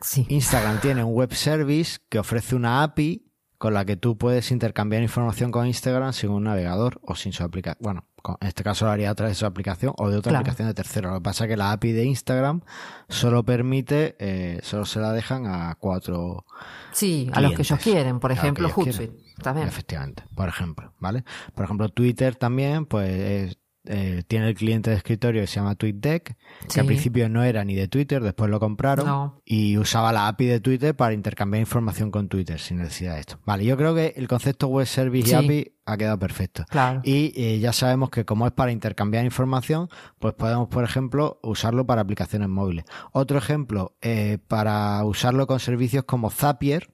Sí. 0.00 0.26
Instagram 0.28 0.80
tiene 0.82 1.04
un 1.04 1.14
web 1.14 1.34
service 1.34 1.98
que 2.08 2.18
ofrece 2.18 2.54
una 2.54 2.82
API 2.82 3.24
con 3.58 3.74
la 3.74 3.84
que 3.84 3.96
tú 3.96 4.16
puedes 4.16 4.50
intercambiar 4.50 5.02
información 5.02 5.50
con 5.50 5.66
Instagram 5.66 6.12
sin 6.12 6.30
un 6.30 6.44
navegador 6.44 7.00
o 7.02 7.16
sin 7.16 7.32
su 7.32 7.42
aplicación. 7.42 7.78
Bueno, 7.80 8.07
En 8.40 8.48
este 8.48 8.62
caso 8.62 8.84
lo 8.84 8.90
haría 8.90 9.10
a 9.10 9.14
través 9.14 9.36
de 9.36 9.38
su 9.40 9.46
aplicación 9.46 9.92
o 9.96 10.10
de 10.10 10.16
otra 10.18 10.30
Claro. 10.30 10.40
aplicación 10.42 10.68
de 10.68 10.74
tercero. 10.74 11.10
Lo 11.10 11.16
que 11.16 11.22
pasa 11.22 11.44
es 11.44 11.50
que 11.50 11.56
la 11.56 11.72
API 11.72 11.92
de 11.92 12.04
Instagram 12.04 12.60
solo 13.08 13.42
permite, 13.44 14.16
eh, 14.18 14.60
solo 14.62 14.84
se 14.84 15.00
la 15.00 15.12
dejan 15.12 15.46
a 15.46 15.74
cuatro 15.78 16.44
Sí, 16.92 17.30
a 17.32 17.40
los 17.40 17.52
que 17.54 17.62
ellos 17.62 17.78
quieren. 17.78 18.20
Por 18.20 18.32
ejemplo, 18.32 18.68
Hootsuite. 18.68 19.16
También. 19.42 19.68
Efectivamente, 19.68 20.24
por 20.34 20.48
ejemplo, 20.48 20.92
¿vale? 20.98 21.24
Por 21.54 21.64
ejemplo, 21.64 21.88
Twitter 21.90 22.34
también, 22.34 22.86
pues 22.86 23.08
es- 23.10 23.58
eh, 23.84 24.22
tiene 24.26 24.48
el 24.48 24.54
cliente 24.54 24.90
de 24.90 24.96
escritorio 24.96 25.40
que 25.42 25.46
se 25.46 25.56
llama 25.56 25.74
TweetDeck, 25.74 26.36
que 26.72 26.80
al 26.80 26.86
principio 26.86 27.28
no 27.28 27.42
era 27.44 27.64
ni 27.64 27.74
de 27.74 27.88
Twitter, 27.88 28.22
después 28.22 28.50
lo 28.50 28.60
compraron 28.60 29.06
No. 29.06 29.42
y 29.44 29.78
usaba 29.78 30.12
la 30.12 30.28
API 30.28 30.46
de 30.46 30.60
Twitter 30.60 30.94
para 30.94 31.14
intercambiar 31.14 31.60
información 31.60 32.10
con 32.10 32.28
Twitter 32.28 32.58
sin 32.60 32.78
necesidad 32.78 33.14
de 33.14 33.20
esto. 33.20 33.38
Vale, 33.46 33.64
yo 33.64 33.76
creo 33.76 33.94
que 33.94 34.14
el 34.16 34.28
concepto 34.28 34.68
web 34.68 34.86
service 34.86 35.28
Sí. 35.28 35.32
y 35.32 35.34
API 35.36 35.72
ha 35.86 35.96
quedado 35.96 36.18
perfecto. 36.18 36.64
Claro. 36.68 37.00
Y 37.04 37.32
eh, 37.34 37.58
ya 37.60 37.72
sabemos 37.72 38.10
que 38.10 38.24
como 38.26 38.46
es 38.46 38.52
para 38.52 38.72
intercambiar 38.72 39.24
información, 39.24 39.88
pues 40.18 40.34
podemos, 40.34 40.68
por 40.68 40.84
ejemplo, 40.84 41.40
usarlo 41.42 41.86
para 41.86 42.02
aplicaciones 42.02 42.48
móviles. 42.50 42.84
Otro 43.12 43.38
ejemplo, 43.38 43.96
eh, 44.02 44.38
para 44.48 45.02
usarlo 45.04 45.46
con 45.46 45.60
servicios 45.60 46.04
como 46.04 46.30
Zapier, 46.30 46.90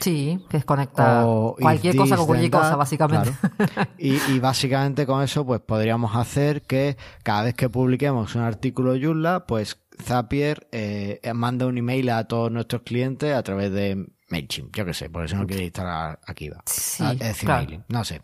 Sí, 0.00 0.38
que 0.50 0.58
es 0.58 0.64
conectar 0.64 1.24
cualquier 1.60 1.96
cosa 1.96 2.16
con 2.16 2.26
cualquier 2.26 2.50
cosa, 2.50 2.76
básicamente. 2.76 3.32
claro. 3.56 3.90
Y, 3.98 4.16
y 4.30 4.38
básicamente 4.38 5.06
con 5.06 5.22
eso, 5.22 5.44
pues 5.46 5.60
podríamos 5.60 6.14
hacer 6.14 6.62
que 6.62 6.96
cada 7.22 7.44
vez 7.44 7.54
que 7.54 7.68
publiquemos 7.70 8.34
un 8.34 8.42
artículo 8.42 8.94
Joomla, 9.00 9.46
pues 9.46 9.80
Zapier 10.02 10.68
eh, 10.72 11.20
manda 11.34 11.66
un 11.66 11.78
email 11.78 12.10
a 12.10 12.24
todos 12.28 12.52
nuestros 12.52 12.82
clientes 12.82 13.34
a 13.34 13.42
través 13.42 13.72
de 13.72 14.06
MailChimp, 14.28 14.76
yo 14.76 14.84
qué 14.84 14.94
sé, 14.94 15.08
por 15.10 15.24
eso 15.24 15.36
no 15.36 15.46
quiere 15.46 15.64
instalar 15.64 16.20
Akiva. 16.26 16.62
Sí, 16.66 17.02
Ah, 17.04 17.12
es 17.14 17.18
decir, 17.18 17.46
claro. 17.46 17.62
mailing, 17.64 17.84
no 17.88 18.04
sé. 18.04 18.20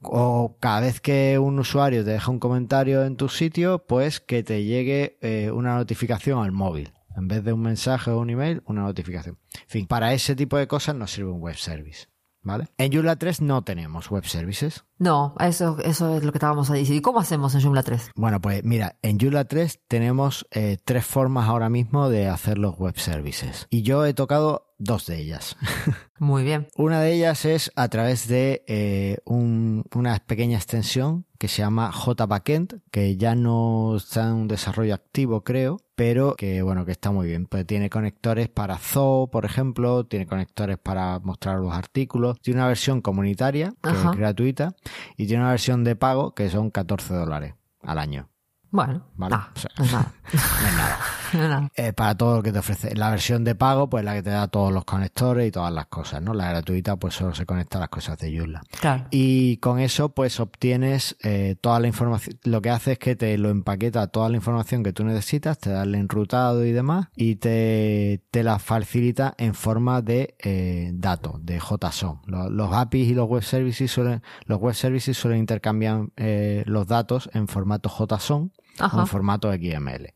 O 0.00 0.56
cada 0.60 0.80
vez 0.80 1.00
que 1.00 1.38
un 1.38 1.58
usuario 1.58 2.04
te 2.04 2.10
deja 2.12 2.30
un 2.30 2.38
comentario 2.38 3.04
en 3.04 3.16
tu 3.16 3.28
sitio, 3.28 3.84
pues 3.86 4.20
que 4.20 4.42
te 4.42 4.62
llegue 4.64 5.18
eh, 5.22 5.50
una 5.50 5.74
notificación 5.76 6.42
al 6.42 6.52
móvil. 6.52 6.93
En 7.16 7.28
vez 7.28 7.44
de 7.44 7.52
un 7.52 7.62
mensaje 7.62 8.10
o 8.10 8.18
un 8.20 8.30
email, 8.30 8.62
una 8.66 8.82
notificación. 8.82 9.38
En 9.54 9.68
fin, 9.68 9.86
para 9.86 10.12
ese 10.14 10.34
tipo 10.36 10.56
de 10.56 10.66
cosas 10.66 10.94
nos 10.96 11.10
sirve 11.12 11.30
un 11.30 11.40
web 11.40 11.56
service. 11.56 12.06
¿Vale? 12.46 12.68
En 12.76 12.92
Joomla 12.92 13.16
3 13.16 13.40
no 13.40 13.64
tenemos 13.64 14.10
web 14.10 14.26
services. 14.26 14.84
No, 14.98 15.34
eso, 15.40 15.78
eso 15.82 16.14
es 16.18 16.24
lo 16.24 16.30
que 16.30 16.36
estábamos 16.36 16.68
a 16.68 16.74
decir. 16.74 16.94
¿Y 16.94 17.00
cómo 17.00 17.18
hacemos 17.18 17.54
en 17.54 17.62
Joomla 17.62 17.82
3? 17.82 18.10
Bueno, 18.16 18.38
pues 18.42 18.62
mira, 18.64 18.96
en 19.00 19.18
Joomla 19.18 19.46
3 19.46 19.80
tenemos 19.88 20.46
eh, 20.50 20.76
tres 20.84 21.06
formas 21.06 21.48
ahora 21.48 21.70
mismo 21.70 22.10
de 22.10 22.28
hacer 22.28 22.58
los 22.58 22.76
web 22.76 22.98
services. 22.98 23.66
Y 23.70 23.80
yo 23.80 24.04
he 24.04 24.12
tocado 24.12 24.74
dos 24.78 25.06
de 25.06 25.20
ellas. 25.20 25.56
Muy 26.18 26.42
bien. 26.42 26.68
Una 26.76 27.00
de 27.00 27.14
ellas 27.14 27.46
es 27.46 27.72
a 27.76 27.88
través 27.88 28.28
de 28.28 28.62
eh, 28.68 29.16
un- 29.24 29.84
una 29.94 30.18
pequeña 30.18 30.58
extensión 30.58 31.24
que 31.38 31.48
se 31.48 31.62
llama 31.62 31.90
JBackend, 31.92 32.82
que 32.90 33.16
ya 33.16 33.34
no 33.34 33.96
está 33.96 34.28
en 34.28 34.34
un 34.34 34.48
desarrollo 34.48 34.94
activo, 34.94 35.44
creo, 35.44 35.78
pero 35.94 36.34
que 36.36 36.62
bueno, 36.62 36.84
que 36.84 36.92
está 36.92 37.10
muy 37.10 37.26
bien. 37.26 37.46
Pues 37.46 37.66
tiene 37.66 37.90
conectores 37.90 38.48
para 38.48 38.76
Zoo, 38.78 39.28
por 39.30 39.44
ejemplo, 39.44 40.04
tiene 40.04 40.26
conectores 40.26 40.78
para 40.78 41.18
mostrar 41.20 41.58
los 41.58 41.72
artículos, 41.72 42.40
tiene 42.40 42.60
una 42.60 42.68
versión 42.68 43.00
comunitaria, 43.00 43.72
que 43.82 43.90
Ajá. 43.90 44.10
es 44.10 44.16
gratuita, 44.16 44.74
y 45.16 45.26
tiene 45.26 45.42
una 45.42 45.50
versión 45.50 45.84
de 45.84 45.96
pago 45.96 46.34
que 46.34 46.48
son 46.50 46.70
14 46.70 47.14
dólares 47.14 47.54
al 47.82 47.98
año. 47.98 48.28
Bueno, 48.70 49.06
Vale. 49.14 49.36
O 49.36 49.58
sea, 49.58 49.70
no 49.78 49.84
es 49.84 49.92
nada. 49.92 50.12
No 50.32 50.68
es 50.68 50.74
nada. 50.76 50.98
No. 51.34 51.70
Eh, 51.74 51.92
para 51.92 52.16
todo 52.16 52.36
lo 52.36 52.42
que 52.42 52.52
te 52.52 52.58
ofrece. 52.58 52.94
La 52.94 53.10
versión 53.10 53.44
de 53.44 53.54
pago, 53.54 53.88
pues 53.88 54.04
la 54.04 54.14
que 54.14 54.22
te 54.22 54.30
da 54.30 54.48
todos 54.48 54.72
los 54.72 54.84
conectores 54.84 55.48
y 55.48 55.50
todas 55.50 55.72
las 55.72 55.86
cosas, 55.86 56.22
¿no? 56.22 56.34
La 56.34 56.48
gratuita, 56.48 56.96
pues 56.96 57.14
solo 57.14 57.34
se 57.34 57.46
conecta 57.46 57.78
a 57.78 57.80
las 57.80 57.88
cosas 57.88 58.18
de 58.18 58.36
Joomla. 58.36 58.62
Claro. 58.80 59.04
Y 59.10 59.58
con 59.58 59.78
eso, 59.78 60.10
pues 60.10 60.40
obtienes 60.40 61.16
eh, 61.22 61.56
toda 61.60 61.80
la 61.80 61.88
información. 61.88 62.38
Lo 62.44 62.62
que 62.62 62.70
hace 62.70 62.92
es 62.92 62.98
que 62.98 63.16
te 63.16 63.36
lo 63.38 63.50
empaqueta 63.50 64.06
toda 64.06 64.28
la 64.28 64.36
información 64.36 64.82
que 64.82 64.92
tú 64.92 65.04
necesitas, 65.04 65.58
te 65.58 65.70
da 65.70 65.82
el 65.82 65.94
enrutado 65.94 66.64
y 66.64 66.72
demás, 66.72 67.08
y 67.16 67.36
te, 67.36 68.22
te 68.30 68.42
la 68.42 68.58
facilita 68.58 69.34
en 69.38 69.54
forma 69.54 70.02
de 70.02 70.36
eh, 70.38 70.90
datos, 70.94 71.44
de 71.44 71.60
JSON. 71.60 72.20
Los, 72.26 72.50
los 72.50 72.72
APIs 72.72 73.10
y 73.10 73.14
los 73.14 73.28
web 73.28 73.42
services 73.42 73.90
suelen, 73.90 74.22
los 74.46 74.58
web 74.58 74.74
services 74.74 75.16
suelen 75.16 75.40
intercambiar 75.40 76.06
eh, 76.16 76.62
los 76.66 76.86
datos 76.86 77.30
en 77.32 77.48
formato 77.48 77.88
JSON 77.88 78.52
o 78.80 79.00
en 79.00 79.06
formato 79.06 79.52
XML. 79.52 80.14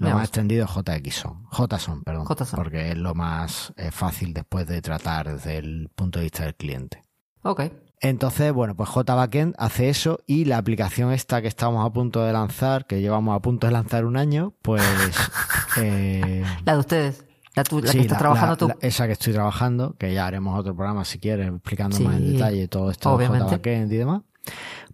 Lo 0.00 0.06
Me 0.08 0.14
más 0.14 0.22
gusta. 0.22 0.40
extendido 0.40 0.64
es 0.64 0.70
JXON. 0.72 1.44
JSON, 1.52 2.02
perdón. 2.02 2.24
JSON. 2.26 2.56
Porque 2.56 2.90
es 2.90 2.98
lo 2.98 3.14
más 3.14 3.72
eh, 3.76 3.90
fácil 3.92 4.32
después 4.34 4.66
de 4.66 4.82
tratar 4.82 5.30
desde 5.32 5.58
el 5.58 5.88
punto 5.94 6.18
de 6.18 6.24
vista 6.24 6.42
del 6.44 6.54
cliente. 6.56 7.02
Ok. 7.42 7.62
Entonces, 8.00 8.50
bueno, 8.52 8.74
pues 8.74 8.88
JBackend 8.88 9.54
hace 9.58 9.90
eso 9.90 10.20
y 10.26 10.46
la 10.46 10.56
aplicación 10.56 11.12
esta 11.12 11.42
que 11.42 11.48
estamos 11.48 11.84
a 11.86 11.92
punto 11.92 12.24
de 12.24 12.32
lanzar, 12.32 12.86
que 12.86 13.02
llevamos 13.02 13.36
a 13.36 13.40
punto 13.40 13.66
de 13.66 13.74
lanzar 13.74 14.06
un 14.06 14.16
año, 14.16 14.54
pues... 14.62 14.82
eh, 15.76 16.42
La 16.64 16.72
de 16.72 16.78
ustedes. 16.78 17.24
La, 17.54 17.64
tu- 17.64 17.80
la 17.82 17.92
sí, 17.92 17.98
que 17.98 18.02
estás 18.04 18.18
trabajando 18.18 18.56
tú. 18.56 18.68
la- 18.68 18.76
esa 18.80 19.06
que 19.06 19.12
estoy 19.12 19.34
trabajando, 19.34 19.96
que 19.98 20.14
ya 20.14 20.26
haremos 20.26 20.58
otro 20.58 20.74
programa 20.74 21.04
si 21.04 21.18
quieres, 21.18 21.48
explicando 21.48 21.96
Sí, 21.96 22.04
más 22.04 22.16
en 22.16 22.32
detalle 22.32 22.68
todo 22.68 22.90
esto 22.90 23.18
de. 23.18 23.26
JBackend 23.28 23.92
y 23.92 23.96
demás, 23.96 24.22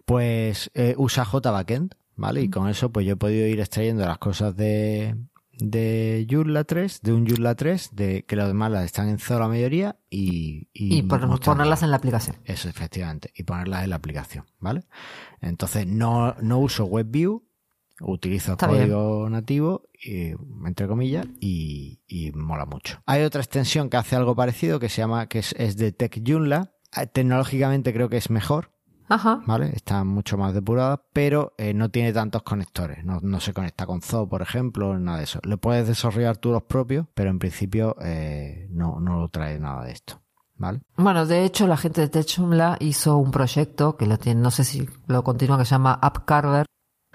pues 0.05 0.69
eh, 0.73 0.95
usa 0.97 1.23
JBackend, 1.23 1.95
¿vale? 2.17 2.41
Y 2.41 2.49
con 2.49 2.67
eso 2.67 2.91
pues 2.91 3.05
yo 3.05 3.13
he 3.13 3.17
podido 3.17 3.47
ir 3.47 3.59
extrayendo 3.61 4.05
las 4.05 4.17
cosas 4.17 4.55
de, 4.57 5.15
de 5.53 6.27
Joomla 6.29 6.65
3, 6.65 7.01
de 7.01 7.13
un 7.13 7.25
Joomla 7.27 7.55
3, 7.55 7.89
de 7.93 8.25
que 8.25 8.35
los 8.35 8.47
demás 8.47 8.71
las 8.71 8.85
están 8.85 9.07
en 9.09 9.17
Zoo 9.19 9.39
la 9.39 9.47
mayoría 9.47 9.97
y... 10.09 10.67
y 10.73 11.01
por- 11.03 11.19
mostrándolas. 11.27 11.45
ponerlas 11.45 11.83
en 11.83 11.91
la 11.91 11.97
aplicación. 11.97 12.35
Eso, 12.45 12.67
efectivamente. 12.69 13.31
Y 13.35 13.43
ponerlas 13.43 13.83
en 13.85 13.89
la 13.91 13.95
aplicación, 13.95 14.45
¿vale? 14.59 14.83
Entonces, 15.41 15.87
no, 15.87 16.35
no 16.41 16.59
uso 16.59 16.85
WebView, 16.85 17.43
utilizo 18.01 18.51
Está 18.51 18.67
código 18.67 19.27
nativo, 19.29 19.83
y, 19.93 20.33
entre 20.65 20.87
comillas, 20.87 21.25
y, 21.39 22.01
y 22.07 22.31
mola 22.33 22.65
mucho. 22.65 23.01
Hay 23.07 23.23
otra 23.23 23.41
extensión 23.41 23.89
que 23.89 23.97
hace 23.97 24.15
algo 24.15 24.35
parecido, 24.35 24.79
que 24.79 24.89
se 24.89 24.97
llama, 25.01 25.27
que 25.27 25.39
es, 25.39 25.53
es 25.57 25.77
de 25.77 25.91
Tech 25.91 26.21
Joomla. 26.23 26.73
Eh, 26.95 27.07
Tecnológicamente 27.07 27.93
creo 27.93 28.07
que 28.09 28.17
es 28.17 28.29
mejor, 28.29 28.71
Ajá. 29.09 29.41
¿vale? 29.45 29.71
Está 29.73 30.03
mucho 30.03 30.37
más 30.37 30.53
depurada, 30.53 31.01
pero 31.13 31.53
eh, 31.57 31.73
no 31.73 31.89
tiene 31.89 32.11
tantos 32.13 32.43
conectores. 32.43 33.03
No, 33.05 33.19
no 33.21 33.39
se 33.39 33.53
conecta 33.53 33.85
con 33.85 34.01
Zoo, 34.01 34.27
por 34.27 34.41
ejemplo, 34.41 34.97
nada 34.99 35.19
de 35.19 35.23
eso. 35.23 35.39
Le 35.43 35.57
puedes 35.57 35.87
desarrollar 35.87 36.37
tú 36.37 36.51
los 36.51 36.63
propios, 36.63 37.07
pero 37.13 37.29
en 37.29 37.39
principio 37.39 37.95
eh, 38.01 38.67
no, 38.71 38.99
no 38.99 39.19
lo 39.19 39.29
trae 39.29 39.59
nada 39.59 39.85
de 39.85 39.91
esto, 39.91 40.21
¿vale? 40.55 40.81
Bueno, 40.97 41.25
de 41.25 41.45
hecho, 41.45 41.67
la 41.67 41.77
gente 41.77 42.01
de 42.01 42.09
TechJoomla 42.09 42.77
hizo 42.79 43.17
un 43.17 43.31
proyecto 43.31 43.95
que 43.95 44.05
lo 44.05 44.17
tiene, 44.17 44.41
no 44.41 44.51
sé 44.51 44.63
si 44.63 44.87
lo 45.07 45.23
continúa, 45.23 45.57
que 45.57 45.65
se 45.65 45.71
llama 45.71 45.97
AppCarver, 46.01 46.65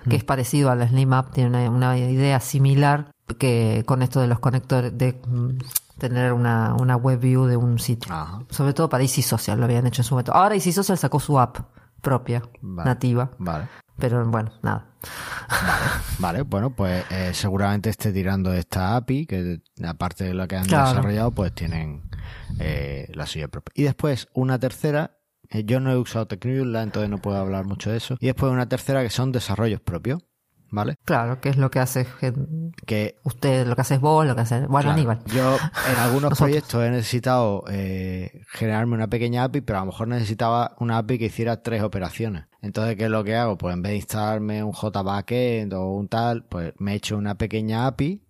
que 0.08 0.16
es 0.16 0.24
parecido 0.24 0.70
al 0.70 0.86
Slim 0.88 1.12
App, 1.12 1.32
tiene 1.32 1.68
una, 1.68 1.70
una 1.70 1.98
idea 1.98 2.40
similar 2.40 3.12
que 3.38 3.84
con 3.86 4.02
esto 4.02 4.20
de 4.20 4.26
los 4.26 4.40
conectores, 4.40 4.96
de 4.96 5.20
mm, 5.26 5.58
tener 5.98 6.32
una, 6.32 6.74
una 6.74 6.96
web 6.96 7.20
view 7.20 7.44
de 7.44 7.56
un 7.56 7.78
sitio. 7.78 8.12
Ajá. 8.12 8.40
Sobre 8.50 8.72
todo 8.72 8.88
para 8.88 9.04
Easy 9.04 9.22
Social, 9.22 9.58
lo 9.58 9.66
habían 9.66 9.86
hecho 9.86 10.00
en 10.00 10.04
su 10.04 10.14
momento. 10.14 10.34
Ahora 10.34 10.54
Easy 10.54 10.72
Social 10.72 10.98
sacó 10.98 11.20
su 11.20 11.38
app 11.38 11.58
propia, 12.02 12.42
Vale. 12.60 12.90
nativa, 12.90 13.30
Vale. 13.38 13.68
pero 13.98 14.22
bueno, 14.26 14.52
nada. 14.62 14.88
Vale, 16.18 16.42
bueno, 16.42 16.70
pues 16.74 17.04
eh, 17.10 17.30
seguramente 17.32 17.90
esté 17.90 18.12
tirando 18.12 18.50
de 18.50 18.58
esta 18.60 18.96
API, 18.96 19.26
que 19.26 19.60
aparte 19.86 20.24
de 20.24 20.34
lo 20.34 20.46
que 20.46 20.56
han 20.56 20.66
Claro. 20.66 20.88
desarrollado, 20.90 21.30
pues 21.30 21.54
tienen 21.54 22.02
eh, 22.58 23.10
la 23.14 23.26
suya 23.26 23.48
propia. 23.48 23.72
Y 23.74 23.84
después 23.84 24.28
una 24.34 24.58
tercera, 24.58 25.18
eh, 25.48 25.64
yo 25.64 25.80
no 25.80 25.90
he 25.92 25.96
usado 25.96 26.26
Tecniola, 26.26 26.82
entonces 26.82 27.10
no 27.10 27.18
puedo 27.18 27.36
hablar 27.38 27.64
mucho 27.64 27.90
de 27.90 27.96
eso. 27.96 28.16
Y 28.20 28.26
después 28.26 28.52
una 28.52 28.68
tercera 28.68 29.02
que 29.02 29.10
son 29.10 29.32
desarrollos 29.32 29.80
propios, 29.80 30.22
¿vale? 30.72 30.96
Claro, 31.04 31.40
que 31.40 31.50
es 31.50 31.56
lo 31.56 31.70
que 31.70 31.78
hace 31.78 32.06
Que 32.86 33.14
usted, 33.22 33.66
lo 33.66 33.76
que 33.76 33.82
haces 33.82 34.00
vos, 34.00 34.26
lo 34.26 34.34
que 34.34 34.40
hace, 34.40 34.66
bueno, 34.66 34.70
Claro, 34.80 34.90
Aníbal. 34.90 35.18
Yo 35.26 35.56
en 35.92 35.98
algunos 36.00 36.36
proyectos 36.38 36.82
he 36.82 36.90
necesitado 36.90 37.62
eh, 37.70 38.42
generarme 38.48 38.94
una 38.94 39.06
pequeña 39.08 39.44
API, 39.44 39.60
pero 39.60 39.78
a 39.78 39.82
lo 39.82 39.86
mejor 39.86 40.08
necesitaba 40.08 40.74
una 40.80 40.98
API 40.98 41.18
que 41.18 41.26
hiciera 41.26 41.62
tres 41.62 41.82
operaciones. 41.82 42.46
Entonces, 42.62 42.96
¿qué 42.96 43.04
es 43.04 43.10
lo 43.10 43.22
que 43.22 43.36
hago? 43.36 43.56
Pues 43.58 43.74
en 43.74 43.82
vez 43.82 43.90
de 43.90 43.96
instalarme 43.96 44.64
un 44.64 44.72
JBackend 44.72 45.72
o 45.74 45.90
un 45.92 46.08
tal, 46.08 46.44
pues 46.44 46.72
me 46.78 46.92
he 46.92 46.96
hecho 46.96 47.16
una 47.16 47.36
pequeña 47.36 47.86
API 47.86 48.22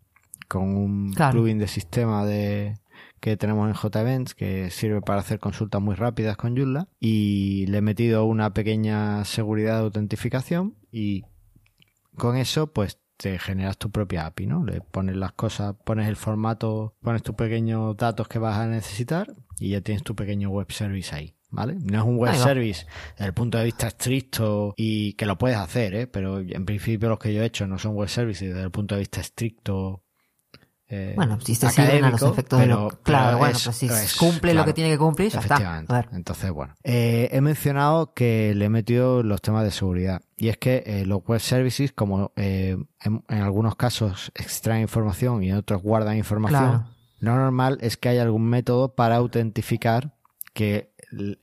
con 0.49 0.77
un 0.77 1.13
Claro. 1.15 1.33
plugin 1.33 1.59
de 1.59 1.69
sistema 1.69 2.27
de 2.27 2.75
que 3.21 3.37
tenemos 3.37 3.69
en 3.69 3.75
JEvents 3.75 4.35
que 4.35 4.69
sirve 4.71 5.01
para 5.01 5.21
hacer 5.21 5.39
consultas 5.39 5.81
muy 5.81 5.95
rápidas 5.95 6.37
con 6.37 6.57
Joomla 6.57 6.89
y 6.99 7.67
le 7.69 7.79
he 7.79 7.81
metido 7.81 8.25
una 8.25 8.53
pequeña 8.53 9.25
seguridad 9.25 9.77
de 9.79 9.85
autentificación 9.85 10.75
y 10.91 11.25
con 12.17 12.37
eso 12.37 12.73
pues 12.73 12.99
te 13.17 13.39
generas 13.39 13.79
tu 13.79 13.91
propia 13.91 14.27
API, 14.27 14.47
¿no? 14.47 14.65
Le 14.65 14.81
pones 14.81 15.17
las 15.17 15.33
cosas, 15.33 15.77
pones 15.85 16.09
el 16.09 16.17
formato, 16.17 16.97
pones 17.03 17.23
tus 17.23 17.37
pequeños 17.37 17.97
datos 17.97 18.27
que 18.27 18.39
vas 18.39 18.59
a 18.59 18.67
necesitar 18.67 19.33
y 19.59 19.71
ya 19.71 19.81
tienes 19.81 20.03
tu 20.03 20.17
pequeño 20.17 20.51
web 20.51 20.71
service 20.73 21.15
ahí, 21.15 21.37
¿vale? 21.51 21.77
No 21.81 21.99
es 21.99 22.05
un 22.05 22.17
web 22.17 22.35
service 22.35 22.85
desde 23.13 23.27
el 23.27 23.35
punto 23.35 23.59
de 23.59 23.65
vista 23.65 23.87
estricto 23.87 24.75
y 24.77 25.13
que 25.13 25.27
lo 25.27 25.39
puedes 25.39 25.57
hacer, 25.57 25.95
¿eh? 25.95 26.07
Pero 26.09 26.41
en 26.41 26.65
principio 26.65 27.11
los 27.11 27.19
que 27.21 27.33
yo 27.33 27.43
he 27.43 27.47
hecho 27.47 27.67
no 27.69 27.79
son 27.79 27.95
web 27.95 28.09
services 28.09 28.49
desde 28.49 28.65
el 28.65 28.73
punto 28.73 28.97
de 28.97 29.01
vista 29.01 29.21
estricto 29.21 30.02
eh, 30.95 31.15
bueno, 31.17 31.41
si 31.41 31.55
se 31.55 31.71
sirven 31.71 32.05
a 32.05 32.11
los 32.11 32.23
efectos 32.23 32.61
de 32.61 32.67
lo... 32.67 32.91
Claro, 33.03 33.39
bueno, 33.39 33.57
es- 33.57 33.63
pero 33.63 33.73
si 33.73 33.87
es- 33.87 34.15
cumple 34.17 34.53
lo 34.53 34.59
claro, 34.59 34.67
que 34.67 34.73
tiene 34.75 34.91
que 34.91 34.99
cumplir, 34.99 35.31
ya 35.33 35.41
está. 35.41 35.55
efectivamente. 35.55 35.93
A 35.93 35.97
ver. 35.97 36.09
Entonces, 36.13 36.51
bueno. 36.51 36.75
Eh, 36.85 37.29
he 37.33 37.41
mencionado 37.41 38.13
que 38.13 38.53
le 38.55 38.67
he 38.67 38.69
metido 38.69 39.23
los 39.23 39.41
temas 39.41 39.65
de 39.65 39.71
seguridad. 39.71 40.21
Y 40.37 40.49
es 40.51 40.59
que 40.59 40.83
eh, 40.87 41.07
los 41.07 41.25
web 41.25 41.41
services, 41.41 41.93
como 41.93 42.31
en, 42.37 42.87
en 43.01 43.23
algunos 43.43 43.75
casos 43.77 44.31
extraen 44.35 44.83
información 44.83 45.43
y 45.43 45.49
en 45.51 45.57
otros 45.57 45.83
guardan 45.83 46.17
información, 46.19 46.61
Claro. 46.71 46.85
lo 47.21 47.37
normal 47.37 47.79
es 47.81 47.97
que 47.97 48.11
haya 48.11 48.23
algún 48.23 48.45
método 48.45 48.95
para 48.95 49.17
autentificar 49.17 50.15
que 50.53 50.93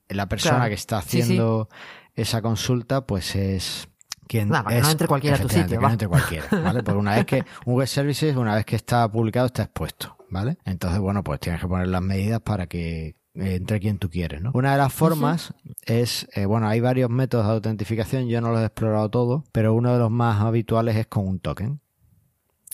la 0.07 0.27
persona 0.29 0.57
Claro. 0.57 0.69
que 0.69 0.75
está 0.75 1.01
Sí, 1.01 1.09
sí. 1.09 1.21
haciendo 1.23 1.69
esa 2.15 2.41
consulta, 2.41 3.05
pues 3.07 3.35
es 3.35 3.88
quien 4.29 4.49
Nah, 4.49 4.63
para 4.63 4.75
que 4.75 4.81
no 4.83 4.91
entre 4.91 5.07
cualquiera 5.07 5.37
a 5.37 5.39
tu 5.39 5.49
sitio, 5.49 5.79
que 5.79 5.85
no 5.85 5.89
entre 5.89 6.07
cualquiera, 6.07 6.45
¿vale? 6.51 6.83
Porque 6.83 6.99
una 6.99 7.15
vez 7.15 7.25
que 7.25 7.43
un 7.65 7.73
web 7.73 7.87
services, 7.87 8.35
una 8.35 8.53
vez 8.53 8.63
que 8.63 8.75
está 8.75 9.11
publicado, 9.11 9.47
está 9.47 9.63
expuesto, 9.63 10.15
¿vale? 10.29 10.59
Entonces, 10.65 10.99
bueno, 10.99 11.23
pues 11.23 11.39
tienes 11.39 11.59
que 11.59 11.67
poner 11.67 11.87
las 11.87 12.03
medidas 12.03 12.39
para 12.39 12.67
que 12.67 13.15
entre 13.33 13.79
quien 13.79 13.97
tú 13.97 14.09
quieres, 14.09 14.41
¿no? 14.41 14.51
Una 14.53 14.73
de 14.73 14.77
las 14.77 14.93
formas 14.93 15.53
es, 15.83 16.27
eh, 16.35 16.45
bueno, 16.45 16.67
hay 16.67 16.79
varios 16.79 17.09
métodos 17.09 17.47
de 17.47 17.53
autentificación, 17.53 18.27
yo 18.27 18.39
no 18.39 18.51
los 18.51 18.61
he 18.61 18.65
explorado 18.65 19.09
todos, 19.09 19.43
pero 19.51 19.73
uno 19.73 19.93
de 19.93 19.99
los 19.99 20.11
más 20.11 20.41
habituales 20.41 20.95
es 20.95 21.07
con 21.07 21.27
un 21.27 21.39
token. 21.39 21.81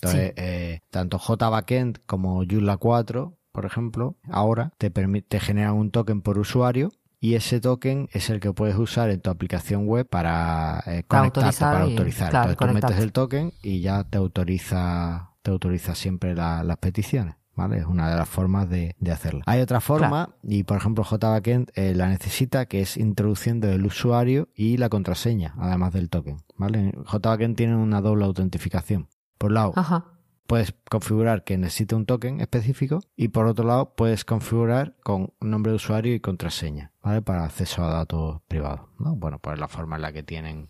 Entonces, 0.02 0.34
eh, 0.36 0.80
tanto 0.90 1.18
JBackend 1.18 2.00
como 2.04 2.44
Joomla 2.44 2.76
4, 2.76 3.34
por 3.52 3.64
ejemplo, 3.64 4.16
ahora 4.30 4.72
te, 4.76 4.90
permite, 4.90 5.26
te 5.26 5.40
generan 5.40 5.72
un 5.72 5.90
token 5.90 6.20
por 6.20 6.38
usuario 6.38 6.92
y 7.20 7.34
ese 7.34 7.60
token 7.60 8.08
es 8.12 8.28
el 8.30 8.40
que 8.40 8.52
puedes 8.52 8.76
usar 8.76 9.10
en 9.10 9.20
tu 9.20 9.30
aplicación 9.30 9.86
web 9.86 10.06
para 10.08 10.82
eh, 10.86 11.02
conectarte, 11.08 11.40
autorizar 11.40 11.72
para 11.72 11.86
y- 11.86 11.90
autorizar. 11.92 12.30
claro, 12.30 12.50
Entonces 12.50 12.68
tú 12.68 12.74
metes 12.88 12.98
el 13.02 13.12
token 13.12 13.52
y 13.62 13.80
ya 13.80 14.04
te 14.04 14.18
autoriza, 14.18 15.30
te 15.42 15.50
autoriza 15.50 15.94
siempre 15.94 16.34
la- 16.34 16.62
las 16.64 16.76
peticiones. 16.78 17.36
¿Vale? 17.54 17.78
Es 17.78 17.86
una 17.86 18.10
de 18.10 18.16
las 18.16 18.28
formas 18.28 18.68
de, 18.68 18.94
de 18.98 19.12
hacerlo. 19.12 19.40
Hay 19.46 19.62
otra 19.62 19.80
forma, 19.80 20.34
y 20.42 20.64
por 20.64 20.76
ejemplo 20.76 21.04
JBackend 21.04 21.70
eh, 21.74 21.94
la 21.94 22.06
necesita, 22.10 22.66
que 22.66 22.82
es 22.82 22.98
introduciendo 22.98 23.66
el 23.70 23.86
usuario 23.86 24.50
y 24.54 24.76
la 24.76 24.90
contraseña, 24.90 25.54
además 25.58 25.94
del 25.94 26.10
token. 26.10 26.36
¿Vale? 26.58 26.92
JBackend 27.10 27.56
tiene 27.56 27.74
una 27.74 28.02
doble 28.02 28.26
autentificación. 28.26 29.08
Por 29.38 29.52
un 29.52 29.54
lado, 29.54 29.72
Ajá. 29.74 30.04
Puedes 30.46 30.74
configurar 30.88 31.44
que 31.44 31.58
necesite 31.58 31.94
un 31.94 32.06
token 32.06 32.40
específico 32.40 33.00
y 33.16 33.28
por 33.28 33.46
otro 33.46 33.66
lado 33.66 33.94
puedes 33.94 34.24
configurar 34.24 34.94
con 35.02 35.32
nombre 35.40 35.72
de 35.72 35.76
usuario 35.76 36.14
y 36.14 36.20
contraseña, 36.20 36.92
¿vale? 37.02 37.22
Para 37.22 37.44
acceso 37.44 37.84
a 37.84 37.88
datos 37.88 38.40
privados, 38.48 38.88
¿no? 38.98 39.14
Bueno, 39.16 39.38
pues 39.38 39.58
la 39.58 39.68
forma 39.68 39.96
en 39.96 40.02
la 40.02 40.12
que 40.12 40.22
tienen. 40.22 40.68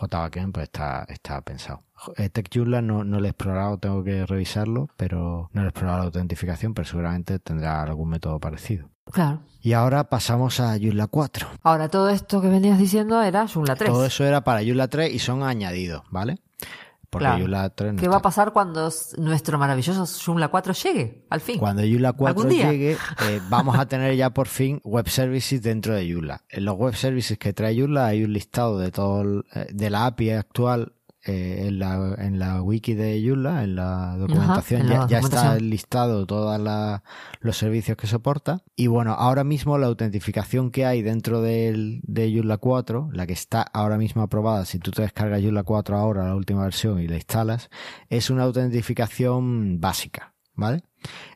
JBackend 0.00 0.52
pues 0.52 0.64
está, 0.64 1.04
está 1.08 1.40
pensado. 1.42 1.82
Eh, 2.16 2.28
TechJoomla 2.28 2.82
no, 2.82 3.04
no 3.04 3.18
lo 3.18 3.26
he 3.26 3.30
explorado, 3.30 3.78
tengo 3.78 4.04
que 4.04 4.24
revisarlo, 4.24 4.88
pero 4.96 5.50
no 5.52 5.62
lo 5.62 5.68
he 5.68 5.70
explorado 5.70 5.98
la 5.98 6.04
autentificación, 6.04 6.74
pero 6.74 6.86
seguramente 6.86 7.38
tendrá 7.38 7.82
algún 7.82 8.10
método 8.10 8.38
parecido. 8.38 8.90
Claro. 9.10 9.40
Y 9.60 9.72
ahora 9.72 10.04
pasamos 10.04 10.60
a 10.60 10.78
Joomla 10.78 11.08
4. 11.08 11.48
Ahora, 11.62 11.88
todo 11.88 12.10
esto 12.10 12.40
que 12.40 12.48
venías 12.48 12.78
diciendo 12.78 13.20
era 13.22 13.48
Joomla 13.48 13.74
3. 13.74 13.90
Todo 13.90 14.06
eso 14.06 14.24
era 14.24 14.44
para 14.44 14.62
Joomla 14.62 14.88
3 14.88 15.12
y 15.12 15.18
son 15.18 15.42
añadidos, 15.42 16.02
¿vale? 16.10 16.36
Porque 17.10 17.24
Claro. 17.24 17.38
Joomla 17.40 17.70
3 17.70 17.94
no 17.94 18.00
¿Qué 18.00 18.06
va 18.08 18.16
a 18.16 18.18
está. 18.18 18.22
pasar 18.22 18.52
cuando 18.52 18.90
nuestro 19.16 19.58
maravilloso 19.58 20.04
Joomla 20.24 20.48
4 20.48 20.74
llegue? 20.74 21.24
Al 21.30 21.40
fin. 21.40 21.58
Cuando 21.58 21.82
Joomla 21.82 22.12
4 22.12 22.28
¿Algún 22.42 22.54
día? 22.54 22.70
llegue, 22.70 22.92
eh, 23.28 23.40
vamos 23.48 23.78
a 23.78 23.86
tener 23.86 24.14
ya 24.14 24.30
por 24.30 24.46
fin 24.46 24.80
web 24.84 25.08
services 25.08 25.62
dentro 25.62 25.94
de 25.94 26.12
Joomla. 26.12 26.44
En 26.50 26.66
los 26.66 26.76
web 26.76 26.94
services 26.94 27.38
que 27.38 27.52
trae 27.54 27.78
Joomla 27.80 28.06
hay 28.08 28.24
un 28.24 28.32
listado 28.34 28.78
de 28.78 28.90
todo 28.90 29.22
el- 29.22 29.44
eh, 29.54 29.68
de 29.72 29.88
la 29.90 30.04
API 30.06 30.30
actual 30.32 30.92
eh, 31.26 31.66
en, 31.66 31.78
la, 31.80 32.14
en 32.18 32.38
la 32.38 32.62
wiki 32.62 32.94
de 32.94 33.20
Joomla, 33.26 33.64
en 33.64 33.74
la 33.74 34.16
documentación, 34.16 34.82
en 34.82 34.88
la 34.88 34.94
ya, 35.08 35.08
ya 35.08 35.18
está 35.18 35.58
listado 35.58 36.26
todos 36.26 36.60
los 37.40 37.56
servicios 37.56 37.96
que 37.96 38.06
soporta. 38.06 38.62
Y 38.76 38.86
bueno, 38.86 39.12
ahora 39.14 39.42
mismo 39.44 39.78
la 39.78 39.88
autentificación 39.88 40.70
que 40.70 40.86
hay 40.86 41.02
dentro 41.02 41.42
del, 41.42 42.00
de 42.04 42.32
Joomla 42.32 42.58
4, 42.58 43.10
la 43.12 43.26
que 43.26 43.32
está 43.32 43.62
ahora 43.62 43.98
mismo 43.98 44.22
aprobada, 44.22 44.64
si 44.64 44.78
tú 44.78 44.90
te 44.92 45.02
descargas 45.02 45.42
Joomla 45.42 45.64
4 45.64 45.96
ahora, 45.96 46.24
la 46.28 46.36
última 46.36 46.62
versión, 46.62 47.00
y 47.00 47.08
la 47.08 47.16
instalas, 47.16 47.68
es 48.08 48.30
una 48.30 48.44
autentificación 48.44 49.80
básica, 49.80 50.34
¿vale? 50.54 50.82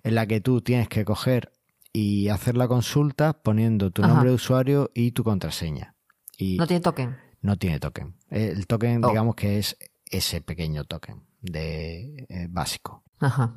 En 0.05 0.15
la 0.15 0.27
que 0.27 0.41
tú 0.41 0.61
tienes 0.61 0.89
que 0.89 1.05
coger 1.05 1.53
y 1.93 2.29
hacer 2.29 2.57
la 2.57 2.69
consulta 2.69 3.35
poniendo 3.35 3.91
tu 3.91 4.03
Ajá. 4.03 4.13
nombre 4.13 4.31
de 4.31 4.37
usuario 4.37 4.91
y 4.95 5.11
tu 5.11 5.25
contraseña. 5.25 5.95
Y 6.39 6.57
No 6.57 6.67
tiene 6.67 6.81
token. 6.81 7.17
No 7.43 7.57
tiene 7.57 7.79
token. 7.81 8.15
El 8.31 8.67
token, 8.67 9.05
Oh. 9.05 9.09
digamos 9.09 9.35
que 9.35 9.59
es 9.59 9.77
ese 10.07 10.41
pequeño 10.41 10.85
token 10.85 11.23
de 11.41 12.27
eh, 12.29 12.47
básico. 12.49 13.03
Ajá. 13.21 13.55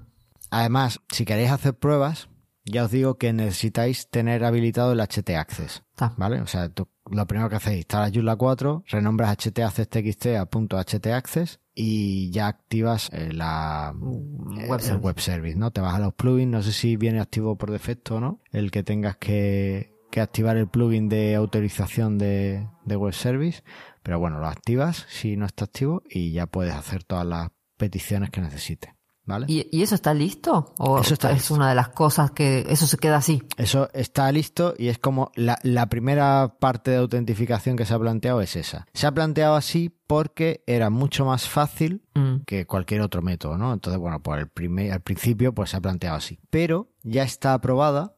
Además, 0.51 1.01
si 1.11 1.25
queréis 1.25 1.51
hacer 1.51 1.73
pruebas, 1.75 2.29
ya 2.65 2.83
os 2.85 2.91
digo 2.91 3.17
que 3.17 3.31
necesitáis 3.33 4.09
tener 4.09 4.43
habilitado 4.43 4.91
el 4.93 4.99
HT 5.01 5.35
Access. 5.37 5.83
Está. 5.91 6.13
¿Vale? 6.17 6.41
O 6.41 6.47
sea, 6.47 6.69
tú- 6.69 6.87
lo 7.11 7.27
primero 7.27 7.49
que 7.49 7.57
hacéis, 7.57 7.77
instalas 7.79 8.11
Joomla 8.13 8.35
4, 8.35 8.83
renombras 8.87 9.29
HT 9.37 9.59
Access 9.63 9.87
TXT 9.89 10.25
a 10.37 10.45
punto 10.47 10.77
HT 10.79 11.13
Access 11.13 11.59
y 11.75 12.31
ya 12.31 12.47
activas 12.47 13.09
eh, 13.13 13.31
la 13.31 13.93
Mm, 13.95 14.59
eh, 14.61 14.67
web 14.67 14.81
el 14.83 14.97
web 14.97 15.19
service, 15.19 15.55
¿no? 15.57 15.69
Te 15.71 15.81
vas 15.81 15.93
a 15.93 15.99
los 15.99 16.13
plugins, 16.15 16.51
no 16.51 16.63
sé 16.63 16.71
si 16.71 16.95
viene 16.95 17.19
activo 17.19 17.55
por 17.57 17.69
defecto 17.71 18.15
o 18.15 18.19
no, 18.19 18.41
el 18.51 18.71
que 18.71 18.81
tengas 18.81 19.17
que, 19.17 19.93
que 20.15 20.21
activar 20.21 20.55
el 20.55 20.67
plugin 20.69 21.09
de 21.09 21.35
autorización 21.35 22.17
de, 22.17 22.67
de 22.85 22.95
web 22.95 23.13
service, 23.13 23.63
pero 24.01 24.17
bueno, 24.17 24.39
lo 24.39 24.47
activas 24.47 25.05
si 25.09 25.35
no 25.35 25.45
está 25.45 25.65
activo 25.65 26.01
y 26.09 26.31
ya 26.31 26.47
puedes 26.47 26.73
hacer 26.73 27.03
todas 27.03 27.25
las 27.25 27.49
peticiones 27.77 28.29
que 28.29 28.39
necesites, 28.39 28.91
¿vale? 29.25 29.45
¿Y, 29.49 29.67
y 29.77 29.81
eso 29.83 29.93
está 29.95 30.13
listo? 30.13 30.73
¿O 30.79 30.99
Eso 31.01 31.13
está 31.15 31.31
es 31.31 31.37
listo. 31.39 31.55
una 31.55 31.67
de 31.67 31.75
las 31.75 31.89
cosas 31.89 32.31
que 32.31 32.65
eso 32.69 32.87
se 32.87 32.97
queda 32.97 33.17
así? 33.17 33.43
Eso 33.57 33.89
está 33.93 34.31
listo 34.31 34.73
y 34.77 34.87
es 34.87 34.99
como 34.99 35.31
la, 35.35 35.59
la 35.63 35.87
primera 35.87 36.55
parte 36.59 36.91
de 36.91 36.97
autentificación 36.97 37.75
que 37.75 37.85
se 37.85 37.93
ha 37.93 37.99
planteado 37.99 38.39
es 38.41 38.55
esa. 38.55 38.85
Se 38.93 39.07
ha 39.07 39.11
planteado 39.11 39.55
así 39.55 39.89
porque 40.07 40.63
era 40.67 40.89
mucho 40.89 41.25
más 41.25 41.49
fácil 41.49 42.01
Mm. 42.17 42.43
que 42.45 42.65
cualquier 42.65 43.01
otro 43.01 43.21
método, 43.21 43.57
¿no? 43.57 43.73
Entonces, 43.73 43.99
bueno, 43.99 44.21
pues 44.23 44.39
el 44.39 44.47
primer, 44.47 44.93
al 44.93 45.01
principio 45.01 45.53
pues 45.53 45.71
se 45.71 45.75
ha 45.75 45.81
planteado 45.81 46.15
así. 46.15 46.39
Pero 46.49 46.87
ya 47.03 47.23
está 47.23 47.53
aprobada, 47.53 48.14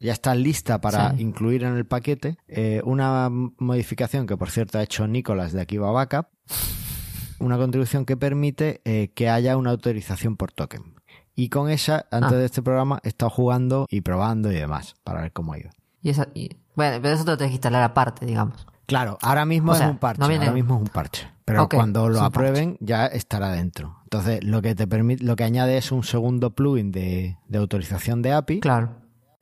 ya 0.00 0.12
está 0.12 0.34
lista 0.34 0.80
para 0.80 1.12
Sí. 1.12 1.22
incluir 1.22 1.64
en 1.64 1.76
el 1.76 1.86
paquete 1.86 2.36
eh, 2.48 2.80
una 2.84 3.28
modificación 3.30 4.26
que 4.26 4.36
por 4.36 4.50
cierto 4.50 4.78
ha 4.78 4.82
hecho 4.82 5.06
Nicolás 5.06 5.52
de 5.52 5.60
Akiva 5.62 5.90
Backup, 5.90 6.26
una 7.38 7.56
contribución 7.58 8.04
que 8.04 8.16
permite 8.16 8.80
eh, 8.84 9.10
que 9.14 9.28
haya 9.28 9.56
una 9.56 9.70
autorización 9.70 10.36
por 10.36 10.52
token. 10.52 10.94
Y 11.34 11.50
con 11.50 11.68
esa, 11.70 12.06
antes 12.10 12.32
Ah. 12.32 12.36
de 12.36 12.46
este 12.46 12.62
programa, 12.62 12.98
he 13.04 13.08
estado 13.08 13.30
jugando 13.30 13.86
y 13.90 14.00
probando 14.00 14.50
y 14.50 14.54
demás, 14.54 14.94
para 15.04 15.20
ver 15.20 15.32
cómo 15.32 15.54
iba. 15.54 15.70
Y 16.02 16.10
esa, 16.10 16.28
y- 16.34 16.50
bueno, 16.74 16.98
pero 17.02 17.14
eso 17.14 17.24
te 17.24 17.32
lo 17.32 17.36
tienes 17.36 17.50
que 17.50 17.56
instalar 17.56 17.82
aparte, 17.82 18.24
digamos. 18.24 18.66
Claro, 18.86 19.18
ahora 19.20 19.44
mismo 19.44 19.72
O 19.72 19.74
es 19.74 19.80
sea, 19.80 19.90
un 19.90 19.98
parche, 19.98 20.20
no 20.20 20.28
viene- 20.28 20.44
ahora 20.44 20.54
mismo 20.54 20.76
es 20.76 20.80
un 20.82 20.86
parche. 20.88 21.26
Pero 21.44 21.68
cuando 21.68 22.08
lo 22.08 22.20
aprueben 22.22 22.76
ya 22.80 23.06
estará 23.06 23.50
dentro. 23.52 23.98
Entonces, 24.04 24.42
lo 24.44 24.62
que 24.62 24.74
te 24.74 24.86
permite, 24.86 25.24
lo 25.24 25.36
que 25.36 25.44
añade 25.44 25.76
es 25.76 25.92
un 25.92 26.02
segundo 26.04 26.54
plugin 26.54 26.90
de, 26.90 27.36
de 27.48 27.58
autorización 27.58 28.22
de 28.22 28.32
API, 28.32 28.60
Claro. 28.60 28.96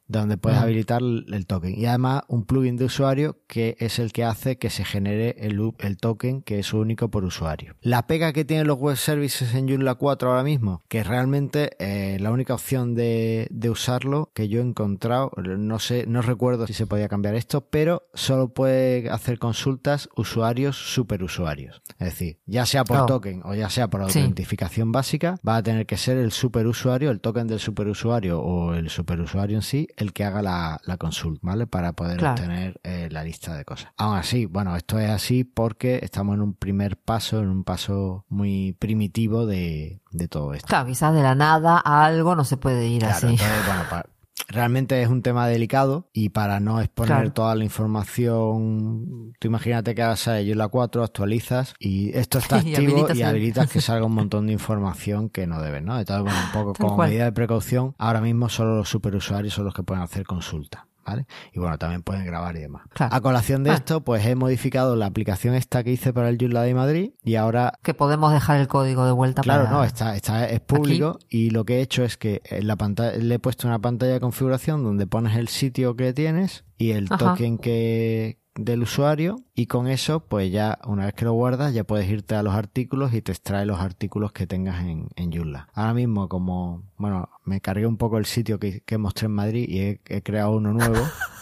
Donde 0.06 0.36
puedes 0.36 0.58
habilitar 0.58 1.02
el 1.02 1.46
token. 1.46 1.74
Y 1.78 1.86
además 1.86 2.22
un 2.28 2.44
plugin 2.44 2.76
de 2.76 2.84
usuario 2.84 3.38
que 3.46 3.76
es 3.80 3.98
el 3.98 4.12
que 4.12 4.24
hace 4.24 4.58
que 4.58 4.70
se 4.70 4.84
genere 4.84 5.36
el, 5.38 5.60
el 5.78 5.96
token 5.96 6.42
que 6.42 6.58
es 6.58 6.72
único 6.72 7.08
por 7.10 7.24
usuario. 7.24 7.74
La 7.80 8.06
pega 8.06 8.32
que 8.32 8.44
tienen 8.44 8.66
los 8.66 8.78
web 8.78 8.96
services 8.96 9.54
en 9.54 9.68
Joomla 9.68 9.94
4 9.94 10.28
ahora 10.30 10.42
mismo, 10.44 10.82
que 10.88 11.02
realmente 11.04 11.70
eh, 11.78 12.18
la 12.20 12.30
única 12.32 12.54
opción 12.54 12.94
de, 12.94 13.48
de 13.50 13.70
usarlo 13.70 14.30
que 14.34 14.48
yo 14.48 14.60
he 14.60 14.62
encontrado, 14.64 15.30
no 15.36 15.78
sé, 15.78 16.04
no 16.06 16.20
recuerdo 16.22 16.66
si 16.66 16.72
se 16.74 16.86
podía 16.86 17.08
cambiar 17.08 17.34
esto, 17.34 17.62
pero 17.70 18.08
solo 18.14 18.48
puede 18.48 19.08
hacer 19.10 19.38
consultas 19.38 20.08
usuarios 20.16 20.76
superusuarios. 20.76 21.82
Es 21.98 22.06
decir, 22.06 22.38
ya 22.46 22.66
sea 22.66 22.84
por 22.84 22.94
Oh. 22.98 23.06
token 23.06 23.42
o 23.44 23.54
ya 23.54 23.68
sea 23.70 23.88
por 23.88 24.00
Sí. 24.10 24.18
autentificación 24.20 24.92
básica, 24.92 25.36
va 25.46 25.56
a 25.56 25.62
tener 25.62 25.86
que 25.86 25.96
ser 25.96 26.16
el 26.18 26.32
superusuario, 26.32 27.10
el 27.10 27.20
token 27.20 27.46
del 27.46 27.58
superusuario 27.60 28.40
o 28.40 28.74
el 28.74 28.88
superusuario 28.90 29.56
en 29.56 29.62
sí, 29.62 29.86
el 30.04 30.12
que 30.12 30.24
haga 30.24 30.42
la, 30.42 30.80
la 30.84 30.96
consulta, 30.96 31.40
¿vale? 31.42 31.66
Para 31.66 31.92
poder 31.92 32.18
Claro. 32.18 32.34
obtener 32.34 32.80
eh, 32.84 33.08
la 33.10 33.24
lista 33.24 33.54
de 33.56 33.64
cosas. 33.64 33.90
Aún 33.96 34.16
así, 34.16 34.46
bueno, 34.46 34.76
esto 34.76 34.98
es 34.98 35.10
así 35.10 35.44
porque 35.44 36.00
estamos 36.02 36.34
en 36.36 36.42
un 36.42 36.54
primer 36.54 36.96
paso, 36.96 37.40
en 37.40 37.48
un 37.48 37.64
paso 37.64 38.24
muy 38.28 38.76
primitivo 38.78 39.46
de, 39.46 40.00
de 40.12 40.28
todo 40.28 40.54
esto. 40.54 40.68
Claro, 40.68 40.86
quizás 40.86 41.14
de 41.14 41.22
la 41.22 41.34
nada 41.34 41.80
a 41.84 42.04
algo 42.04 42.36
no 42.36 42.44
se 42.44 42.56
puede 42.56 42.86
ir 42.86 43.00
Claro, 43.00 43.16
así. 43.16 43.26
entonces, 43.28 43.66
bueno, 43.66 43.82
pa- 43.90 44.06
realmente 44.48 45.00
es 45.02 45.08
un 45.08 45.22
tema 45.22 45.46
delicado 45.48 46.08
y 46.12 46.28
para 46.30 46.60
no 46.60 46.80
exponer 46.80 47.08
Claro. 47.16 47.32
toda 47.32 47.54
la 47.54 47.64
información, 47.64 49.32
tú 49.38 49.48
imagínate 49.48 49.94
que 49.94 50.02
ahora 50.02 50.16
sale 50.16 50.44
Joomla 50.46 50.68
4, 50.68 51.02
actualizas 51.04 51.74
y 51.78 52.16
esto 52.16 52.38
está 52.38 52.56
Y 52.64 52.74
activo 52.74 53.06
y 53.14 53.20
el- 53.20 53.24
habilitas 53.24 53.70
que 53.70 53.80
salga 53.80 54.06
un 54.06 54.14
montón 54.14 54.46
de 54.46 54.52
información 54.52 55.28
que 55.28 55.46
no 55.46 55.60
deben, 55.60 55.84
¿no? 55.84 55.98
Entonces, 55.98 56.24
bueno, 56.24 56.38
un 56.46 56.52
poco 56.52 56.72
Tal 56.72 56.80
como 56.82 56.96
cual. 56.96 57.08
medida 57.10 57.24
de 57.24 57.32
precaución, 57.32 57.94
ahora 57.98 58.20
mismo 58.20 58.48
solo 58.48 58.76
los 58.76 58.88
superusuarios 58.88 59.54
son 59.54 59.64
los 59.64 59.74
que 59.74 59.82
pueden 59.82 60.02
hacer 60.02 60.24
consulta. 60.24 60.86
¿Vale? 61.04 61.26
Y 61.52 61.58
bueno, 61.58 61.76
también 61.78 62.02
pueden 62.02 62.24
grabar 62.24 62.56
y 62.56 62.60
demás. 62.60 62.82
Claro. 62.94 63.14
A 63.14 63.20
colación 63.20 63.62
de 63.62 63.70
Ah. 63.70 63.74
esto, 63.74 64.02
pues 64.02 64.24
he 64.26 64.34
modificado 64.34 64.96
la 64.96 65.06
aplicación 65.06 65.54
esta 65.54 65.84
que 65.84 65.92
hice 65.92 66.12
para 66.12 66.28
el 66.30 66.38
Joomla 66.38 66.62
de 66.62 66.74
Madrid 66.74 67.10
y 67.22 67.34
ahora 67.36 67.78
Que 67.82 67.92
podemos 67.94 68.32
dejar 68.32 68.58
el 68.60 68.68
código 68.68 69.04
de 69.04 69.12
vuelta 69.12 69.42
Claro, 69.42 69.64
para... 69.64 69.76
no, 69.76 69.84
está, 69.84 70.16
está, 70.16 70.48
es 70.48 70.60
público 70.60 71.18
y 71.28 71.50
lo 71.50 71.64
que 71.64 71.78
he 71.78 71.80
hecho 71.82 72.04
es 72.04 72.16
que 72.16 72.40
en 72.44 72.66
la 72.66 72.76
pantalla, 72.76 73.16
le 73.18 73.34
he 73.34 73.38
puesto 73.38 73.66
una 73.68 73.78
pantalla 73.78 74.12
de 74.14 74.20
configuración 74.20 74.82
donde 74.82 75.06
pones 75.06 75.36
el 75.36 75.48
sitio 75.48 75.94
que 75.96 76.12
tienes 76.12 76.64
y 76.78 76.92
el 76.92 77.06
Ajá. 77.10 77.18
token 77.18 77.58
que 77.58 78.38
del 78.54 78.82
usuario 78.82 79.42
y 79.54 79.66
con 79.66 79.88
eso 79.88 80.20
pues 80.20 80.52
ya 80.52 80.78
una 80.86 81.06
vez 81.06 81.14
que 81.14 81.24
lo 81.24 81.32
guardas 81.32 81.74
ya 81.74 81.84
puedes 81.84 82.08
irte 82.08 82.34
a 82.34 82.42
los 82.42 82.54
artículos 82.54 83.12
y 83.12 83.20
te 83.20 83.32
extrae 83.32 83.66
los 83.66 83.80
artículos 83.80 84.32
que 84.32 84.46
tengas 84.46 84.84
en, 84.84 85.08
en 85.16 85.32
Joomla. 85.32 85.68
Ahora 85.74 85.94
mismo 85.94 86.28
como, 86.28 86.84
bueno, 86.96 87.28
me 87.44 87.60
cargué 87.60 87.86
un 87.86 87.96
poco 87.96 88.18
el 88.18 88.26
sitio 88.26 88.58
que, 88.58 88.80
que 88.80 88.98
mostré 88.98 89.26
en 89.26 89.32
Madrid 89.32 89.66
y 89.68 89.80
he, 89.80 90.00
he 90.06 90.22
creado 90.22 90.52
uno 90.52 90.72
nuevo. 90.72 90.96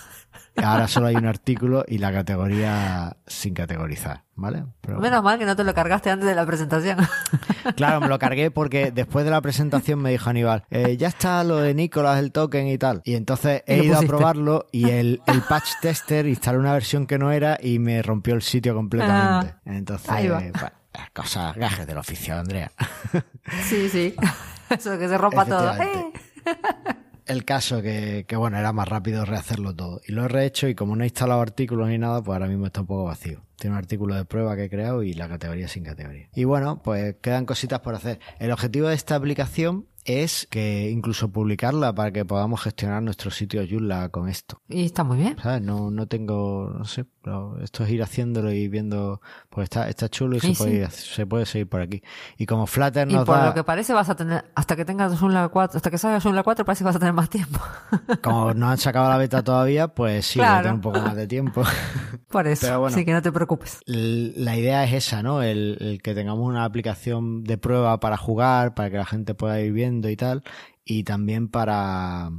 Ahora 0.57 0.86
solo 0.88 1.07
hay 1.07 1.16
un 1.16 1.26
artículo 1.26 1.84
y 1.88 1.98
la 1.98 2.12
categoría 2.12 3.16
sin 3.26 3.55
categorizar, 3.55 4.24
¿vale? 4.34 4.64
Pero- 4.82 4.98
Menos 5.00 5.22
mal 5.22 5.38
que 5.38 5.46
no 5.46 5.57
te 5.57 5.64
lo 5.64 5.72
cargaste 5.74 6.11
antes 6.11 6.28
de 6.28 6.34
la 6.34 6.44
presentación. 6.46 6.98
Claro, 7.76 8.00
me 8.00 8.09
lo 8.09 8.18
cargué 8.18 8.50
porque 8.50 8.90
después 8.90 9.24
de 9.24 9.30
la 9.30 9.40
presentación 9.40 10.00
me 10.00 10.11
dijo 10.11 10.28
Aníbal, 10.28 10.64
eh, 10.70 10.96
ya 10.96 11.07
está 11.07 11.44
lo 11.44 11.59
de 11.59 11.74
Nicolás, 11.74 12.18
el 12.18 12.32
token 12.32 12.66
y 12.66 12.76
tal. 12.76 13.00
Y 13.05 13.14
entonces 13.14 13.62
he 13.66 13.84
ido 13.84 13.96
a 13.96 14.03
probarlo 14.03 14.66
y 14.72 14.90
el, 14.90 15.22
el 15.28 15.42
patch 15.42 15.68
tester 15.80 16.26
instaló 16.26 16.59
una 16.59 16.72
versión 16.72 17.07
que 17.07 17.18
no 17.18 17.30
era 17.30 17.57
y 17.62 17.78
me 17.78 18.03
rompió 18.03 18.34
el 18.34 18.42
sitio 18.42 18.74
completamente. 18.74 19.55
Entonces, 19.64 20.09
Ah, 20.11 20.20
bueno, 20.28 20.53
cosas, 21.14 21.55
gajes 21.57 21.86
del 21.86 21.98
oficio, 21.98 22.36
Andrea. 22.36 22.72
sí, 23.62 23.88
sí. 23.88 24.14
Eso 24.70 24.98
que 24.98 25.09
se 25.09 25.16
rompa 25.18 25.44
todo. 25.46 25.72
¡Eh! 25.74 26.12
El 27.27 27.45
caso 27.45 27.83
que, 27.83 28.25
que, 28.27 28.37
bueno, 28.37 28.59
era 28.59 28.73
más 28.73 28.89
rápido 28.89 29.25
rehacerlo 29.25 29.75
todo. 29.75 30.01
Y 30.07 30.12
lo 30.12 30.25
he 30.25 30.29
rehecho 30.29 30.68
y 30.68 30.75
como 30.75 30.97
no 30.97 31.05
he 31.05 31.07
instalado 31.07 31.41
artículos 31.41 31.89
ni 31.89 31.99
nada, 31.99 32.23
pues 32.23 32.35
ahora 32.35 32.49
mismo 32.49 32.66
está 32.66 32.81
un 32.81 32.87
poco 32.87 33.05
vacío. 33.05 33.43
Tiene 33.62 33.74
un 33.76 33.78
artículo 33.78 34.16
de 34.16 34.24
prueba 34.24 34.56
que 34.56 34.64
he 34.64 34.68
creado 34.68 35.04
y 35.04 35.14
la 35.14 35.28
categoría 35.28 35.68
sin 35.68 35.84
categoría. 35.84 36.28
Y 36.34 36.42
bueno, 36.42 36.82
pues 36.82 37.14
quedan 37.22 37.46
cositas 37.46 37.78
por 37.78 37.94
hacer. 37.94 38.18
El 38.40 38.50
objetivo 38.50 38.88
de 38.88 38.96
esta 38.96 39.14
aplicación 39.14 39.86
es 40.04 40.48
que 40.50 40.90
incluso 40.90 41.30
publicarla 41.30 41.94
para 41.94 42.10
que 42.10 42.24
podamos 42.24 42.60
gestionar 42.60 43.04
nuestro 43.04 43.30
sitio 43.30 43.62
Joomla 43.64 44.08
con 44.08 44.28
esto. 44.28 44.60
Y 44.68 44.86
está 44.86 45.04
muy 45.04 45.16
bien. 45.16 45.36
¿Sabes? 45.40 45.62
No, 45.62 45.92
no 45.92 46.08
tengo, 46.08 46.74
no 46.76 46.84
sé, 46.86 47.04
pero 47.22 47.56
esto 47.62 47.84
es 47.84 47.90
ir 47.90 48.02
haciéndolo 48.02 48.50
y 48.50 48.66
viendo, 48.66 49.20
pues 49.48 49.66
está, 49.66 49.88
está 49.88 50.08
chulo 50.08 50.38
y 50.38 50.40
Sí, 50.40 50.56
se, 50.56 50.64
puede, 50.64 50.90
sí. 50.90 51.14
se 51.14 51.24
puede 51.24 51.46
seguir 51.46 51.68
por 51.68 51.82
aquí. 51.82 52.02
Y 52.36 52.46
como 52.46 52.66
Flutter 52.66 53.08
Y 53.08 53.14
nos 53.14 53.24
por 53.24 53.36
da, 53.36 53.46
lo 53.46 53.54
que 53.54 53.62
parece 53.62 53.92
vas 53.92 54.08
a 54.08 54.16
tener, 54.16 54.44
hasta 54.56 54.74
que 54.74 54.84
tengas 54.84 55.16
Joomla 55.20 55.48
4, 55.50 55.76
hasta 55.76 55.88
que 55.88 55.98
salga 55.98 56.20
Joomla 56.20 56.42
4 56.42 56.64
parece 56.64 56.80
que 56.80 56.86
vas 56.86 56.96
a 56.96 56.98
tener 56.98 57.14
más 57.14 57.30
tiempo. 57.30 57.60
como 58.24 58.52
no 58.54 58.70
han 58.70 58.78
sacado 58.78 59.08
la 59.08 59.18
beta 59.18 59.44
todavía, 59.44 59.86
pues 59.86 60.26
sí, 60.26 60.40
voy 60.40 60.46
a 60.46 60.48
Claro. 60.48 60.62
tener 60.64 60.74
un 60.74 60.80
poco 60.80 61.00
más 61.00 61.14
de 61.14 61.28
tiempo. 61.28 61.62
Por 62.28 62.48
eso. 62.48 62.66
Bueno. 62.80 62.92
Así 62.96 63.04
que 63.04 63.12
no 63.12 63.22
te 63.22 63.30
preocupes. 63.30 63.51
La 63.86 64.57
idea 64.57 64.84
es 64.84 64.92
esa, 64.92 65.22
¿no? 65.22 65.42
El, 65.42 65.76
el 65.80 66.03
que 66.03 66.14
tengamos 66.14 66.48
una 66.48 66.64
aplicación 66.64 67.44
de 67.44 67.59
prueba 67.59 68.00
para 68.00 68.16
jugar, 68.16 68.74
para 68.74 68.90
que 68.90 68.96
la 68.96 69.07
gente 69.07 69.34
pueda 69.34 69.61
ir 69.61 69.72
viendo 69.72 70.09
y 70.09 70.16
tal, 70.16 70.42
y 70.84 71.05
también 71.05 71.48
para, 71.48 72.30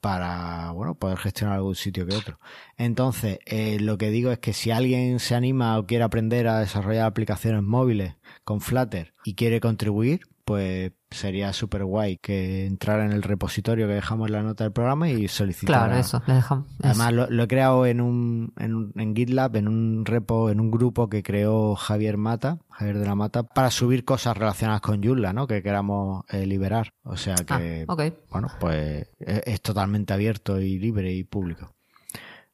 para, 0.00 0.72
bueno, 0.72 0.94
poder 0.94 1.18
gestionar 1.18 1.56
algún 1.56 1.74
sitio 1.74 2.06
que 2.06 2.16
otro. 2.16 2.38
Entonces, 2.76 3.38
eh, 3.46 3.78
lo 3.80 3.98
que 3.98 4.10
digo 4.10 4.32
es 4.32 4.38
que 4.38 4.52
si 4.52 4.70
alguien 4.70 5.18
se 5.20 5.34
anima 5.34 5.78
o 5.78 5.86
quiere 5.86 6.04
aprender 6.04 6.48
a 6.48 6.60
desarrollar 6.60 7.06
aplicaciones 7.06 7.62
móviles 7.62 8.14
con 8.50 8.60
Flutter 8.60 9.14
y 9.24 9.34
quiere 9.34 9.60
contribuir, 9.60 10.22
pues 10.44 10.90
sería 11.12 11.52
súper 11.52 11.84
guay 11.84 12.16
que 12.18 12.66
entrara 12.66 13.04
en 13.04 13.12
el 13.12 13.22
repositorio 13.22 13.86
que 13.86 13.94
dejamos 13.94 14.26
en 14.26 14.32
la 14.32 14.42
nota 14.42 14.64
del 14.64 14.72
programa 14.72 15.08
y 15.08 15.28
solicitara. 15.28 15.86
Claro, 15.86 16.00
eso. 16.00 16.20
Le 16.26 16.34
dejamos. 16.34 16.66
eso. 16.66 16.78
Además, 16.82 17.12
lo, 17.12 17.30
lo 17.30 17.42
he 17.44 17.46
creado 17.48 17.86
en 17.86 18.00
un, 18.00 18.52
en 18.58 18.74
un- 18.74 18.92
en 18.96 19.14
GitLab, 19.14 19.54
en 19.54 19.68
un 19.68 20.04
repo, 20.04 20.50
en 20.50 20.58
un 20.58 20.72
grupo 20.72 21.08
que 21.08 21.22
creó 21.22 21.76
Javier 21.76 22.16
Mata, 22.16 22.58
Javier 22.70 22.98
de 22.98 23.06
la 23.06 23.14
Mata, 23.14 23.44
para 23.44 23.70
subir 23.70 24.04
cosas 24.04 24.36
relacionadas 24.36 24.80
con 24.80 25.00
Joomla, 25.02 25.32
¿no? 25.32 25.46
Que 25.46 25.62
queramos 25.62 26.24
eh, 26.30 26.44
liberar. 26.46 26.90
O 27.04 27.16
sea 27.16 27.36
que, 27.36 27.84
Ah, 27.88 27.94
bueno, 28.30 28.48
pues 28.58 29.06
es, 29.20 29.42
es 29.46 29.60
totalmente 29.62 30.12
abierto 30.12 30.60
y 30.60 30.78
libre 30.80 31.12
y 31.12 31.22
público. 31.22 31.70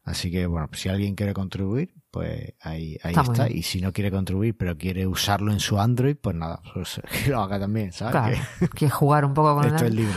Así 0.07 0.31
que, 0.31 0.47
bueno, 0.47 0.69
si 0.73 0.89
alguien 0.89 1.15
quiere 1.17 1.35
contribuir, 1.35 1.93
pues 2.11 2.55
ahí, 2.63 2.97
ahí 3.03 3.13
Está. 3.15 3.51
Y 3.51 3.63
si 3.65 3.81
no 3.83 3.93
quiere 3.93 4.11
contribuir, 4.11 4.57
pero 4.57 4.79
quiere 4.79 5.07
usarlo 5.07 5.53
en 5.53 5.61
su 5.61 5.79
Android, 5.79 6.17
pues 6.17 6.35
nada, 6.35 6.63
pues 6.73 7.01
que 7.25 7.31
lo 7.31 7.43
haga 7.43 7.59
también, 7.61 7.93
¿sabes? 7.93 8.13
Claro. 8.13 8.71
Quieres 8.75 8.95
jugar 8.97 9.25
un 9.25 9.35
poco 9.35 9.55
con 9.55 9.63
Que 9.63 9.69
el 9.69 9.75
esto 9.75 9.87
es 9.87 9.95
libre. 9.95 10.15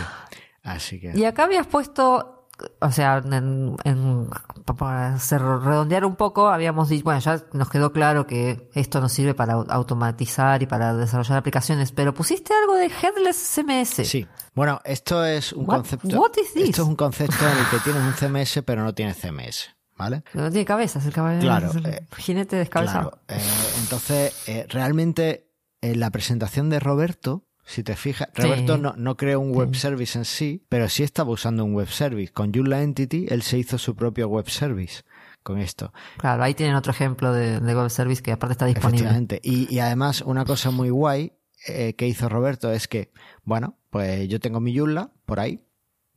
Así 0.63 0.99
que... 1.01 1.11
Y 1.17 1.25
acá 1.25 1.45
habías 1.45 1.65
puesto, 1.65 2.47
o 2.79 2.91
sea, 2.91 3.17
en, 3.25 3.75
en- 3.83 4.29
para 4.77 5.15
hacer- 5.15 5.41
redondear 5.41 6.05
un 6.05 6.15
poco, 6.15 6.49
habíamos 6.49 6.89
dicho, 6.89 7.05
bueno, 7.05 7.19
ya 7.21 7.43
nos 7.53 7.69
quedó 7.71 7.91
claro 7.91 8.27
que 8.27 8.69
esto 8.75 9.01
nos 9.01 9.11
sirve 9.11 9.33
para 9.33 9.55
au- 9.55 9.65
automatizar 9.71 10.61
y 10.61 10.67
para 10.67 10.93
desarrollar 10.93 11.39
aplicaciones, 11.39 11.91
pero 11.91 12.13
pusiste 12.13 12.53
algo 12.53 12.75
de 12.75 12.85
Headless 12.85 13.37
CMS. 13.37 14.07
Sí. 14.07 14.27
Bueno, 14.53 14.81
esto 14.85 15.25
es 15.25 15.51
un 15.53 15.65
What- 15.65 15.77
concepto. 15.77 16.19
what 16.21 16.31
is 16.39 16.53
this? 16.53 16.69
Esto 16.69 16.83
es 16.83 16.87
un 16.89 16.95
concepto 16.95 17.43
en 17.51 17.57
el 17.57 17.65
que 17.71 17.77
tienes 17.79 18.03
un 18.03 18.13
CMS, 18.13 18.61
pero 18.63 18.83
no 18.83 18.93
tienes 18.93 19.17
CMS. 19.17 19.69
¿Vale? 19.99 20.23
Que 20.31 20.37
No 20.39 20.49
tiene 20.49 20.65
cabeza, 20.65 20.97
es 20.99 21.05
el 21.05 21.13
caballero. 21.13 21.41
Claro, 21.43 21.71
el 21.71 21.85
eh, 21.85 22.07
jinete 22.17 22.55
descabezado. 22.55 23.11
Claro. 23.27 23.41
Eh, 23.43 23.45
entonces, 23.81 24.43
eh, 24.47 24.65
realmente, 24.69 25.51
en 25.81 25.99
la 25.99 26.09
presentación 26.09 26.69
de 26.69 26.79
Roberto, 26.79 27.45
si 27.65 27.83
te 27.83 27.95
fijas, 27.95 28.29
Sí. 28.33 28.41
Roberto 28.41 28.77
no, 28.77 28.93
no 28.97 29.17
creó 29.17 29.39
un 29.41 29.51
web 29.53 29.75
service 29.75 30.17
en 30.17 30.25
sí, 30.25 30.65
pero 30.69 30.87
sí 30.89 31.03
estaba 31.03 31.29
usando 31.31 31.63
un 31.65 31.73
web 31.75 31.89
service. 31.89 32.31
Con 32.33 32.51
Joomla 32.53 32.81
Entity, 32.81 33.27
él 33.29 33.41
se 33.43 33.57
hizo 33.59 33.77
su 33.77 33.95
propio 33.95 34.27
web 34.29 34.49
service 34.49 35.03
con 35.43 35.59
esto. 35.59 35.93
Claro, 36.17 36.43
ahí 36.43 36.53
tienen 36.53 36.75
otro 36.75 36.91
ejemplo 36.91 37.31
de, 37.33 37.59
de 37.59 37.75
web 37.75 37.89
service 37.89 38.23
que 38.23 38.31
aparte 38.31 38.53
está 38.53 38.65
disponible. 38.65 39.05
Efectivamente. 39.05 39.39
Y, 39.43 39.73
y 39.73 39.79
además, 39.79 40.21
una 40.25 40.45
cosa 40.45 40.71
muy 40.71 40.89
guay 40.89 41.33
eh, 41.67 41.93
que 41.95 42.07
hizo 42.07 42.29
Roberto 42.29 42.71
es 42.71 42.87
que, 42.87 43.11
bueno, 43.43 43.77
pues 43.89 44.27
yo 44.29 44.39
tengo 44.39 44.61
mi 44.61 44.75
Joomla 44.77 45.11
por 45.25 45.39
ahí, 45.41 45.61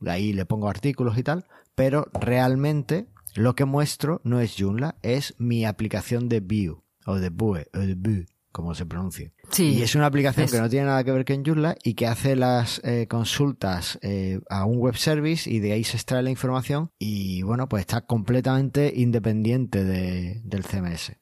ahí 0.07 0.31
le 0.33 0.45
pongo 0.45 0.69
artículos 0.69 1.17
y 1.17 1.23
tal, 1.23 1.45
pero 1.75 2.07
realmente 2.13 3.07
lo 3.35 3.55
que 3.55 3.65
muestro 3.65 4.21
no 4.23 4.39
es 4.39 4.55
Joomla, 4.57 4.95
es 5.01 5.33
mi 5.37 5.65
aplicación 5.65 6.29
de 6.29 6.39
Vue, 6.39 6.75
o 7.05 7.15
de 7.19 7.29
Vue, 7.29 7.67
o 7.73 7.79
de 7.79 7.95
Vue, 7.95 8.25
como 8.51 8.75
se 8.75 8.85
pronuncie. 8.85 9.33
Sí, 9.49 9.69
y 9.73 9.81
es 9.81 9.95
una 9.95 10.05
aplicación 10.05 10.47
que 10.49 10.59
no 10.59 10.69
tiene 10.69 10.85
nada 10.85 11.03
que 11.03 11.11
ver 11.11 11.25
con 11.25 11.43
Joomla 11.43 11.75
y 11.83 11.95
que 11.95 12.05
hace 12.07 12.35
las 12.35 12.79
eh, 12.83 13.07
consultas 13.09 13.97
eh, 14.03 14.39
a 14.49 14.65
un 14.65 14.77
web 14.77 14.95
service 14.95 15.49
y 15.49 15.59
de 15.59 15.71
ahí 15.73 15.83
se 15.83 15.97
extrae 15.97 16.21
la 16.21 16.29
información 16.29 16.91
y 16.99 17.41
bueno, 17.41 17.67
pues 17.67 17.81
está 17.81 18.01
completamente 18.01 18.93
independiente 18.95 19.83
de- 19.83 20.41
del 20.43 20.63
CMS. 20.63 21.13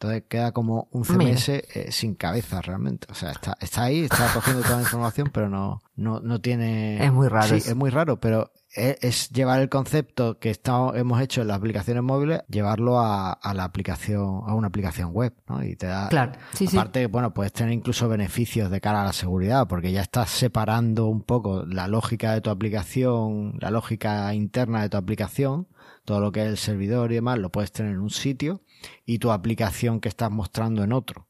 Entonces 0.00 0.22
queda 0.28 0.52
como 0.52 0.86
un 0.92 1.04
CMS 1.04 1.48
eh, 1.48 1.88
sin 1.90 2.14
cabeza 2.14 2.62
realmente. 2.62 3.08
O 3.10 3.14
sea, 3.14 3.32
está, 3.32 3.56
está 3.60 3.82
ahí, 3.82 4.04
está 4.04 4.32
cogiendo 4.32 4.62
toda 4.62 4.76
la 4.76 4.82
información, 4.82 5.28
pero 5.32 5.48
no, 5.48 5.82
no, 5.96 6.20
no 6.20 6.40
tiene... 6.40 7.04
Es 7.04 7.12
muy 7.12 7.26
raro 7.26 7.48
Sí, 7.48 7.56
eso. 7.56 7.70
es 7.70 7.74
muy 7.76 7.90
raro, 7.90 8.20
pero 8.20 8.52
es, 8.72 9.30
llevar 9.30 9.60
el 9.60 9.68
concepto 9.68 10.38
que 10.38 10.50
estamos, 10.50 10.96
hemos 10.96 11.20
hecho 11.20 11.42
en 11.42 11.48
las 11.48 11.56
aplicaciones 11.56 12.04
móviles, 12.04 12.42
llevarlo 12.48 13.00
a, 13.00 13.32
a 13.32 13.54
la 13.54 13.64
aplicación, 13.64 14.42
a 14.46 14.54
una 14.54 14.68
aplicación 14.68 15.10
web, 15.10 15.34
¿no? 15.48 15.64
Y 15.64 15.74
te 15.74 15.88
da... 15.88 16.08
Claro, 16.10 16.30
sí, 16.52 16.68
sí. 16.68 16.76
Aparte, 16.76 17.08
bueno, 17.08 17.34
puedes 17.34 17.52
tener 17.52 17.72
incluso 17.72 18.08
beneficios 18.08 18.70
de 18.70 18.80
cara 18.80 19.02
a 19.02 19.06
la 19.06 19.12
seguridad, 19.12 19.66
porque 19.66 19.90
ya 19.90 20.02
estás 20.02 20.30
separando 20.30 21.06
un 21.06 21.22
poco 21.24 21.64
la 21.66 21.88
lógica 21.88 22.34
de 22.34 22.40
tu 22.40 22.50
aplicación, 22.50 23.54
la 23.58 23.72
lógica 23.72 24.32
interna 24.32 24.82
de 24.82 24.90
tu 24.90 24.96
aplicación, 24.96 25.66
todo 26.04 26.20
lo 26.20 26.30
que 26.30 26.42
es 26.42 26.46
el 26.48 26.56
servidor 26.56 27.10
y 27.10 27.16
demás, 27.16 27.38
lo 27.38 27.50
puedes 27.50 27.72
tener 27.72 27.94
en 27.94 27.98
un 27.98 28.10
sitio 28.10 28.62
y 29.04 29.18
tu 29.18 29.30
aplicación 29.32 30.00
que 30.00 30.08
estás 30.08 30.30
mostrando 30.30 30.82
en 30.84 30.92
otro. 30.92 31.26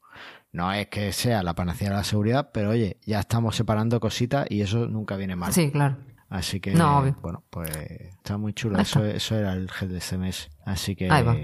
No 0.51 0.71
es 0.73 0.87
que 0.87 1.11
sea 1.13 1.43
la 1.43 1.53
panacea 1.53 1.89
de 1.89 1.95
la 1.95 2.03
seguridad, 2.03 2.49
pero 2.53 2.71
oye, 2.71 2.97
ya 3.05 3.19
estamos 3.19 3.55
separando 3.55 3.99
cositas 3.99 4.47
y 4.49 4.61
eso 4.61 4.87
nunca 4.87 5.15
viene 5.15 5.35
mal. 5.35 5.53
Sí, 5.53 5.69
claro. 5.71 5.97
Así 6.29 6.59
que, 6.59 6.73
No, 6.73 7.01
bueno, 7.21 7.43
pues 7.49 7.69
está 7.75 8.37
muy 8.37 8.53
chulo. 8.53 8.77
Eso, 8.79 9.03
eso 9.03 9.35
era 9.35 9.53
el 9.53 9.69
CMS. 9.69 10.49
Así 10.65 10.95
que, 10.95 11.07
nada, 11.07 11.35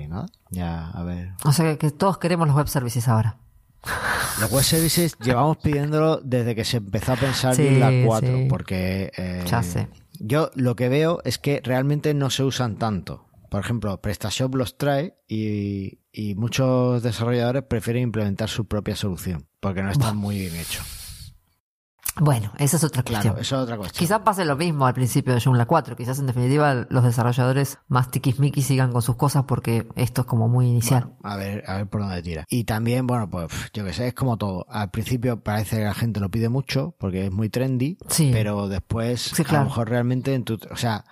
ya, 0.52 0.90
a 0.92 1.04
ver, 1.04 1.34
O 1.44 1.52
sea 1.52 1.72
que, 1.72 1.78
que 1.80 1.92
todos 1.92 2.18
queremos 2.20 2.48
los 2.48 2.56
web 2.56 2.68
services 2.68 3.08
ahora. 3.08 3.38
Los 4.40 4.52
web 4.52 4.64
services 4.64 5.18
llevamos 5.22 5.58
pidiéndolo 5.58 6.20
desde 6.24 6.54
que 6.56 6.66
se 6.66 6.78
empezó 6.78 7.14
a 7.14 7.16
pensar 7.16 7.56
Sí, 7.56 7.68
en 7.68 7.80
la 7.80 8.06
4, 8.06 8.28
sí. 8.28 8.48
porque 8.50 9.12
eh, 9.18 9.44
Ya 9.48 9.64
sé. 9.64 9.88
yo 10.20 10.50
lo 10.56 10.76
que 10.76 10.90
veo 10.90 11.20
es 11.26 11.38
que 11.40 11.62
realmente 11.64 12.14
no 12.14 12.30
se 12.30 12.44
usan 12.44 12.76
tanto. 12.78 13.26
Por 13.50 13.60
ejemplo, 13.62 14.02
PrestaShop 14.02 14.56
los 14.56 14.78
trae 14.78 15.18
y, 15.28 16.00
y 16.12 16.36
muchos 16.36 17.04
desarrolladores 17.04 17.64
prefieren 17.64 18.04
implementar 18.04 18.50
su 18.50 18.66
propia 18.68 18.96
solución, 18.96 19.48
porque 19.60 19.84
no 19.84 19.92
están 19.92 20.18
muy 20.18 20.38
bien 20.40 20.56
hechos. 20.56 20.86
Bueno, 22.18 22.54
esa 22.60 22.78
es 22.78 22.84
otra 22.86 23.04
Claro, 23.04 23.24
cuestión. 23.34 23.42
eso 23.42 23.56
es 23.58 23.62
otra 23.64 23.76
cuestión. 23.76 24.00
Quizás 24.00 24.22
pase 24.22 24.46
lo 24.46 24.56
mismo 24.56 24.86
al 24.88 24.94
principio 24.94 25.34
de 25.34 25.42
Joomla 25.42 25.66
4. 25.66 25.98
Quizás 25.98 26.18
en 26.20 26.28
definitiva 26.28 26.88
los 26.90 27.04
desarrolladores 27.04 27.78
más 27.90 28.10
tiquismiquis 28.10 28.66
sigan 28.68 28.94
con 28.94 29.02
sus 29.02 29.18
cosas 29.18 29.44
porque 29.46 29.86
esto 29.98 30.22
es 30.22 30.28
como 30.28 30.48
muy 30.48 30.66
inicial. 30.68 31.04
Bueno, 31.04 31.18
a 31.24 31.36
ver, 31.36 31.64
a 31.68 31.76
ver 31.76 31.88
por 31.88 32.02
dónde 32.02 32.22
tira. 32.24 32.46
Y 32.48 32.64
también, 32.64 33.06
bueno, 33.06 33.30
pues 33.30 33.52
yo 33.74 33.84
que 33.84 33.92
sé, 33.92 34.08
es 34.08 34.14
como 34.14 34.38
todo. 34.38 34.66
Al 34.70 34.92
principio 34.92 35.42
parece 35.44 35.76
que 35.80 35.84
la 35.84 35.94
gente 35.94 36.22
lo 36.22 36.32
pide 36.32 36.48
mucho 36.48 36.96
porque 37.00 37.26
es 37.26 37.32
muy 37.34 37.50
trendy, 37.50 37.98
Sí. 38.08 38.30
pero 38.32 38.70
después 38.70 39.20
Sí, 39.22 39.44
a 39.50 39.54
lo 39.56 39.66
mejor 39.66 39.90
realmente 39.90 40.34
en 40.36 40.46
tu, 40.46 40.58
o 40.72 40.78
sea, 40.78 41.04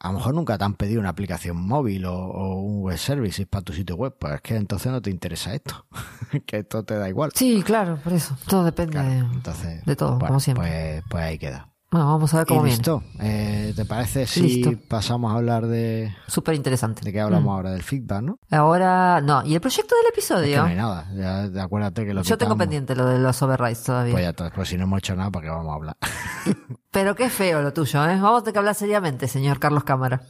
a 0.00 0.08
lo 0.08 0.14
mejor 0.14 0.34
nunca 0.34 0.56
te 0.56 0.64
han 0.64 0.74
pedido 0.74 1.00
una 1.00 1.10
aplicación 1.10 1.56
móvil 1.56 2.06
o, 2.06 2.14
o 2.14 2.60
un 2.60 2.82
web 2.82 2.96
service 2.98 3.44
para 3.46 3.62
tu 3.62 3.72
sitio 3.74 3.96
web, 3.96 4.16
pues 4.18 4.34
es 4.34 4.40
que 4.40 4.56
entonces 4.56 4.90
no 4.90 5.00
te 5.02 5.10
interesa 5.10 5.54
esto, 5.54 5.86
que 6.46 6.58
esto 6.58 6.82
te 6.82 6.96
da 6.96 7.08
igual. 7.08 7.30
Sí, 7.34 7.62
claro, 7.62 7.98
por 8.02 8.14
eso. 8.14 8.36
Todo 8.48 8.64
depende 8.64 8.92
Claro, 8.92 9.08
de, 9.10 9.18
entonces, 9.18 9.84
de 9.84 9.96
todo, 9.96 10.12
bueno, 10.12 10.26
como 10.28 10.40
siempre. 10.40 10.68
Pues, 10.68 11.04
pues 11.10 11.24
ahí 11.24 11.38
queda. 11.38 11.68
Bueno, 11.90 12.06
vamos 12.06 12.32
a 12.34 12.36
ver 12.38 12.46
Y 12.46 12.48
cómo 12.48 12.62
viene. 12.62 12.76
listo. 12.76 13.02
Eh, 13.18 13.72
¿Te 13.74 13.84
parece 13.84 14.24
si 14.26 14.62
Listo. 14.62 14.72
pasamos 14.88 15.32
a 15.32 15.36
hablar 15.36 15.66
de, 15.66 16.14
Súper 16.28 16.54
interesante. 16.54 17.02
de 17.02 17.12
qué 17.12 17.20
hablamos 17.20 17.46
Mm. 17.46 17.56
ahora? 17.56 17.70
Del 17.72 17.82
feedback, 17.82 18.22
¿no? 18.22 18.38
Ahora, 18.50 19.20
no. 19.20 19.44
¿Y 19.44 19.54
el 19.54 19.60
proyecto 19.60 19.96
del 19.96 20.04
Es 20.06 20.12
que 20.12 20.20
episodio? 20.20 20.58
no 20.62 20.68
hay 20.68 20.76
nada. 20.76 21.08
Ya, 21.16 21.46
ya 21.52 21.64
acuérdate 21.64 22.06
que 22.06 22.14
lo 22.14 22.22
Yo 22.22 22.38
tengo 22.38 22.56
pendiente 22.56 22.94
lo 22.94 23.06
de 23.06 23.18
los 23.18 23.42
overrides 23.42 23.82
todavía. 23.82 24.12
Pues 24.12 24.24
ya. 24.36 24.50
Pues 24.54 24.68
si 24.68 24.76
no 24.76 24.84
hemos 24.84 24.98
hecho 24.98 25.16
nada, 25.16 25.30
¿para 25.30 25.44
qué 25.46 25.50
vamos 25.50 25.72
a 25.72 25.74
hablar? 25.74 25.96
Pero 26.92 27.16
qué 27.16 27.28
feo 27.28 27.60
lo 27.60 27.72
tuyo, 27.72 28.04
¿eh? 28.08 28.20
Vamos 28.20 28.38
a 28.40 28.44
tener 28.44 28.52
que 28.52 28.58
hablar 28.60 28.74
seriamente, 28.76 29.26
señor 29.26 29.58
Carlos 29.58 29.82
Cámara. 29.82 30.22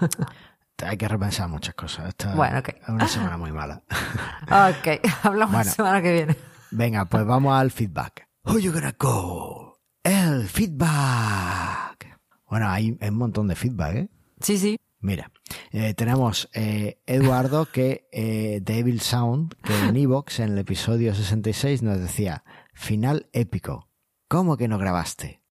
Hay 0.84 0.96
que 0.96 1.08
repensar 1.08 1.48
muchas 1.48 1.74
cosas. 1.74 2.08
Esta 2.08 2.34
Bueno, 2.34 2.58
ok. 2.60 2.68
es 2.68 2.88
una 2.88 3.08
semana 3.08 3.36
muy 3.36 3.50
mala. 3.52 3.82
Ok, 4.46 5.00
hablamos 5.24 5.54
Bueno. 5.54 5.64
la 5.64 5.72
semana 5.72 6.02
que 6.02 6.12
viene. 6.12 6.36
Venga, 6.70 7.04
pues 7.06 7.24
vamos 7.26 7.52
al 7.58 7.70
feedback. 7.72 8.28
Who 8.44 8.58
you 8.58 8.72
gonna 8.72 8.94
go? 8.98 9.73
El 10.04 10.46
feedback. 10.48 12.18
Bueno, 12.48 12.68
hay, 12.68 12.96
hay 13.00 13.08
un 13.08 13.16
montón 13.16 13.48
de 13.48 13.56
feedback, 13.56 13.94
¿eh? 13.96 14.08
Sí, 14.40 14.58
sí. 14.58 14.78
Mira, 15.00 15.30
eh, 15.72 15.92
tenemos 15.94 16.48
eh, 16.54 17.00
Eduardo 17.06 17.66
que 17.66 18.08
eh, 18.12 18.60
de 18.62 18.78
Evil 18.78 19.00
Sound, 19.00 19.54
que 19.62 19.76
en 19.88 19.96
Evox, 19.96 20.40
en 20.40 20.52
el 20.52 20.58
episodio 20.58 21.14
66, 21.14 21.82
nos 21.82 21.98
decía, 22.00 22.44
final 22.74 23.28
épico. 23.32 23.88
¿Cómo 24.28 24.56
que 24.56 24.68
no 24.68 24.78
grabaste? 24.78 25.42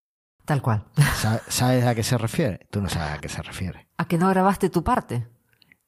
Tal 0.45 0.61
cual. 0.61 0.85
Sa- 1.15 1.41
¿Sabes 1.47 1.85
a 1.85 1.93
qué 1.95 2.03
se 2.03 2.17
refiere? 2.17 2.67
Tú 2.71 2.81
no 2.81 2.89
sabes 2.89 3.11
a 3.17 3.19
qué 3.21 3.29
se 3.29 3.41
refiere. 3.41 3.87
¿A 3.97 4.05
que 4.07 4.17
no 4.17 4.29
grabaste 4.29 4.69
tu 4.69 4.83
parte? 4.83 5.27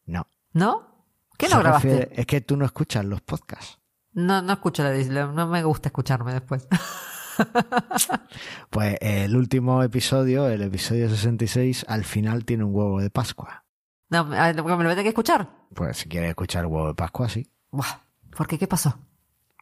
No. 0.05 0.27
¿No? 0.53 1.05
¿Qué 1.37 1.47
Se 1.47 1.55
no 1.55 1.61
grabaste? 1.61 1.87
refiere- 1.89 2.21
es 2.21 2.25
que 2.27 2.41
tú 2.41 2.55
no 2.57 2.65
escuchas 2.65 3.03
los 3.05 3.21
podcasts. 3.21 3.79
No, 4.13 4.41
no 4.41 4.53
escucho 4.53 4.83
la 4.83 4.91
la- 4.91 5.27
no 5.27 5.47
me 5.47 5.63
gusta 5.63 5.89
escucharme 5.89 6.33
después. 6.33 6.67
Pues 8.69 8.97
el 9.01 9.35
último 9.35 9.83
episodio, 9.83 10.49
el 10.49 10.61
episodio 10.61 11.09
66, 11.09 11.85
al 11.87 12.03
final 12.03 12.45
tiene 12.45 12.63
un 12.63 12.75
huevo 12.75 12.99
de 12.99 13.09
Pascua. 13.09 13.65
No, 14.09 14.25
me 14.25 14.53
lo 14.53 14.63
voy 14.63 14.73
a 14.73 14.77
tener 14.77 15.03
que 15.03 15.09
escuchar. 15.09 15.49
Pues 15.73 15.97
si 15.97 16.09
quieres 16.09 16.29
escuchar 16.29 16.65
el 16.65 16.71
huevo 16.71 16.87
de 16.87 16.95
Pascua, 16.95 17.29
sí. 17.29 17.49
Buah, 17.71 18.01
¿Por 18.35 18.47
qué? 18.47 18.57
¿Qué 18.57 18.67
pasó? 18.67 18.97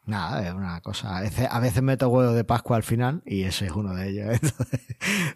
Nada, 0.06 0.46
es 0.46 0.54
una 0.54 0.82
cosa. 0.82 1.18
A 1.18 1.22
veces, 1.22 1.48
a 1.50 1.60
veces 1.60 1.82
meto 1.82 2.10
huevo 2.10 2.34
de 2.34 2.44
Pascua 2.44 2.76
al 2.76 2.84
final 2.84 3.22
y 3.26 3.44
ese 3.44 3.68
es 3.68 3.72
uno 3.72 3.94
de 3.94 4.10
ellos. 4.10 4.28
Entonces, 4.42 4.82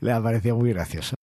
le 0.01 0.11
ha 0.11 0.21
parecido 0.21 0.57
muy 0.57 0.73
gracioso. 0.73 1.15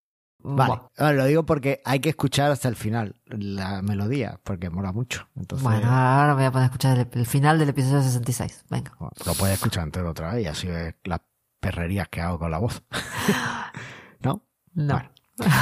Vale. 0.47 0.81
Ah, 0.97 1.11
lo 1.11 1.25
digo 1.25 1.43
porque 1.45 1.81
hay 1.85 1.99
que 1.99 2.09
escuchar 2.09 2.51
hasta 2.51 2.67
el 2.69 2.75
final 2.75 3.19
la 3.25 3.81
melodía, 3.81 4.39
porque 4.43 4.69
mola 4.69 4.91
mucho. 4.91 5.27
Entonces, 5.35 5.63
Bueno, 5.63 5.89
ahora 5.89 6.29
me 6.29 6.35
voy 6.35 6.45
a 6.45 6.51
poner 6.51 6.63
a 6.63 6.65
escuchar 6.67 6.99
el, 6.99 7.07
el 7.11 7.25
final 7.25 7.57
del 7.57 7.69
episodio 7.69 8.03
66. 8.03 8.65
Venga. 8.69 8.93
bueno, 8.99 9.11
lo 9.25 9.33
puedes 9.33 9.55
escuchar 9.55 9.83
entero 9.83 10.11
otra 10.11 10.33
vez 10.33 10.43
y 10.43 10.47
así 10.47 10.67
ves 10.67 10.93
las 11.03 11.21
perrerías 11.59 12.07
que 12.09 12.21
hago 12.21 12.37
con 12.37 12.51
la 12.51 12.59
voz. 12.59 12.83
¿No? 14.21 14.43
No. 14.73 14.93
Bueno. 14.93 15.09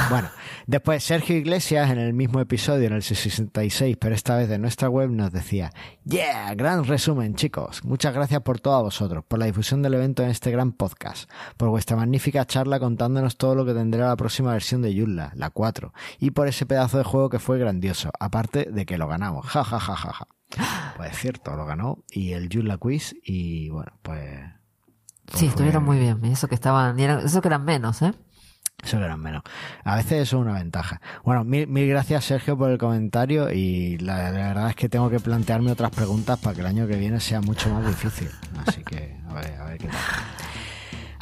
Bueno, 0.08 0.28
después 0.68 1.02
Sergio 1.02 1.36
Iglesias 1.36 1.90
en 1.90 1.98
el 1.98 2.12
mismo 2.12 2.38
episodio, 2.40 2.86
en 2.86 2.92
el 2.92 3.02
66, 3.02 3.96
pero 3.98 4.14
esta 4.14 4.36
vez 4.36 4.48
de 4.48 4.58
nuestra 4.58 4.88
web, 4.88 5.10
nos 5.10 5.32
decía, 5.32 5.72
yeah, 6.04 6.54
gran 6.54 6.84
resumen 6.84 7.34
chicos, 7.34 7.84
muchas 7.84 8.14
gracias 8.14 8.40
por 8.42 8.60
todo 8.60 8.76
a 8.76 8.82
vosotros, 8.82 9.24
por 9.26 9.40
la 9.40 9.46
difusión 9.46 9.82
del 9.82 9.94
evento 9.94 10.22
en 10.22 10.30
este 10.30 10.52
gran 10.52 10.72
podcast, 10.72 11.28
por 11.56 11.70
vuestra 11.70 11.96
magnífica 11.96 12.46
charla 12.46 12.78
contándonos 12.78 13.36
todo 13.36 13.56
lo 13.56 13.66
que 13.66 13.74
tendrá 13.74 14.08
la 14.08 14.16
próxima 14.16 14.52
versión 14.52 14.80
de 14.80 14.94
Yulla, 14.94 15.32
la 15.34 15.50
4, 15.50 15.92
y 16.20 16.30
por 16.30 16.46
ese 16.46 16.66
pedazo 16.66 16.98
de 16.98 17.04
juego 17.04 17.28
que 17.28 17.40
fue 17.40 17.58
grandioso, 17.58 18.10
aparte 18.20 18.68
de 18.70 18.86
que 18.86 18.96
lo 18.96 19.08
ganamos, 19.08 19.44
ja 19.46 19.64
ja 19.64 19.80
ja 19.80 19.96
ja 19.96 20.12
ja. 20.12 20.28
Pues 20.96 21.10
es 21.10 21.18
cierto, 21.18 21.56
lo 21.56 21.66
ganó, 21.66 22.04
y 22.08 22.32
el 22.32 22.48
Yulla 22.48 22.78
Quiz, 22.78 23.16
y 23.24 23.70
bueno, 23.70 23.92
pues... 24.02 24.20
pues 25.26 25.40
Sí, 25.40 25.46
estuvieron 25.46 25.82
muy 25.84 25.98
bien. 25.98 26.24
Eso 26.26 26.46
que 26.46 26.54
estaban, 26.54 26.96
eso 27.00 27.42
que 27.42 27.48
eran 27.48 27.64
menos, 27.64 28.02
¿eh? 28.02 28.12
Eso 28.82 28.98
que 28.98 29.16
menos. 29.18 29.42
A 29.84 29.96
veces 29.96 30.12
eso 30.22 30.36
es 30.38 30.42
una 30.42 30.54
ventaja. 30.54 31.00
Bueno, 31.24 31.42
mil, 31.44 31.66
mil 31.68 31.88
gracias 31.88 32.24
Sergio 32.26 32.56
por 32.58 32.70
el 32.70 32.76
comentario 32.78 33.50
y 33.50 33.96
la, 33.98 34.30
la 34.30 34.48
verdad 34.48 34.70
es 34.70 34.76
que 34.76 34.88
tengo 34.88 35.08
que 35.08 35.20
plantearme 35.20 35.70
otras 35.72 35.90
preguntas 35.90 36.38
para 36.38 36.54
que 36.54 36.60
el 36.60 36.66
año 36.66 36.86
que 36.86 36.96
viene 36.96 37.18
sea 37.20 37.40
mucho 37.40 37.70
más 37.72 37.86
difícil. 37.86 38.28
Así 38.66 38.82
que 38.82 39.16
a 39.28 39.34
ver, 39.34 39.54
a 39.58 39.64
ver 39.64 39.78
qué 39.78 39.86
tal. 39.88 39.96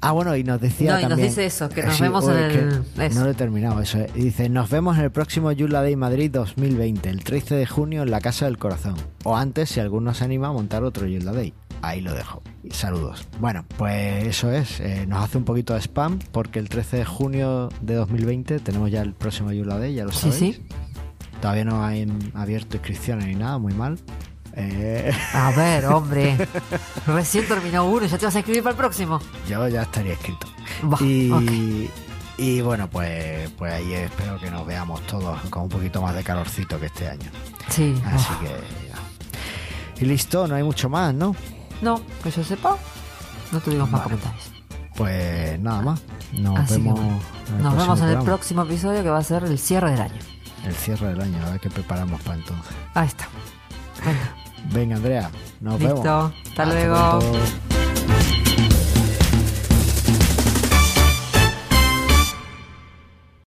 Ah, 0.04 0.10
bueno, 0.10 0.34
y 0.34 0.42
nos 0.42 0.60
decía 0.60 0.94
No, 0.94 0.98
y 0.98 1.02
nos 1.02 1.10
también... 1.10 1.28
dice 1.28 1.46
eso, 1.46 1.68
que 1.68 1.84
nos 1.84 1.94
Sí, 1.94 2.02
vemos 2.02 2.28
en 2.28 2.36
el- 2.36 2.84
eso. 2.98 3.18
No 3.20 3.24
lo 3.24 3.30
he 3.30 3.34
terminado, 3.34 3.80
eso. 3.80 3.98
dice, 4.16 4.48
nos 4.48 4.68
vemos 4.68 4.98
en 4.98 5.04
el 5.04 5.12
próximo 5.12 5.52
Yula 5.52 5.80
Day 5.80 5.94
Madrid 5.94 6.28
2020, 6.32 7.08
el 7.08 7.22
13 7.22 7.54
de 7.54 7.66
junio 7.66 8.02
en 8.02 8.10
la 8.10 8.20
Casa 8.20 8.46
del 8.46 8.58
Corazón. 8.58 8.96
O 9.22 9.36
antes, 9.36 9.68
si 9.70 9.78
alguno 9.78 10.12
se 10.12 10.24
anima 10.24 10.48
a 10.48 10.52
montar 10.52 10.82
otro 10.82 11.06
Yula 11.06 11.30
Day. 11.30 11.54
Ahí 11.82 12.00
lo 12.00 12.14
dejo. 12.14 12.42
Saludos. 12.70 13.26
Bueno, 13.40 13.64
pues 13.76 14.24
eso 14.26 14.52
es. 14.52 14.78
Eh, 14.80 15.04
nos 15.08 15.24
hace 15.24 15.36
un 15.38 15.44
poquito 15.44 15.74
de 15.74 15.80
spam 15.80 16.18
porque 16.30 16.58
el 16.60 16.68
13 16.68 16.98
de 16.98 17.04
junio 17.04 17.68
de 17.80 17.94
2020 17.96 18.60
tenemos 18.60 18.90
ya 18.90 19.02
el 19.02 19.14
próximo 19.14 19.52
Yula 19.52 19.78
Day, 19.78 19.94
ya 19.94 20.04
lo 20.04 20.12
Sí, 20.12 20.30
sabéis. 20.30 20.56
sí. 20.56 20.62
Todavía 21.40 21.64
no 21.64 21.84
hay 21.84 22.06
abierto 22.34 22.76
inscripciones 22.76 23.26
ni 23.26 23.34
nada, 23.34 23.58
muy 23.58 23.74
mal. 23.74 23.98
Eh, 24.54 25.12
A 25.34 25.50
ver, 25.52 25.86
hombre. 25.86 26.36
Recién 27.06 27.48
terminó 27.48 27.84
uno 27.86 28.06
ya 28.06 28.16
te 28.16 28.26
vas 28.26 28.36
a 28.36 28.38
escribir 28.38 28.62
para 28.62 28.72
el 28.72 28.76
próximo. 28.78 29.20
yo 29.48 29.66
ya 29.66 29.82
estaría 29.82 30.12
escrito. 30.12 30.46
Buah, 30.82 31.00
y, 32.38 32.60
bueno, 32.60 32.88
pues, 32.88 33.50
pues 33.58 33.72
ahí 33.72 33.92
espero 33.92 34.38
que 34.38 34.50
nos 34.50 34.66
veamos 34.66 35.00
todos 35.06 35.38
con 35.50 35.64
un 35.64 35.68
poquito 35.68 36.00
más 36.00 36.14
de 36.14 36.22
calorcito 36.24 36.78
que 36.80 36.86
este 36.86 37.08
año. 37.08 37.30
Sí. 37.68 37.94
Así 38.06 38.28
buah. 38.28 38.40
que 38.40 38.46
ya. 38.88 40.00
Y 40.02 40.04
listo, 40.06 40.46
no 40.48 40.54
hay 40.54 40.62
mucho 40.62 40.88
más, 40.88 41.12
¿no? 41.14 41.34
No, 41.82 42.00
que 42.22 42.30
yo 42.30 42.42
sepa, 42.44 42.76
no 43.50 43.60
tuvimos 43.60 43.90
más 43.90 44.02
comentarios. 44.02 44.50
Pues 44.96 45.58
nada 45.60 45.82
más. 45.82 46.02
Nos 46.32 46.58
Así 46.60 46.74
que 46.76 46.80
vemos, 46.80 47.00
bueno. 47.00 47.20
en 47.48 47.56
el 47.56 47.62
Nos 47.62 47.76
vemos 47.76 48.00
en 48.00 48.08
el 48.08 48.18
próximo 48.18 48.62
episodio 48.62 49.02
que 49.02 49.10
va 49.10 49.18
a 49.18 49.22
ser 49.24 49.44
el 49.44 49.58
cierre 49.58 49.90
del 49.90 50.00
año. 50.02 50.18
El 50.64 50.74
cierre 50.74 51.08
del 51.08 51.20
año, 51.20 51.44
a 51.44 51.50
ver 51.50 51.60
qué 51.60 51.68
preparamos 51.70 52.20
para 52.22 52.38
entonces. 52.38 52.72
Ahí 52.94 53.08
está. 53.08 53.28
Venga. 54.04 54.72
Venga, 54.72 54.96
Andrea, 54.96 55.30
nos 55.60 55.78
vemos. 55.78 55.94
Listo. 55.94 56.32
Hasta 56.48 56.64
luego. 56.66 57.18
pronto. 57.18 57.38